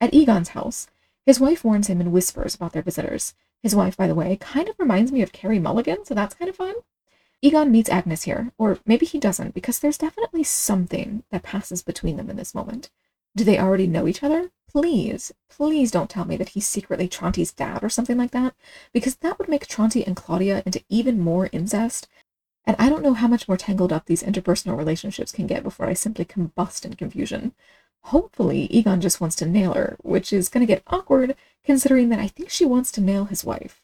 At 0.00 0.12
Egon's 0.12 0.50
house, 0.50 0.88
his 1.24 1.40
wife 1.40 1.64
warns 1.64 1.86
him 1.86 2.00
in 2.00 2.12
whispers 2.12 2.54
about 2.54 2.72
their 2.72 2.82
visitors. 2.82 3.34
His 3.62 3.74
wife, 3.74 3.96
by 3.96 4.06
the 4.06 4.14
way, 4.14 4.36
kind 4.36 4.68
of 4.68 4.78
reminds 4.78 5.12
me 5.12 5.22
of 5.22 5.32
Carey 5.32 5.58
Mulligan, 5.58 6.04
so 6.04 6.14
that's 6.14 6.34
kind 6.34 6.48
of 6.48 6.56
fun. 6.56 6.74
Egon 7.40 7.70
meets 7.70 7.90
Agnes 7.90 8.24
here, 8.24 8.52
or 8.58 8.78
maybe 8.84 9.06
he 9.06 9.18
doesn't, 9.18 9.54
because 9.54 9.78
there's 9.78 9.98
definitely 9.98 10.42
something 10.42 11.22
that 11.30 11.44
passes 11.44 11.82
between 11.82 12.16
them 12.16 12.30
in 12.30 12.36
this 12.36 12.54
moment. 12.54 12.90
Do 13.36 13.44
they 13.44 13.58
already 13.58 13.86
know 13.86 14.08
each 14.08 14.22
other? 14.24 14.50
Please, 14.68 15.32
please 15.48 15.90
don't 15.90 16.10
tell 16.10 16.24
me 16.24 16.36
that 16.36 16.50
he's 16.50 16.66
secretly 16.66 17.08
Tronte's 17.08 17.52
dad 17.52 17.84
or 17.84 17.88
something 17.88 18.18
like 18.18 18.32
that, 18.32 18.54
because 18.92 19.16
that 19.16 19.38
would 19.38 19.48
make 19.48 19.66
Tronte 19.66 20.04
and 20.04 20.16
Claudia 20.16 20.62
into 20.66 20.82
even 20.88 21.20
more 21.20 21.48
incest. 21.52 22.08
And 22.68 22.76
I 22.78 22.90
don't 22.90 23.02
know 23.02 23.14
how 23.14 23.28
much 23.28 23.48
more 23.48 23.56
tangled 23.56 23.94
up 23.94 24.04
these 24.04 24.22
interpersonal 24.22 24.76
relationships 24.76 25.32
can 25.32 25.46
get 25.46 25.62
before 25.62 25.86
I 25.86 25.94
simply 25.94 26.26
combust 26.26 26.84
in 26.84 26.96
confusion. 26.96 27.54
Hopefully, 28.02 28.66
Egon 28.70 29.00
just 29.00 29.22
wants 29.22 29.34
to 29.36 29.46
nail 29.46 29.72
her, 29.72 29.96
which 30.02 30.34
is 30.34 30.50
going 30.50 30.60
to 30.66 30.70
get 30.70 30.82
awkward 30.86 31.34
considering 31.64 32.10
that 32.10 32.18
I 32.18 32.28
think 32.28 32.50
she 32.50 32.66
wants 32.66 32.92
to 32.92 33.00
nail 33.00 33.24
his 33.24 33.42
wife. 33.42 33.80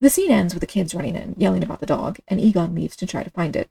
The 0.00 0.08
scene 0.08 0.30
ends 0.30 0.54
with 0.54 0.62
the 0.62 0.66
kids 0.66 0.94
running 0.94 1.14
in, 1.14 1.34
yelling 1.36 1.62
about 1.62 1.80
the 1.80 1.86
dog, 1.86 2.20
and 2.26 2.40
Egon 2.40 2.74
leaves 2.74 2.96
to 2.96 3.06
try 3.06 3.22
to 3.22 3.30
find 3.30 3.54
it. 3.54 3.70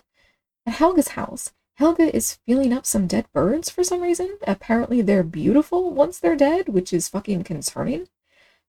At 0.67 0.75
Helga's 0.75 1.09
house, 1.09 1.51
Helga 1.77 2.15
is 2.15 2.37
feeling 2.45 2.73
up 2.73 2.85
some 2.85 3.07
dead 3.07 3.25
birds 3.33 3.71
for 3.71 3.83
some 3.83 4.01
reason. 4.01 4.37
Apparently, 4.45 5.01
they're 5.01 5.23
beautiful 5.23 5.89
once 5.89 6.19
they're 6.19 6.35
dead, 6.35 6.69
which 6.69 6.93
is 6.93 7.09
fucking 7.09 7.45
concerning. 7.45 8.07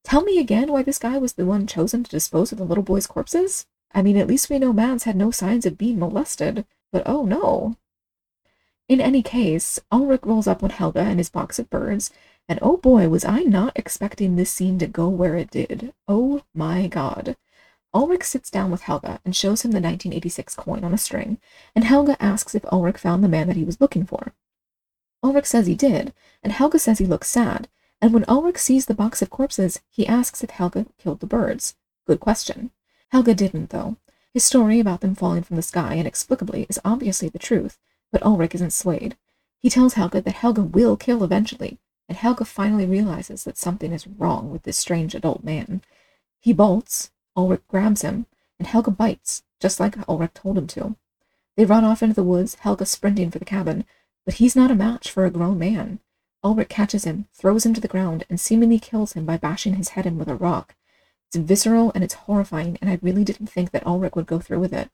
Tell 0.04 0.22
me 0.22 0.38
again 0.38 0.72
why 0.72 0.82
this 0.82 0.98
guy 0.98 1.18
was 1.18 1.34
the 1.34 1.44
one 1.44 1.66
chosen 1.66 2.02
to 2.02 2.10
dispose 2.10 2.50
of 2.50 2.56
the 2.56 2.64
little 2.64 2.84
boy's 2.84 3.06
corpses? 3.06 3.66
I 3.92 4.02
mean, 4.02 4.16
at 4.16 4.26
least 4.26 4.50
we 4.50 4.58
know 4.58 4.72
Mads 4.72 5.04
had 5.04 5.16
no 5.16 5.30
signs 5.30 5.66
of 5.66 5.78
being 5.78 5.98
molested, 5.98 6.66
but 6.92 7.02
oh 7.06 7.24
no. 7.24 7.76
In 8.88 9.00
any 9.00 9.22
case, 9.22 9.78
Ulrich 9.92 10.24
rolls 10.24 10.46
up 10.46 10.62
on 10.62 10.70
Helga 10.70 11.00
and 11.00 11.18
his 11.18 11.30
box 11.30 11.58
of 11.58 11.68
birds, 11.68 12.10
and 12.48 12.58
oh 12.62 12.78
boy, 12.78 13.08
was 13.08 13.24
I 13.24 13.40
not 13.40 13.76
expecting 13.76 14.36
this 14.36 14.50
scene 14.50 14.78
to 14.78 14.86
go 14.86 15.08
where 15.08 15.36
it 15.36 15.50
did. 15.50 15.92
Oh 16.06 16.42
my 16.54 16.86
god. 16.86 17.36
Ulrich 17.92 18.24
sits 18.24 18.50
down 18.50 18.70
with 18.70 18.82
Helga 18.82 19.20
and 19.24 19.36
shows 19.36 19.62
him 19.62 19.72
the 19.72 19.80
1986 19.80 20.54
coin 20.54 20.84
on 20.84 20.94
a 20.94 20.98
string, 20.98 21.38
and 21.74 21.84
Helga 21.84 22.22
asks 22.22 22.54
if 22.54 22.64
Ulrich 22.72 22.98
found 22.98 23.22
the 23.22 23.28
man 23.28 23.46
that 23.48 23.56
he 23.56 23.64
was 23.64 23.80
looking 23.80 24.06
for. 24.06 24.32
Ulrich 25.22 25.46
says 25.46 25.66
he 25.66 25.74
did, 25.74 26.14
and 26.42 26.52
Helga 26.52 26.78
says 26.78 26.98
he 26.98 27.06
looks 27.06 27.28
sad, 27.28 27.68
and 28.00 28.14
when 28.14 28.24
Ulrich 28.28 28.58
sees 28.58 28.86
the 28.86 28.94
box 28.94 29.20
of 29.20 29.30
corpses, 29.30 29.80
he 29.90 30.06
asks 30.06 30.44
if 30.44 30.50
Helga 30.50 30.86
killed 30.98 31.20
the 31.20 31.26
birds. 31.26 31.74
Good 32.06 32.20
question. 32.20 32.70
Helga 33.10 33.34
didn't, 33.34 33.70
though. 33.70 33.96
His 34.34 34.44
story 34.44 34.80
about 34.80 35.00
them 35.00 35.14
falling 35.14 35.42
from 35.42 35.56
the 35.56 35.62
sky 35.62 35.96
inexplicably 35.96 36.66
is 36.68 36.78
obviously 36.84 37.28
the 37.28 37.38
truth, 37.38 37.78
but 38.12 38.22
Ulrich 38.22 38.54
isn't 38.54 38.72
swayed. 38.72 39.16
He 39.58 39.70
tells 39.70 39.94
Helga 39.94 40.20
that 40.20 40.34
Helga 40.34 40.62
will 40.62 40.96
kill 40.96 41.24
eventually, 41.24 41.78
and 42.08 42.16
Helga 42.16 42.44
finally 42.44 42.86
realizes 42.86 43.44
that 43.44 43.58
something 43.58 43.92
is 43.92 44.06
wrong 44.06 44.50
with 44.50 44.62
this 44.62 44.78
strange 44.78 45.14
adult 45.14 45.42
man. 45.42 45.82
He 46.40 46.52
bolts, 46.52 47.10
Ulrich 47.36 47.66
grabs 47.68 48.02
him, 48.02 48.26
and 48.58 48.68
Helga 48.68 48.90
bites, 48.90 49.42
just 49.60 49.80
like 49.80 49.96
Ulrich 50.08 50.34
told 50.34 50.58
him 50.58 50.66
to. 50.68 50.96
They 51.56 51.64
run 51.64 51.84
off 51.84 52.02
into 52.02 52.14
the 52.14 52.22
woods, 52.22 52.54
Helga 52.56 52.86
sprinting 52.86 53.30
for 53.30 53.38
the 53.38 53.44
cabin, 53.44 53.84
but 54.24 54.34
he's 54.34 54.54
not 54.54 54.70
a 54.70 54.76
match 54.76 55.10
for 55.10 55.24
a 55.24 55.30
grown 55.30 55.58
man. 55.58 55.98
Ulrich 56.44 56.68
catches 56.68 57.04
him, 57.04 57.26
throws 57.34 57.66
him 57.66 57.74
to 57.74 57.80
the 57.80 57.88
ground, 57.88 58.24
and 58.30 58.38
seemingly 58.38 58.78
kills 58.78 59.14
him 59.14 59.24
by 59.24 59.36
bashing 59.36 59.74
his 59.74 59.90
head 59.90 60.06
in 60.06 60.18
with 60.18 60.28
a 60.28 60.36
rock. 60.36 60.76
It's 61.28 61.36
visceral 61.36 61.92
and 61.94 62.02
it's 62.02 62.14
horrifying, 62.14 62.78
and 62.80 62.88
I 62.88 62.98
really 63.02 63.22
didn't 63.22 63.48
think 63.48 63.70
that 63.72 63.86
Ulrich 63.86 64.16
would 64.16 64.26
go 64.26 64.38
through 64.38 64.60
with 64.60 64.72
it. 64.72 64.90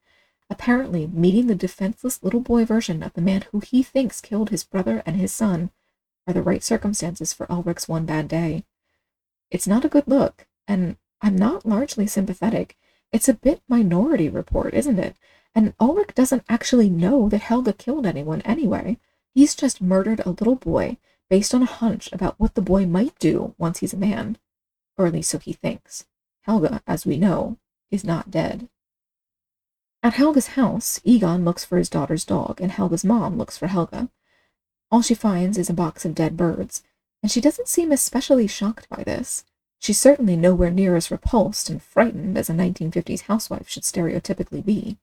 Apparently, 0.51 1.07
meeting 1.07 1.47
the 1.47 1.55
defenseless 1.55 2.23
little 2.25 2.40
boy 2.40 2.64
version 2.64 3.05
of 3.05 3.12
the 3.12 3.23
man 3.23 3.44
who 3.53 3.61
he 3.61 3.85
thinks 3.85 4.20
killed 4.20 4.51
his 4.51 4.64
brother 4.64 5.03
and 5.07 5.16
his 5.16 5.33
son 5.33 5.70
are 6.27 6.35
the 6.35 6.42
right 6.42 6.62
circumstances 6.62 7.33
for 7.33 7.51
Ulrich's 7.51 7.88
one 7.88 8.05
bad 8.05 8.27
day. 8.27 8.64
It's 9.51 9.68
not 9.68 9.85
a 9.85 9.88
good 9.88 10.09
look, 10.09 10.49
and 10.66 10.97
I'm 11.23 11.37
not 11.37 11.64
largely 11.64 12.09
sympathetic. 12.09 12.77
It's 13.12 13.29
a 13.29 13.35
bit 13.35 13.62
minority 13.68 14.29
report, 14.29 14.75
isn't 14.75 14.99
it? 14.99 15.14
And 15.55 15.75
Ulrich 15.79 16.16
doesn't 16.16 16.44
actually 16.49 16.90
know 16.90 17.29
that 17.29 17.42
Helga 17.42 17.73
killed 17.73 18.07
anyone 18.07 18.42
anyway. 18.42 18.99
He's 19.33 19.55
just 19.55 19.81
murdered 19.81 20.20
a 20.20 20.31
little 20.31 20.57
boy 20.57 20.97
based 21.31 21.55
on 21.55 21.62
a 21.62 21.66
hunch 21.66 22.12
about 22.12 22.35
what 22.40 22.55
the 22.55 22.61
boy 22.61 22.87
might 22.87 23.16
do 23.20 23.55
once 23.57 23.79
he's 23.79 23.94
a 23.94 23.97
man. 23.97 24.37
Or 24.99 25.07
at 25.07 25.12
least 25.12 25.31
so 25.31 25.38
he 25.38 25.53
thinks. 25.53 26.07
Helga, 26.45 26.83
as 26.87 27.07
we 27.07 27.17
know, 27.17 27.59
is 27.91 28.05
not 28.05 28.31
dead. 28.31 28.69
At 30.03 30.15
Helga's 30.15 30.49
house, 30.49 31.01
Egon 31.03 31.45
looks 31.45 31.65
for 31.65 31.79
his 31.79 31.89
daughter's 31.89 32.27
dog, 32.27 32.61
and 32.61 32.71
Helga's 32.71 33.05
mom 33.05 33.39
looks 33.39 33.57
for 33.57 33.69
Helga. 33.69 34.11
All 34.91 35.01
she 35.01 35.15
finds 35.15 35.57
is 35.57 35.71
a 35.71 35.75
box 35.75 36.05
of 36.05 36.15
dead 36.15 36.37
birds, 36.37 36.83
and 37.23 37.33
she 37.33 37.41
doesn't 37.41 37.69
seem 37.69 37.91
especially 37.91 38.47
shocked 38.47 38.87
by 38.91 39.03
this. 39.03 39.45
She's 39.79 39.99
certainly 39.99 40.37
nowhere 40.37 40.71
near 40.71 40.97
as 40.97 41.11
repulsed 41.11 41.71
and 41.71 41.83
frightened 41.83 42.37
as 42.37 42.51
a 42.51 42.55
1950s 42.55 43.23
housewife 43.23 43.69
should 43.69 43.83
stereotypically 43.83 44.63
be. 44.63 44.99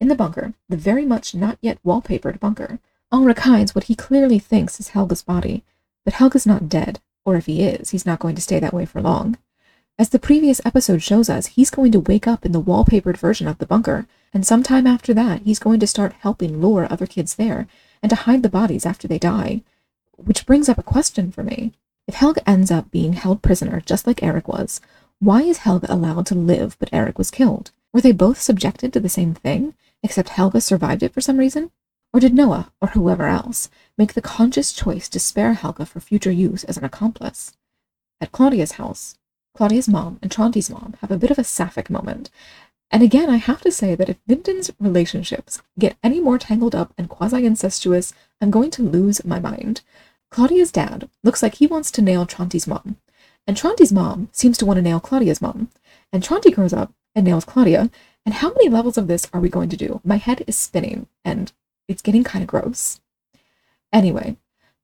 In 0.00 0.08
the 0.08 0.16
bunker, 0.16 0.54
the 0.68 0.76
very 0.76 1.06
much 1.06 1.34
not 1.34 1.58
yet 1.60 1.78
wallpapered 1.84 2.40
bunker, 2.40 2.80
Ulrich 3.12 3.38
hides 3.38 3.74
what 3.74 3.84
he 3.84 3.94
clearly 3.94 4.40
thinks 4.40 4.80
is 4.80 4.88
Helga's 4.88 5.22
body, 5.22 5.64
but 6.04 6.14
Helga's 6.14 6.46
not 6.46 6.68
dead, 6.68 7.00
or 7.24 7.36
if 7.36 7.46
he 7.46 7.62
is, 7.62 7.90
he's 7.90 8.06
not 8.06 8.18
going 8.18 8.34
to 8.34 8.42
stay 8.42 8.58
that 8.58 8.74
way 8.74 8.84
for 8.84 9.00
long. 9.00 9.38
As 9.98 10.10
the 10.10 10.18
previous 10.18 10.60
episode 10.62 11.02
shows 11.02 11.30
us, 11.30 11.46
he's 11.46 11.70
going 11.70 11.90
to 11.92 12.00
wake 12.00 12.26
up 12.26 12.44
in 12.44 12.52
the 12.52 12.60
wallpapered 12.60 13.16
version 13.16 13.48
of 13.48 13.56
the 13.56 13.66
bunker, 13.66 14.06
and 14.30 14.44
sometime 14.44 14.86
after 14.86 15.14
that, 15.14 15.40
he's 15.42 15.58
going 15.58 15.80
to 15.80 15.86
start 15.86 16.12
helping 16.20 16.60
lure 16.60 16.86
other 16.90 17.06
kids 17.06 17.36
there, 17.36 17.66
and 18.02 18.10
to 18.10 18.16
hide 18.16 18.42
the 18.42 18.50
bodies 18.50 18.84
after 18.84 19.08
they 19.08 19.18
die. 19.18 19.62
Which 20.18 20.44
brings 20.44 20.68
up 20.68 20.76
a 20.76 20.82
question 20.82 21.32
for 21.32 21.42
me. 21.42 21.72
If 22.06 22.16
Helga 22.16 22.46
ends 22.46 22.70
up 22.70 22.90
being 22.90 23.14
held 23.14 23.40
prisoner 23.40 23.80
just 23.80 24.06
like 24.06 24.22
Erik 24.22 24.48
was, 24.48 24.82
why 25.18 25.40
is 25.40 25.58
Helga 25.58 25.90
allowed 25.90 26.26
to 26.26 26.34
live 26.34 26.76
but 26.78 26.90
Erik 26.92 27.16
was 27.16 27.30
killed? 27.30 27.70
Were 27.94 28.02
they 28.02 28.12
both 28.12 28.38
subjected 28.38 28.92
to 28.92 29.00
the 29.00 29.08
same 29.08 29.32
thing, 29.32 29.72
except 30.02 30.28
Helga 30.28 30.60
survived 30.60 31.02
it 31.02 31.14
for 31.14 31.22
some 31.22 31.38
reason? 31.38 31.70
Or 32.12 32.20
did 32.20 32.34
Noah, 32.34 32.70
or 32.82 32.88
whoever 32.88 33.28
else, 33.28 33.70
make 33.96 34.12
the 34.12 34.20
conscious 34.20 34.74
choice 34.74 35.08
to 35.08 35.18
spare 35.18 35.54
Helga 35.54 35.86
for 35.86 36.00
future 36.00 36.30
use 36.30 36.64
as 36.64 36.76
an 36.76 36.84
accomplice? 36.84 37.54
At 38.20 38.32
Claudia's 38.32 38.72
house, 38.72 39.16
Claudia's 39.56 39.88
mom 39.88 40.18
and 40.20 40.30
Tronte's 40.30 40.68
mom 40.68 40.96
have 41.00 41.10
a 41.10 41.16
bit 41.16 41.30
of 41.30 41.38
a 41.38 41.44
sapphic 41.44 41.88
moment. 41.88 42.28
And 42.90 43.02
again, 43.02 43.30
I 43.30 43.36
have 43.36 43.62
to 43.62 43.72
say 43.72 43.94
that 43.94 44.10
if 44.10 44.18
Winden's 44.28 44.70
relationships 44.78 45.62
get 45.78 45.96
any 46.02 46.20
more 46.20 46.38
tangled 46.38 46.74
up 46.74 46.92
and 46.98 47.08
quasi 47.08 47.46
incestuous, 47.46 48.12
I'm 48.40 48.50
going 48.50 48.70
to 48.72 48.82
lose 48.82 49.24
my 49.24 49.40
mind. 49.40 49.80
Claudia's 50.30 50.70
dad 50.70 51.08
looks 51.24 51.42
like 51.42 51.54
he 51.54 51.66
wants 51.66 51.90
to 51.92 52.02
nail 52.02 52.26
Tronte's 52.26 52.66
mom, 52.66 52.96
and 53.46 53.56
Tronte's 53.56 53.92
mom 53.92 54.28
seems 54.30 54.58
to 54.58 54.66
want 54.66 54.76
to 54.76 54.82
nail 54.82 55.00
Claudia's 55.00 55.40
mom, 55.40 55.70
and 56.12 56.22
Tronte 56.22 56.54
grows 56.54 56.72
up 56.74 56.92
and 57.14 57.24
nails 57.24 57.44
Claudia. 57.44 57.90
And 58.26 58.34
how 58.34 58.48
many 58.48 58.68
levels 58.68 58.98
of 58.98 59.06
this 59.06 59.28
are 59.32 59.40
we 59.40 59.48
going 59.48 59.68
to 59.68 59.76
do? 59.76 60.00
My 60.04 60.16
head 60.16 60.42
is 60.46 60.58
spinning, 60.58 61.06
and 61.24 61.52
it's 61.88 62.02
getting 62.02 62.24
kind 62.24 62.42
of 62.42 62.48
gross. 62.48 63.00
Anyway, 63.92 64.36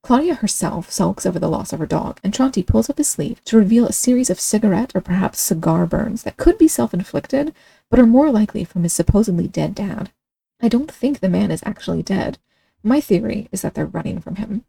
Claudia 0.02 0.34
herself 0.34 0.90
sulks 0.90 1.24
over 1.24 1.38
the 1.38 1.48
loss 1.48 1.72
of 1.72 1.78
her 1.78 1.86
dog, 1.86 2.18
and 2.24 2.34
Tronte 2.34 2.66
pulls 2.66 2.90
up 2.90 2.98
his 2.98 3.08
sleeve 3.08 3.42
to 3.44 3.56
reveal 3.56 3.86
a 3.86 3.92
series 3.92 4.30
of 4.30 4.40
cigarette 4.40 4.90
or 4.96 5.00
perhaps 5.00 5.40
cigar 5.40 5.86
burns 5.86 6.24
that 6.24 6.36
could 6.36 6.58
be 6.58 6.66
self 6.66 6.92
inflicted, 6.92 7.54
but 7.88 8.00
are 8.00 8.06
more 8.06 8.30
likely 8.30 8.64
from 8.64 8.82
his 8.82 8.92
supposedly 8.92 9.46
dead 9.46 9.76
dad. 9.76 10.10
I 10.60 10.68
don't 10.68 10.90
think 10.90 11.20
the 11.20 11.28
man 11.28 11.52
is 11.52 11.62
actually 11.64 12.02
dead. 12.02 12.38
My 12.82 13.00
theory 13.00 13.48
is 13.52 13.62
that 13.62 13.74
they're 13.74 13.86
running 13.86 14.20
from 14.20 14.36
him. 14.36 14.64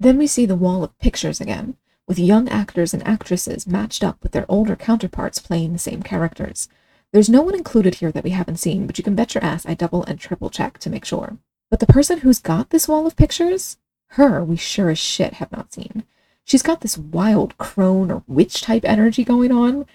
Then 0.00 0.18
we 0.18 0.26
see 0.26 0.44
the 0.44 0.56
wall 0.56 0.82
of 0.82 0.98
pictures 0.98 1.40
again, 1.40 1.76
with 2.08 2.18
young 2.18 2.48
actors 2.48 2.92
and 2.92 3.06
actresses 3.06 3.66
matched 3.66 4.02
up 4.02 4.20
with 4.22 4.32
their 4.32 4.46
older 4.48 4.74
counterparts 4.74 5.38
playing 5.38 5.72
the 5.72 5.78
same 5.78 6.02
characters. 6.02 6.68
There's 7.12 7.28
no 7.28 7.42
one 7.42 7.54
included 7.54 7.96
here 7.96 8.10
that 8.10 8.24
we 8.24 8.30
haven't 8.30 8.58
seen, 8.58 8.86
but 8.86 8.98
you 8.98 9.04
can 9.04 9.14
bet 9.14 9.34
your 9.34 9.44
ass 9.44 9.66
I 9.66 9.74
double 9.74 10.04
and 10.04 10.18
triple 10.18 10.50
check 10.50 10.78
to 10.78 10.90
make 10.90 11.04
sure. 11.04 11.38
But 11.70 11.80
the 11.80 11.86
person 11.86 12.18
who's 12.20 12.40
got 12.40 12.70
this 12.70 12.88
wall 12.88 13.06
of 13.06 13.16
pictures, 13.16 13.76
her 14.12 14.42
we 14.44 14.56
sure 14.56 14.90
as 14.90 14.98
shit 14.98 15.34
have 15.34 15.52
not 15.52 15.72
seen. 15.72 16.04
She's 16.44 16.62
got 16.62 16.80
this 16.80 16.96
wild 16.96 17.58
crone 17.58 18.10
or 18.10 18.22
witch 18.26 18.62
type 18.62 18.84
energy 18.84 19.24
going 19.24 19.52
on, 19.52 19.86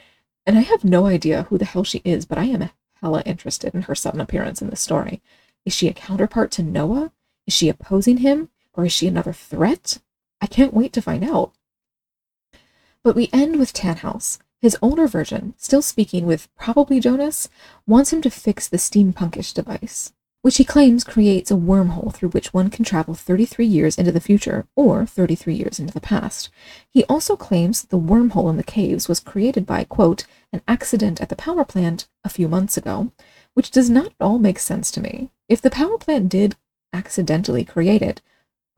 and 0.45 0.57
I 0.57 0.61
have 0.61 0.83
no 0.83 1.05
idea 1.05 1.43
who 1.43 1.57
the 1.57 1.65
hell 1.65 1.83
she 1.83 2.01
is, 2.05 2.25
but 2.25 2.37
I 2.37 2.45
am 2.45 2.69
hella 3.01 3.23
interested 3.25 3.73
in 3.73 3.83
her 3.83 3.95
sudden 3.95 4.21
appearance 4.21 4.61
in 4.61 4.69
this 4.69 4.81
story. 4.81 5.21
Is 5.65 5.73
she 5.73 5.87
a 5.87 5.93
counterpart 5.93 6.51
to 6.51 6.63
Noah? 6.63 7.11
Is 7.47 7.53
she 7.53 7.69
opposing 7.69 8.17
him? 8.17 8.49
Or 8.73 8.85
is 8.85 8.91
she 8.91 9.07
another 9.07 9.33
threat? 9.33 9.99
I 10.41 10.47
can't 10.47 10.73
wait 10.73 10.93
to 10.93 11.01
find 11.01 11.23
out. 11.23 11.53
But 13.03 13.15
we 13.15 13.29
end 13.33 13.57
with 13.57 13.73
Tannhaus. 13.73 14.39
His 14.59 14.77
older 14.81 15.07
version, 15.07 15.53
still 15.57 15.81
speaking 15.81 16.25
with 16.25 16.47
probably 16.55 17.01
Jonas, 17.01 17.49
wants 17.85 18.13
him 18.13 18.21
to 18.21 18.29
fix 18.29 18.67
the 18.67 18.77
steampunkish 18.77 19.53
device, 19.53 20.13
which 20.43 20.57
he 20.57 20.65
claims 20.65 21.05
creates 21.05 21.49
a 21.49 21.55
wormhole 21.55 22.13
through 22.13 22.27
which 22.29 22.53
one 22.53 22.69
can 22.69 22.83
travel 22.83 23.13
33 23.13 23.65
years 23.65 23.97
into 23.97 24.11
the 24.11 24.19
future 24.19 24.67
or 24.75 25.05
33 25.05 25.55
years 25.55 25.79
into 25.79 25.93
the 25.93 26.01
past. 26.01 26.49
He 26.89 27.05
also 27.05 27.37
claims 27.37 27.81
that 27.81 27.89
the 27.89 27.97
wormhole 27.97 28.49
in 28.49 28.57
the 28.57 28.63
caves 28.63 29.07
was 29.07 29.21
created 29.21 29.65
by, 29.65 29.85
quote, 29.85 30.25
an 30.51 30.61
accident 30.67 31.21
at 31.21 31.29
the 31.29 31.37
power 31.37 31.63
plant 31.63 32.09
a 32.25 32.29
few 32.29 32.49
months 32.49 32.75
ago, 32.75 33.13
which 33.53 33.71
does 33.71 33.89
not 33.89 34.07
at 34.07 34.13
all 34.19 34.37
make 34.37 34.59
sense 34.59 34.91
to 34.91 35.01
me. 35.01 35.31
If 35.47 35.61
the 35.61 35.69
power 35.69 35.97
plant 35.97 36.27
did 36.27 36.57
accidentally 36.91 37.63
create 37.63 38.01
it, 38.01 38.21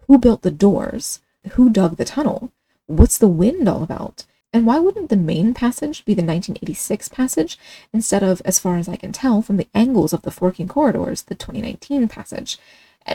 who 0.08 0.20
built 0.20 0.44
the 0.44 0.52
doors? 0.52 1.20
Who 1.54 1.72
dug 1.72 1.98
the 1.98 2.06
tunnel? 2.06 2.52
What's 2.86 3.18
the 3.18 3.28
wind 3.28 3.68
all 3.68 3.82
about? 3.82 4.26
And 4.56 4.66
why 4.66 4.80
wouldn't 4.80 5.10
the 5.10 5.18
main 5.18 5.54
passage 5.54 6.06
be 6.06 6.14
the 6.14 6.24
1986 6.24 7.10
passage 7.10 7.60
instead 7.92 8.24
of, 8.24 8.42
as 8.46 8.58
far 8.58 8.78
as 8.78 8.88
I 8.88 8.96
can 8.96 9.12
tell 9.12 9.42
from 9.42 9.58
the 9.58 9.68
angles 9.76 10.14
of 10.14 10.22
the 10.22 10.32
forking 10.32 10.70
corridors, 10.70 11.24
the 11.24 11.36
2019 11.36 12.08
passage? 12.08 12.58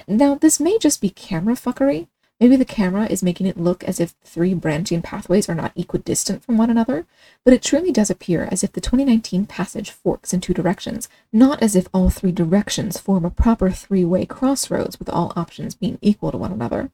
Now, 0.07 0.34
this 0.34 0.61
may 0.61 0.76
just 0.76 1.01
be 1.01 1.09
camera 1.09 1.55
fuckery, 1.55 2.09
Maybe 2.38 2.57
the 2.57 2.64
camera 2.64 3.07
is 3.07 3.22
making 3.22 3.47
it 3.47 3.61
look 3.61 3.84
as 3.84 4.01
if 4.01 4.14
three 4.24 4.55
branching 4.55 5.03
pathways 5.03 5.47
are 5.49 5.55
not 5.55 5.72
equidistant 5.76 6.43
from 6.43 6.57
one 6.57 6.70
another, 6.70 7.07
but 7.45 7.53
it 7.53 7.62
truly 7.62 7.93
does 7.93 8.09
appear 8.09 8.49
as 8.51 8.64
if 8.64 8.72
the 8.72 8.80
2019 8.80 9.45
passage 9.45 9.91
forks 9.91 10.32
in 10.32 10.41
two 10.41 10.55
directions, 10.55 11.07
not 11.34 11.62
as 11.62 11.76
if 11.76 11.86
all 11.93 12.09
three 12.09 12.32
directions 12.32 12.99
form 12.99 13.26
a 13.26 13.30
proper 13.30 13.70
three 13.70 14.07
way 14.07 14.24
crossroads 14.24 14.99
with 14.99 15.11
all 15.11 15.34
options 15.36 15.74
being 15.74 15.99
equal 16.01 16.32
to 16.32 16.38
one 16.38 16.53
another. 16.53 16.91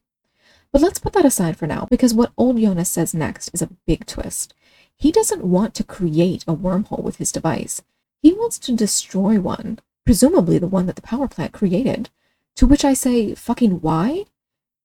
But 0.72 0.82
let's 0.82 0.98
put 0.98 1.12
that 1.14 1.24
aside 1.24 1.56
for 1.56 1.66
now, 1.66 1.86
because 1.90 2.12
what 2.12 2.32
old 2.36 2.58
Jonas 2.58 2.90
says 2.90 3.14
next 3.14 3.50
is 3.54 3.62
a 3.62 3.70
big 3.86 4.06
twist. 4.06 4.54
He 4.96 5.12
doesn't 5.12 5.44
want 5.44 5.74
to 5.74 5.84
create 5.84 6.44
a 6.46 6.54
wormhole 6.54 7.02
with 7.02 7.16
his 7.16 7.32
device. 7.32 7.82
He 8.22 8.32
wants 8.32 8.58
to 8.60 8.72
destroy 8.72 9.38
one, 9.40 9.78
presumably 10.04 10.58
the 10.58 10.66
one 10.66 10.86
that 10.86 10.96
the 10.96 11.02
power 11.02 11.28
plant 11.28 11.52
created. 11.52 12.10
To 12.56 12.66
which 12.66 12.84
I 12.84 12.94
say, 12.94 13.34
fucking 13.34 13.80
why? 13.82 14.24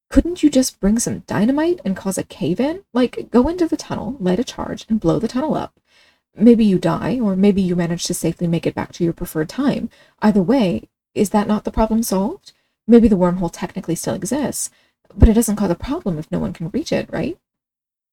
Couldn't 0.09 0.43
you 0.43 0.49
just 0.49 0.79
bring 0.82 0.99
some 0.99 1.19
dynamite 1.19 1.79
and 1.86 1.95
cause 1.95 2.17
a 2.17 2.23
cave 2.23 2.59
in? 2.59 2.84
Like, 2.93 3.29
go 3.32 3.47
into 3.47 3.67
the 3.67 3.77
tunnel, 3.77 4.17
light 4.19 4.39
a 4.39 4.43
charge, 4.43 4.86
and 4.89 4.99
blow 4.99 5.19
the 5.19 5.29
tunnel 5.29 5.55
up. 5.55 5.79
Maybe 6.36 6.65
you 6.65 6.79
die, 6.79 7.19
or 7.19 7.36
maybe 7.36 7.61
you 7.61 7.77
manage 7.77 8.03
to 8.05 8.13
safely 8.13 8.47
make 8.47 8.67
it 8.67 8.75
back 8.75 8.91
to 8.93 9.03
your 9.05 9.13
preferred 9.13 9.47
time. 9.47 9.89
Either 10.21 10.43
way, 10.43 10.89
is 11.15 11.29
that 11.29 11.47
not 11.47 11.63
the 11.63 11.71
problem 11.71 12.03
solved? 12.03 12.51
Maybe 12.88 13.07
the 13.07 13.17
wormhole 13.17 13.51
technically 13.51 13.95
still 13.95 14.13
exists, 14.13 14.69
but 15.18 15.30
it 15.30 15.34
doesn't 15.34 15.55
cause 15.55 15.72
a 15.72 15.76
problem 15.76 16.18
if 16.18 16.32
no 16.32 16.39
one 16.39 16.53
can 16.53 16.70
reach 16.70 16.91
it, 16.91 17.09
right? 17.12 17.38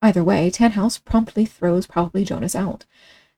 Either 0.03 0.23
way, 0.23 0.51
Tannhaus 0.51 1.03
promptly 1.05 1.45
throws 1.45 1.87
probably 1.87 2.25
Jonas 2.25 2.55
out. 2.55 2.85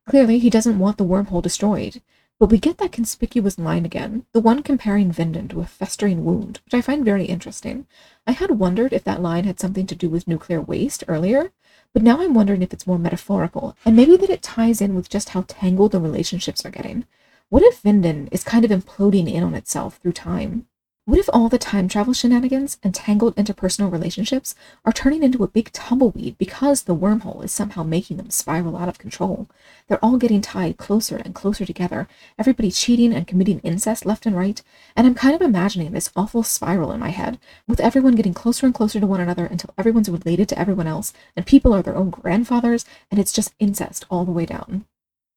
Clearly, 0.06 0.38
he 0.38 0.50
doesn't 0.50 0.78
want 0.78 0.98
the 0.98 1.04
wormhole 1.04 1.42
destroyed. 1.42 2.02
But 2.40 2.50
we 2.50 2.56
get 2.56 2.78
that 2.78 2.92
conspicuous 2.92 3.58
line 3.58 3.84
again, 3.84 4.24
the 4.32 4.40
one 4.40 4.62
comparing 4.62 5.12
Winden 5.12 5.50
to 5.50 5.60
a 5.60 5.66
festering 5.66 6.24
wound, 6.24 6.60
which 6.64 6.72
I 6.72 6.80
find 6.80 7.04
very 7.04 7.26
interesting. 7.26 7.86
I 8.26 8.32
had 8.32 8.52
wondered 8.52 8.94
if 8.94 9.04
that 9.04 9.20
line 9.20 9.44
had 9.44 9.60
something 9.60 9.86
to 9.86 9.94
do 9.94 10.08
with 10.08 10.26
nuclear 10.26 10.62
waste 10.62 11.04
earlier, 11.06 11.52
but 11.92 12.02
now 12.02 12.22
I'm 12.22 12.32
wondering 12.32 12.62
if 12.62 12.72
it's 12.72 12.86
more 12.86 12.98
metaphorical, 12.98 13.76
and 13.84 13.94
maybe 13.94 14.16
that 14.16 14.30
it 14.30 14.40
ties 14.40 14.80
in 14.80 14.94
with 14.94 15.10
just 15.10 15.28
how 15.28 15.44
tangled 15.48 15.92
the 15.92 16.00
relationships 16.00 16.64
are 16.64 16.70
getting. 16.70 17.04
What 17.50 17.62
if 17.62 17.82
Winden 17.82 18.28
is 18.32 18.42
kind 18.42 18.64
of 18.64 18.70
imploding 18.70 19.30
in 19.30 19.42
on 19.42 19.54
itself 19.54 19.98
through 19.98 20.12
time? 20.12 20.66
What 21.06 21.18
if 21.18 21.30
all 21.32 21.48
the 21.48 21.58
time 21.58 21.88
travel 21.88 22.12
shenanigans 22.12 22.78
and 22.84 22.94
tangled 22.94 23.34
interpersonal 23.34 23.90
relationships 23.90 24.54
are 24.84 24.92
turning 24.92 25.22
into 25.22 25.42
a 25.42 25.48
big 25.48 25.72
tumbleweed 25.72 26.36
because 26.38 26.82
the 26.82 26.94
wormhole 26.94 27.42
is 27.42 27.50
somehow 27.50 27.82
making 27.82 28.18
them 28.18 28.30
spiral 28.30 28.76
out 28.76 28.88
of 28.88 28.98
control? 28.98 29.48
They're 29.88 30.04
all 30.04 30.18
getting 30.18 30.40
tied 30.40 30.76
closer 30.76 31.16
and 31.16 31.34
closer 31.34 31.64
together, 31.64 32.06
everybody 32.38 32.70
cheating 32.70 33.12
and 33.12 33.26
committing 33.26 33.60
incest 33.60 34.06
left 34.06 34.24
and 34.24 34.36
right, 34.36 34.62
and 34.94 35.06
I'm 35.06 35.14
kind 35.14 35.34
of 35.34 35.40
imagining 35.40 35.90
this 35.90 36.12
awful 36.14 36.42
spiral 36.42 36.92
in 36.92 37.00
my 37.00 37.10
head, 37.10 37.40
with 37.66 37.80
everyone 37.80 38.14
getting 38.14 38.34
closer 38.34 38.66
and 38.66 38.74
closer 38.74 39.00
to 39.00 39.06
one 39.06 39.20
another 39.20 39.46
until 39.46 39.74
everyone's 39.78 40.10
related 40.10 40.48
to 40.50 40.58
everyone 40.58 40.86
else, 40.86 41.12
and 41.34 41.46
people 41.46 41.72
are 41.72 41.82
their 41.82 41.96
own 41.96 42.10
grandfathers, 42.10 42.84
and 43.10 43.18
it's 43.18 43.32
just 43.32 43.54
incest 43.58 44.04
all 44.10 44.24
the 44.26 44.32
way 44.32 44.46
down. 44.46 44.84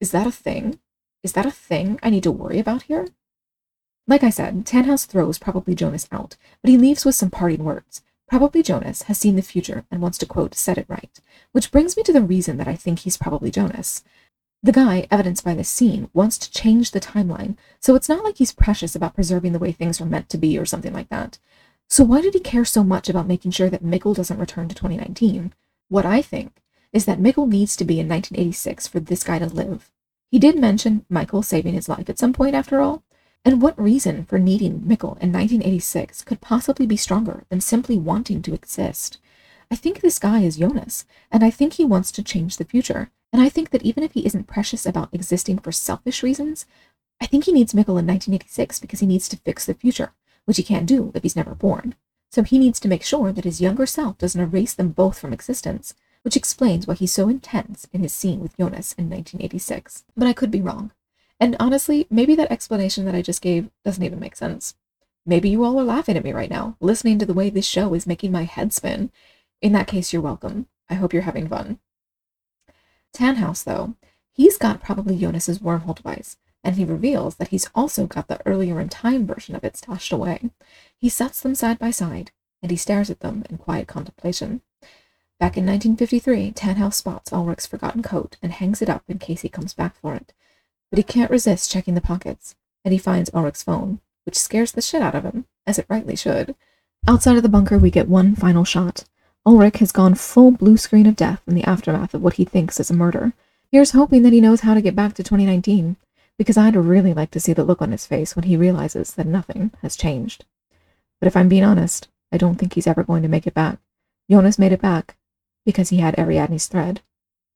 Is 0.02 0.12
that 0.12 0.28
a 0.28 0.32
thing? 0.32 0.80
Is 1.24 1.34
that 1.34 1.46
a 1.46 1.52
thing 1.52 2.00
I 2.04 2.10
need 2.10 2.24
to 2.24 2.32
worry 2.32 2.60
about 2.60 2.84
here? 2.84 3.08
Like 4.08 4.24
I 4.24 4.30
said, 4.30 4.66
Tannhaus 4.66 5.06
throws 5.06 5.40
probably 5.40 5.76
Jonas 5.76 6.08
out, 6.12 6.36
but 6.62 6.70
he 6.70 6.78
leaves 6.78 7.06
with 7.06 7.16
some 7.16 7.30
parting 7.30 7.64
words. 7.64 8.02
Probably 8.28 8.62
Jonas 8.62 9.04
has 9.04 9.18
seen 9.18 9.36
the 9.36 9.42
future 9.42 9.86
and 9.90 10.02
wants 10.02 10.18
to, 10.18 10.26
quote, 10.26 10.56
set 10.56 10.78
it 10.78 10.90
right. 10.90 11.20
Which 11.52 11.72
brings 11.72 11.96
me 11.96 12.04
to 12.04 12.14
the 12.14 12.22
reason 12.22 12.58
that 12.58 12.68
I 12.68 12.76
think 12.76 13.00
he's 13.00 13.18
probably 13.18 13.52
Jonas. 13.52 14.04
The 14.62 14.72
guy, 14.72 15.08
evidenced 15.12 15.44
by 15.44 15.54
this 15.54 15.70
scene, 15.70 16.10
wants 16.14 16.38
to 16.38 16.52
change 16.52 16.92
the 16.92 17.00
timeline, 17.00 17.58
so 17.80 17.96
it's 17.96 18.10
not 18.10 18.24
like 18.24 18.38
he's 18.38 18.54
precious 18.54 18.96
about 18.96 19.14
preserving 19.14 19.54
the 19.54 19.60
way 19.60 19.72
things 19.72 20.02
are 20.02 20.06
meant 20.06 20.30
to 20.30 20.38
be 20.38 20.58
or 20.58 20.66
something 20.66 20.94
like 20.94 21.10
that. 21.10 21.38
So 21.90 22.04
why 22.04 22.22
did 22.22 22.34
he 22.34 22.40
care 22.40 22.66
so 22.66 22.84
much 22.84 23.10
about 23.10 23.28
making 23.28 23.52
sure 23.52 23.70
that 23.70 23.84
Mikkel 23.84 24.16
doesn't 24.16 24.40
return 24.40 24.68
to 24.70 24.76
2019? 24.76 25.54
What 25.90 26.06
I 26.06 26.22
think 26.22 26.54
is 26.92 27.06
that 27.06 27.20
Mikkel 27.20 27.48
needs 27.48 27.76
to 27.76 27.86
be 27.86 28.00
in 28.00 28.08
1986 28.08 28.88
for 28.88 29.00
this 29.00 29.24
guy 29.24 29.40
to 29.40 29.48
live. 29.48 29.92
He 30.32 30.40
did 30.40 30.58
mention 30.58 31.06
Michael 31.10 31.44
saving 31.44 31.74
his 31.74 31.90
life 31.90 32.10
at 32.10 32.18
some 32.18 32.34
point, 32.34 32.56
after 32.56 32.80
all, 32.80 33.04
and 33.46 33.62
what 33.62 33.80
reason 33.80 34.26
for 34.26 34.40
needing 34.40 34.80
Mikkel 34.82 35.20
in 35.22 35.32
1986 35.34 36.24
could 36.24 36.40
possibly 36.40 36.86
be 36.86 36.96
stronger 36.96 37.44
than 37.50 37.60
simply 37.60 37.98
wanting 37.98 38.42
to 38.42 38.54
exist? 38.54 39.18
I 39.70 39.76
think 39.76 40.00
this 40.00 40.20
guy 40.20 40.40
is 40.42 40.58
Jonas, 40.58 41.06
and 41.32 41.44
I 41.44 41.50
think 41.50 41.74
he 41.74 41.86
wants 41.86 42.12
to 42.14 42.24
change 42.24 42.58
the 42.58 42.66
future. 42.66 43.10
And 43.34 43.42
I 43.42 43.50
think 43.50 43.72
that 43.72 43.82
even 43.82 44.04
if 44.04 44.14
he 44.14 44.26
isn't 44.26 44.48
precious 44.48 44.86
about 44.86 45.10
existing 45.12 45.58
for 45.58 45.72
selfish 45.72 46.24
reasons, 46.24 46.66
I 47.20 47.26
think 47.26 47.46
he 47.46 47.52
needs 47.52 47.74
Mikkel 47.74 48.00
in 48.00 48.08
1986 48.08 48.80
because 48.80 49.00
he 49.00 49.08
needs 49.08 49.28
to 49.30 49.38
fix 49.38 49.66
the 49.66 49.74
future, 49.74 50.14
which 50.46 50.58
he 50.58 50.64
can't 50.64 50.86
do 50.86 51.12
if 51.16 51.24
he's 51.24 51.36
never 51.36 51.56
born. 51.56 51.96
So 52.32 52.44
he 52.44 52.60
needs 52.60 52.80
to 52.80 52.88
make 52.88 53.04
sure 53.04 53.32
that 53.32 53.46
his 53.46 53.62
younger 53.62 53.86
self 53.86 54.18
doesn't 54.20 54.40
erase 54.40 54.74
them 54.74 54.90
both 54.90 55.20
from 55.20 55.34
existence, 55.34 55.96
which 56.22 56.38
explains 56.38 56.88
why 56.88 56.94
he's 56.94 57.14
so 57.14 57.28
intense 57.28 57.88
in 57.92 58.04
his 58.04 58.14
scene 58.14 58.40
with 58.40 58.58
Jonas 58.58 58.94
in 58.94 59.10
1986. 59.10 60.04
But 60.16 60.28
I 60.28 60.34
could 60.34 60.52
be 60.52 60.62
wrong. 60.62 60.92
And 61.40 61.56
honestly, 61.60 62.08
maybe 62.10 62.36
that 62.36 62.52
explanation 62.52 63.06
that 63.06 63.16
I 63.16 63.22
just 63.22 63.42
gave 63.42 63.70
doesn't 63.84 64.04
even 64.04 64.20
make 64.20 64.36
sense. 64.36 64.76
Maybe 65.26 65.50
you 65.50 65.64
all 65.64 65.80
are 65.80 65.84
laughing 65.84 66.18
at 66.18 66.24
me 66.24 66.34
right 66.34 66.50
now, 66.50 66.76
listening 66.80 67.18
to 67.20 67.26
the 67.26 67.34
way 67.34 67.50
this 67.50 67.66
show 67.66 67.94
is 67.94 68.08
making 68.08 68.32
my 68.32 68.44
head 68.44 68.74
spin. 68.74 69.12
In 69.62 69.72
that 69.74 69.88
case, 69.88 70.12
you're 70.12 70.22
welcome. 70.22 70.68
I 70.90 70.96
hope 70.96 71.14
you're 71.14 71.24
having 71.24 71.48
fun. 71.48 71.80
Tannhaus, 73.16 73.64
though, 73.64 73.96
he's 74.32 74.58
got 74.58 74.82
probably 74.82 75.18
Jonas's 75.18 75.60
wormhole 75.60 75.96
device, 75.96 76.38
and 76.64 76.76
he 76.76 76.84
reveals 76.84 77.36
that 77.36 77.50
he's 77.50 77.70
also 77.74 78.06
got 78.06 78.28
the 78.28 78.46
earlier 78.46 78.82
in 78.82 78.90
time 78.90 79.26
version 79.26 79.56
of 79.56 79.64
it 79.64 79.78
stashed 79.78 80.12
away. 80.12 80.50
He 80.98 81.10
sets 81.10 81.42
them 81.42 81.56
side 81.56 81.80
by 81.80 81.92
side, 81.92 82.32
and 82.62 82.70
he 82.70 82.78
stares 82.78 83.10
at 83.10 83.22
them 83.22 83.44
in 83.50 83.58
quiet 83.58 83.88
contemplation. 83.88 84.62
Back 85.40 85.58
in 85.58 85.66
1953, 85.66 86.52
Tannhaus 86.52 86.96
spots 86.96 87.32
Ulrich's 87.32 87.66
forgotten 87.66 88.04
coat 88.04 88.38
and 88.42 88.52
hangs 88.52 88.82
it 88.82 88.90
up 88.90 89.04
in 89.08 89.20
case 89.20 89.42
he 89.42 89.50
comes 89.50 89.74
back 89.74 89.96
for 89.96 90.16
it 90.16 90.34
but 90.94 91.00
he 91.00 91.04
can't 91.04 91.32
resist 91.32 91.72
checking 91.72 91.96
the 91.96 92.02
pockets, 92.02 92.54
and 92.86 92.92
he 92.92 93.00
finds 93.00 93.32
Ulrich's 93.34 93.64
phone, 93.64 94.00
which 94.28 94.38
scares 94.38 94.72
the 94.72 94.80
shit 94.80 95.02
out 95.02 95.16
of 95.16 95.24
him, 95.24 95.48
as 95.66 95.80
it 95.80 95.88
rightly 95.90 96.16
should. 96.16 96.54
Outside 97.08 97.36
of 97.36 97.42
the 97.42 97.50
bunker, 97.50 97.80
we 97.80 97.90
get 97.90 98.08
one 98.08 98.36
final 98.36 98.64
shot. 98.64 99.06
Ulrich 99.44 99.78
has 99.78 99.92
gone 99.92 100.14
full 100.14 100.52
blue 100.52 100.78
screen 100.78 101.08
of 101.08 101.16
death 101.16 101.42
in 101.48 101.56
the 101.56 101.64
aftermath 101.64 102.14
of 102.14 102.22
what 102.22 102.36
he 102.36 102.46
thinks 102.46 102.80
is 102.80 102.92
a 102.92 102.94
murder. 102.94 103.34
Here's 103.72 103.94
hoping 103.94 104.22
that 104.22 104.34
he 104.34 104.40
knows 104.40 104.60
how 104.60 104.76
to 104.76 104.84
get 104.84 104.96
back 104.96 105.16
to 105.16 105.24
2019, 105.24 105.96
because 106.38 106.58
I'd 106.58 106.76
really 106.76 107.16
like 107.16 107.32
to 107.32 107.40
see 107.40 107.54
the 107.54 107.64
look 107.64 107.82
on 107.82 107.92
his 107.92 108.06
face 108.06 108.36
when 108.36 108.44
he 108.44 108.56
realizes 108.56 109.16
that 109.16 109.26
nothing 109.26 109.72
has 109.82 109.96
changed. 109.96 110.46
But 111.20 111.26
if 111.26 111.36
I'm 111.36 111.50
being 111.50 111.64
honest, 111.64 112.08
I 112.32 112.38
don't 112.38 112.58
think 112.58 112.74
he's 112.74 112.86
ever 112.86 113.04
going 113.04 113.24
to 113.24 113.28
make 113.28 113.48
it 113.48 113.56
back. 113.56 113.80
Jonas 114.30 114.60
made 114.60 114.72
it 114.72 114.82
back 114.82 115.18
because 115.66 115.90
he 115.90 115.98
had 115.98 116.14
Ariadne's 116.20 116.68
thread, 116.68 117.02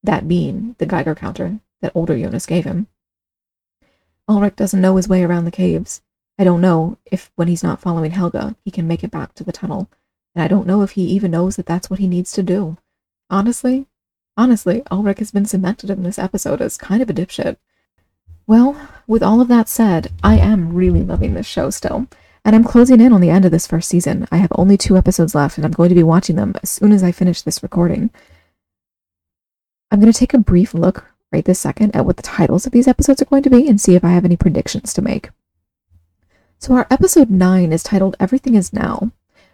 that 0.01 0.27
being 0.27 0.75
the 0.79 0.87
Geiger 0.87 1.13
counter 1.13 1.59
that 1.81 1.91
older 1.93 2.17
Jonas 2.17 2.47
gave 2.47 2.65
him. 2.65 2.87
Ulrich 4.27 4.55
doesn't 4.55 4.81
know 4.81 4.95
his 4.97 5.07
way 5.07 5.23
around 5.23 5.45
the 5.45 5.51
caves. 5.51 6.01
I 6.37 6.43
don't 6.43 6.61
know 6.61 6.97
if, 7.05 7.31
when 7.35 7.47
he's 7.47 7.63
not 7.63 7.81
following 7.81 8.11
Helga, 8.11 8.55
he 8.63 8.71
can 8.71 8.87
make 8.87 9.03
it 9.03 9.11
back 9.11 9.33
to 9.35 9.43
the 9.43 9.51
tunnel. 9.51 9.89
And 10.35 10.43
I 10.43 10.47
don't 10.47 10.67
know 10.67 10.81
if 10.81 10.91
he 10.91 11.03
even 11.03 11.31
knows 11.31 11.55
that 11.55 11.65
that's 11.65 11.89
what 11.89 11.99
he 11.99 12.07
needs 12.07 12.31
to 12.33 12.43
do. 12.43 12.77
Honestly, 13.29 13.87
honestly, 14.35 14.83
Ulrich 14.91 15.19
has 15.19 15.31
been 15.31 15.45
cemented 15.45 15.89
in 15.89 16.03
this 16.03 16.19
episode 16.19 16.61
as 16.61 16.77
kind 16.77 17.01
of 17.01 17.09
a 17.09 17.13
dipshit. 17.13 17.57
Well, 18.45 18.79
with 19.07 19.23
all 19.23 19.41
of 19.41 19.47
that 19.47 19.67
said, 19.67 20.11
I 20.23 20.37
am 20.37 20.73
really 20.73 21.03
loving 21.03 21.33
this 21.33 21.47
show 21.47 21.69
still. 21.69 22.07
And 22.45 22.55
I'm 22.55 22.63
closing 22.63 23.01
in 23.01 23.11
on 23.11 23.19
the 23.19 23.29
end 23.29 23.43
of 23.43 23.51
this 23.51 23.67
first 23.67 23.89
season. 23.89 24.27
I 24.31 24.37
have 24.37 24.51
only 24.55 24.77
two 24.77 24.95
episodes 24.95 25.35
left, 25.35 25.57
and 25.57 25.65
I'm 25.65 25.71
going 25.71 25.89
to 25.89 25.95
be 25.95 26.03
watching 26.03 26.37
them 26.37 26.53
as 26.63 26.69
soon 26.69 26.91
as 26.93 27.03
I 27.03 27.11
finish 27.11 27.41
this 27.41 27.61
recording. 27.61 28.09
I'm 29.91 29.99
going 29.99 30.11
to 30.11 30.17
take 30.17 30.33
a 30.33 30.37
brief 30.37 30.73
look 30.73 31.05
right 31.31 31.45
this 31.45 31.59
second 31.59 31.95
at 31.95 32.05
what 32.05 32.17
the 32.17 32.23
titles 32.23 32.65
of 32.65 32.71
these 32.71 32.87
episodes 32.87 33.21
are 33.21 33.25
going 33.25 33.43
to 33.43 33.49
be 33.49 33.67
and 33.67 33.79
see 33.79 33.95
if 33.95 34.03
I 34.03 34.09
have 34.09 34.25
any 34.25 34.37
predictions 34.37 34.93
to 34.93 35.01
make. 35.01 35.29
So, 36.59 36.73
our 36.73 36.87
episode 36.89 37.29
9 37.29 37.71
is 37.71 37.83
titled 37.83 38.15
Everything 38.19 38.55
is 38.55 38.73
Now, 38.73 39.11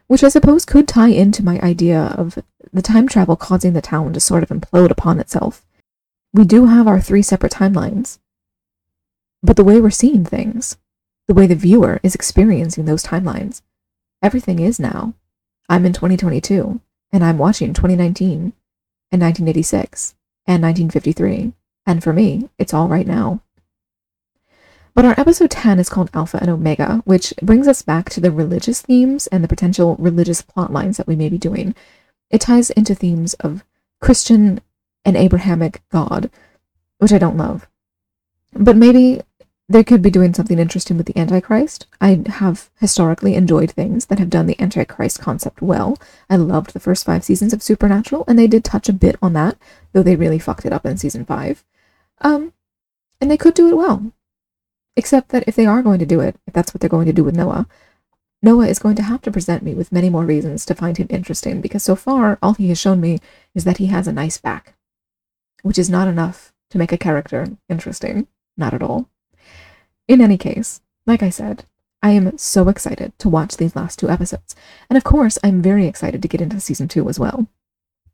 which 0.07 0.23
I 0.23 0.29
suppose 0.29 0.65
could 0.65 0.87
tie 0.87 1.09
into 1.09 1.43
my 1.43 1.59
idea 1.59 2.13
of 2.17 2.39
the 2.71 2.81
time 2.81 3.07
travel 3.07 3.35
causing 3.35 3.73
the 3.73 3.81
town 3.81 4.13
to 4.13 4.19
sort 4.19 4.43
of 4.43 4.49
implode 4.49 4.89
upon 4.89 5.19
itself. 5.19 5.65
We 6.33 6.45
do 6.45 6.67
have 6.67 6.87
our 6.87 7.01
three 7.01 7.21
separate 7.21 7.51
timelines, 7.51 8.19
but 9.41 9.57
the 9.57 9.63
way 9.63 9.81
we're 9.81 9.89
seeing 9.89 10.23
things, 10.23 10.77
the 11.27 11.33
way 11.33 11.47
the 11.47 11.55
viewer 11.55 11.99
is 12.03 12.15
experiencing 12.15 12.85
those 12.85 13.03
timelines, 13.03 13.61
everything 14.21 14.59
is 14.59 14.79
now. 14.79 15.13
I'm 15.69 15.85
in 15.85 15.93
2022, 15.93 16.79
and 17.11 17.23
I'm 17.23 17.37
watching 17.37 17.73
2019 17.73 18.53
and 19.11 19.21
1986 19.21 20.15
and 20.47 20.63
1953. 20.63 21.53
And 21.85 22.03
for 22.03 22.13
me, 22.13 22.49
it's 22.57 22.73
all 22.73 22.87
right 22.87 23.07
now. 23.07 23.41
But 24.93 25.05
our 25.05 25.19
episode 25.19 25.49
10 25.49 25.79
is 25.79 25.89
called 25.89 26.11
Alpha 26.13 26.37
and 26.39 26.49
Omega, 26.49 27.01
which 27.05 27.33
brings 27.41 27.67
us 27.67 27.81
back 27.81 28.09
to 28.11 28.21
the 28.21 28.31
religious 28.31 28.81
themes 28.81 29.25
and 29.27 29.43
the 29.43 29.47
potential 29.47 29.95
religious 29.97 30.41
plot 30.41 30.71
lines 30.71 30.97
that 30.97 31.07
we 31.07 31.15
may 31.15 31.29
be 31.29 31.37
doing. 31.37 31.73
It 32.29 32.41
ties 32.41 32.69
into 32.69 32.93
themes 32.93 33.33
of 33.35 33.63
Christian 34.01 34.61
and 35.03 35.17
Abrahamic 35.17 35.81
God, 35.91 36.29
which 36.99 37.11
I 37.11 37.17
don't 37.17 37.37
love. 37.37 37.67
But 38.53 38.77
maybe 38.77 39.21
they 39.67 39.83
could 39.83 40.01
be 40.01 40.11
doing 40.11 40.33
something 40.33 40.59
interesting 40.59 40.97
with 40.97 41.07
the 41.07 41.17
Antichrist. 41.17 41.87
I 41.99 42.21
have 42.27 42.69
historically 42.79 43.33
enjoyed 43.33 43.71
things 43.71 44.05
that 44.07 44.19
have 44.19 44.29
done 44.29 44.45
the 44.45 44.61
Antichrist 44.61 45.19
concept 45.19 45.61
well. 45.61 45.97
I 46.29 46.35
loved 46.35 46.73
the 46.73 46.79
first 46.79 47.05
five 47.05 47.23
seasons 47.23 47.53
of 47.53 47.63
Supernatural, 47.63 48.25
and 48.27 48.37
they 48.37 48.47
did 48.47 48.63
touch 48.63 48.89
a 48.89 48.93
bit 48.93 49.15
on 49.21 49.33
that, 49.33 49.57
though 49.93 50.03
they 50.03 50.15
really 50.15 50.37
fucked 50.37 50.65
it 50.65 50.73
up 50.73 50.85
in 50.85 50.97
season 50.97 51.25
five. 51.25 51.63
Um, 52.21 52.53
and 53.19 53.29
they 53.29 53.37
could 53.37 53.53
do 53.53 53.69
it 53.69 53.77
well. 53.77 54.11
Except 54.95 55.29
that 55.29 55.43
if 55.47 55.55
they 55.55 55.65
are 55.65 55.81
going 55.81 55.99
to 55.99 56.05
do 56.05 56.19
it, 56.19 56.35
if 56.45 56.53
that's 56.53 56.73
what 56.73 56.81
they're 56.81 56.89
going 56.89 57.07
to 57.07 57.13
do 57.13 57.23
with 57.23 57.35
Noah, 57.35 57.67
Noah 58.41 58.67
is 58.67 58.79
going 58.79 58.95
to 58.97 59.03
have 59.03 59.21
to 59.21 59.31
present 59.31 59.63
me 59.63 59.73
with 59.73 59.91
many 59.91 60.09
more 60.09 60.25
reasons 60.25 60.65
to 60.65 60.75
find 60.75 60.97
him 60.97 61.07
interesting, 61.09 61.61
because 61.61 61.83
so 61.83 61.95
far 61.95 62.37
all 62.41 62.53
he 62.53 62.67
has 62.69 62.79
shown 62.79 62.99
me 62.99 63.19
is 63.55 63.63
that 63.63 63.77
he 63.77 63.87
has 63.87 64.07
a 64.07 64.13
nice 64.13 64.37
back, 64.37 64.75
which 65.61 65.79
is 65.79 65.89
not 65.89 66.07
enough 66.07 66.53
to 66.69 66.77
make 66.77 66.91
a 66.91 66.97
character 66.97 67.47
interesting. 67.69 68.27
Not 68.55 68.73
at 68.73 68.83
all. 68.83 69.09
In 70.07 70.21
any 70.21 70.37
case, 70.37 70.81
like 71.07 71.23
I 71.23 71.29
said, 71.29 71.65
I 72.03 72.11
am 72.11 72.37
so 72.37 72.67
excited 72.67 73.17
to 73.19 73.29
watch 73.29 73.57
these 73.57 73.75
last 73.75 73.97
two 73.97 74.09
episodes. 74.09 74.55
And 74.89 74.97
of 74.97 75.03
course, 75.03 75.39
I'm 75.43 75.61
very 75.61 75.87
excited 75.87 76.21
to 76.21 76.27
get 76.27 76.41
into 76.41 76.59
season 76.59 76.87
two 76.87 77.07
as 77.09 77.17
well. 77.17 77.47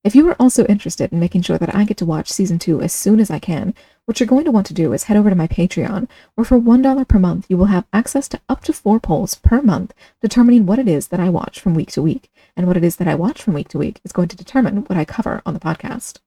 If 0.02 0.16
you 0.16 0.26
are 0.30 0.36
also 0.40 0.66
interested 0.68 1.12
in 1.12 1.20
making 1.20 1.42
sure 1.42 1.58
that 1.58 1.76
I 1.76 1.84
get 1.84 1.98
to 1.98 2.06
watch 2.06 2.30
season 2.32 2.58
two 2.58 2.82
as 2.82 2.94
soon 2.94 3.20
as 3.20 3.30
I 3.30 3.38
can, 3.38 3.74
what 4.06 4.20
you're 4.20 4.28
going 4.28 4.46
to 4.46 4.52
want 4.52 4.66
to 4.68 4.74
do 4.74 4.94
is 4.94 5.04
head 5.04 5.18
over 5.18 5.30
to 5.30 5.36
my 5.36 5.48
Patreon, 5.48 6.08
where 6.36 6.46
for 6.46 6.58
$1 6.58 7.08
per 7.08 7.20
month, 7.20 7.46
you 7.50 7.58
will 7.58 7.66
have 7.66 7.86
access 7.92 8.30
to 8.30 8.40
up 8.48 8.64
to 8.64 8.72
four 8.72 9.02
polls 9.02 9.36
per 9.36 9.62
month 9.62 9.94
determining 10.22 10.66
what 10.66 10.80
it 10.80 10.88
is 10.88 11.10
that 11.10 11.20
I 11.20 11.28
watch 11.28 11.60
from 11.60 11.74
week 11.74 11.92
to 11.92 12.02
week. 12.02 12.32
And 12.56 12.66
what 12.66 12.78
it 12.78 12.84
is 12.86 12.96
that 12.96 13.10
I 13.10 13.16
watch 13.16 13.42
from 13.42 13.54
week 13.54 13.68
to 13.70 13.78
week 13.78 14.00
is 14.06 14.14
going 14.14 14.30
to 14.30 14.38
determine 14.38 14.78
what 14.78 14.98
I 14.98 15.04
cover 15.04 15.42
on 15.46 15.54
the 15.54 15.60
podcast. 15.60 16.20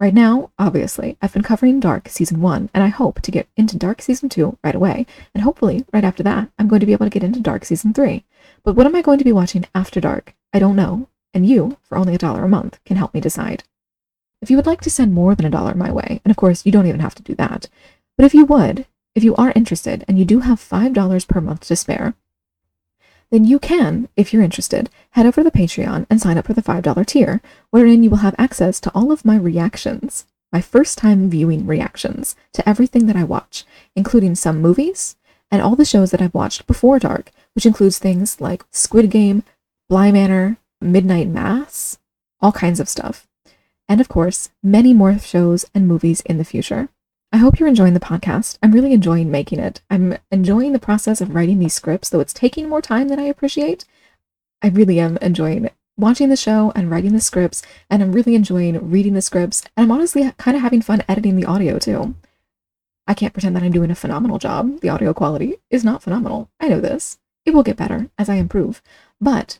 Right 0.00 0.14
now, 0.14 0.50
obviously, 0.58 1.16
I've 1.22 1.32
been 1.32 1.42
covering 1.42 1.78
Dark 1.78 2.08
Season 2.08 2.40
1, 2.40 2.70
and 2.74 2.84
I 2.84 2.88
hope 2.88 3.20
to 3.20 3.30
get 3.30 3.48
into 3.56 3.76
Dark 3.76 4.02
Season 4.02 4.28
2 4.28 4.58
right 4.64 4.74
away, 4.74 5.06
and 5.32 5.44
hopefully, 5.44 5.84
right 5.92 6.04
after 6.04 6.24
that, 6.24 6.50
I'm 6.58 6.68
going 6.68 6.80
to 6.80 6.86
be 6.86 6.92
able 6.92 7.06
to 7.06 7.10
get 7.10 7.24
into 7.24 7.40
Dark 7.40 7.64
Season 7.64 7.94
3. 7.94 8.24
But 8.64 8.74
what 8.74 8.86
am 8.86 8.94
I 8.96 9.02
going 9.02 9.18
to 9.18 9.24
be 9.24 9.32
watching 9.32 9.64
after 9.74 10.00
Dark? 10.00 10.34
I 10.52 10.58
don't 10.58 10.76
know, 10.76 11.08
and 11.34 11.46
you, 11.46 11.78
for 11.82 11.98
only 11.98 12.14
a 12.14 12.18
dollar 12.18 12.44
a 12.44 12.48
month, 12.48 12.78
can 12.84 12.96
help 12.96 13.14
me 13.14 13.20
decide. 13.20 13.64
If 14.40 14.50
you 14.50 14.56
would 14.56 14.66
like 14.66 14.80
to 14.82 14.90
send 14.90 15.12
more 15.12 15.34
than 15.34 15.46
a 15.46 15.50
dollar 15.50 15.74
my 15.74 15.90
way, 15.90 16.20
and 16.24 16.30
of 16.30 16.36
course, 16.36 16.64
you 16.64 16.72
don't 16.72 16.86
even 16.86 17.00
have 17.00 17.14
to 17.16 17.22
do 17.22 17.34
that, 17.34 17.68
but 18.16 18.24
if 18.24 18.34
you 18.34 18.44
would, 18.44 18.86
if 19.14 19.24
you 19.24 19.34
are 19.36 19.52
interested 19.56 20.04
and 20.06 20.18
you 20.18 20.24
do 20.24 20.40
have 20.40 20.60
$5 20.60 21.28
per 21.28 21.40
month 21.40 21.66
to 21.66 21.76
spare, 21.76 22.14
then 23.30 23.44
you 23.44 23.58
can, 23.58 24.08
if 24.16 24.32
you're 24.32 24.42
interested, 24.42 24.88
head 25.10 25.26
over 25.26 25.42
to 25.42 25.44
the 25.44 25.50
Patreon 25.50 26.06
and 26.08 26.20
sign 26.20 26.38
up 26.38 26.46
for 26.46 26.54
the 26.54 26.62
$5 26.62 27.06
tier, 27.06 27.40
wherein 27.70 28.02
you 28.02 28.10
will 28.10 28.18
have 28.18 28.34
access 28.38 28.80
to 28.80 28.90
all 28.94 29.12
of 29.12 29.24
my 29.24 29.36
reactions, 29.36 30.24
my 30.52 30.60
first 30.60 30.96
time 30.96 31.28
viewing 31.28 31.66
reactions 31.66 32.36
to 32.54 32.66
everything 32.66 33.06
that 33.06 33.16
I 33.16 33.24
watch, 33.24 33.64
including 33.94 34.34
some 34.34 34.62
movies 34.62 35.16
and 35.50 35.60
all 35.60 35.76
the 35.76 35.84
shows 35.84 36.10
that 36.10 36.22
I've 36.22 36.34
watched 36.34 36.66
before 36.66 36.98
dark, 36.98 37.30
which 37.54 37.66
includes 37.66 37.98
things 37.98 38.40
like 38.40 38.64
Squid 38.70 39.10
Game, 39.10 39.42
Bly 39.88 40.10
Manor, 40.10 40.58
Midnight 40.80 41.28
Mass, 41.28 41.98
all 42.40 42.52
kinds 42.52 42.80
of 42.80 42.88
stuff. 42.88 43.26
And 43.88 44.00
of 44.00 44.08
course, 44.08 44.50
many 44.62 44.92
more 44.92 45.18
shows 45.18 45.64
and 45.74 45.88
movies 45.88 46.20
in 46.22 46.38
the 46.38 46.44
future. 46.44 46.88
I 47.32 47.38
hope 47.38 47.58
you're 47.58 47.68
enjoying 47.68 47.94
the 47.94 48.00
podcast. 48.00 48.58
I'm 48.62 48.72
really 48.72 48.92
enjoying 48.92 49.30
making 49.30 49.58
it. 49.58 49.82
I'm 49.90 50.16
enjoying 50.30 50.72
the 50.72 50.78
process 50.78 51.20
of 51.20 51.34
writing 51.34 51.58
these 51.58 51.74
scripts, 51.74 52.08
though 52.08 52.20
it's 52.20 52.32
taking 52.32 52.68
more 52.68 52.80
time 52.80 53.08
than 53.08 53.18
I 53.18 53.24
appreciate. 53.24 53.84
I 54.62 54.68
really 54.68 54.98
am 54.98 55.18
enjoying 55.18 55.70
watching 55.96 56.28
the 56.28 56.36
show 56.36 56.72
and 56.74 56.90
writing 56.90 57.12
the 57.12 57.20
scripts, 57.20 57.62
and 57.90 58.02
I'm 58.02 58.12
really 58.12 58.34
enjoying 58.34 58.90
reading 58.90 59.14
the 59.14 59.20
scripts, 59.20 59.62
and 59.76 59.84
I'm 59.84 59.90
honestly 59.90 60.30
kind 60.38 60.56
of 60.56 60.62
having 60.62 60.80
fun 60.80 61.02
editing 61.08 61.36
the 61.36 61.44
audio 61.44 61.78
too. 61.78 62.14
I 63.06 63.14
can't 63.14 63.32
pretend 63.32 63.56
that 63.56 63.62
I'm 63.62 63.72
doing 63.72 63.90
a 63.90 63.96
phenomenal 63.96 64.38
job. 64.38 64.80
The 64.80 64.90
audio 64.90 65.12
quality 65.12 65.56
is 65.70 65.84
not 65.84 66.02
phenomenal. 66.02 66.50
I 66.60 66.68
know 66.68 66.80
this. 66.80 67.18
It 67.44 67.52
will 67.52 67.62
get 67.62 67.76
better 67.76 68.10
as 68.18 68.28
I 68.28 68.34
improve, 68.34 68.82
but 69.20 69.58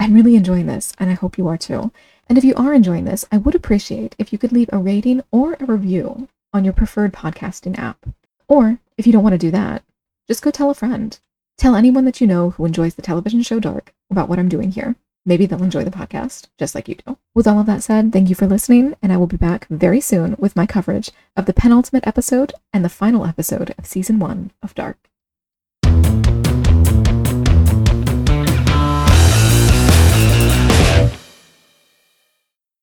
I'm 0.00 0.14
really 0.14 0.34
enjoying 0.34 0.64
this, 0.64 0.94
and 0.98 1.10
I 1.10 1.12
hope 1.12 1.36
you 1.36 1.46
are 1.46 1.58
too. 1.58 1.92
And 2.26 2.38
if 2.38 2.42
you 2.42 2.54
are 2.54 2.72
enjoying 2.72 3.04
this, 3.04 3.26
I 3.30 3.36
would 3.36 3.54
appreciate 3.54 4.16
if 4.18 4.32
you 4.32 4.38
could 4.38 4.50
leave 4.50 4.70
a 4.72 4.78
rating 4.78 5.22
or 5.30 5.58
a 5.60 5.66
review 5.66 6.26
on 6.54 6.64
your 6.64 6.72
preferred 6.72 7.12
podcasting 7.12 7.78
app. 7.78 8.06
Or 8.48 8.78
if 8.96 9.06
you 9.06 9.12
don't 9.12 9.22
want 9.22 9.34
to 9.34 9.38
do 9.38 9.50
that, 9.50 9.84
just 10.26 10.40
go 10.40 10.50
tell 10.50 10.70
a 10.70 10.74
friend. 10.74 11.18
Tell 11.58 11.76
anyone 11.76 12.06
that 12.06 12.18
you 12.18 12.26
know 12.26 12.50
who 12.50 12.64
enjoys 12.64 12.94
the 12.94 13.02
television 13.02 13.42
show 13.42 13.60
Dark 13.60 13.92
about 14.10 14.30
what 14.30 14.38
I'm 14.38 14.48
doing 14.48 14.70
here. 14.70 14.96
Maybe 15.26 15.44
they'll 15.44 15.62
enjoy 15.62 15.84
the 15.84 15.90
podcast 15.90 16.46
just 16.58 16.74
like 16.74 16.88
you 16.88 16.94
do. 16.94 17.18
With 17.34 17.46
all 17.46 17.60
of 17.60 17.66
that 17.66 17.82
said, 17.82 18.10
thank 18.10 18.30
you 18.30 18.34
for 18.34 18.46
listening, 18.46 18.96
and 19.02 19.12
I 19.12 19.18
will 19.18 19.26
be 19.26 19.36
back 19.36 19.66
very 19.68 20.00
soon 20.00 20.34
with 20.38 20.56
my 20.56 20.64
coverage 20.64 21.10
of 21.36 21.44
the 21.44 21.52
penultimate 21.52 22.06
episode 22.06 22.54
and 22.72 22.82
the 22.82 22.88
final 22.88 23.26
episode 23.26 23.74
of 23.76 23.84
season 23.84 24.18
one 24.18 24.50
of 24.62 24.74
Dark. 24.74 25.09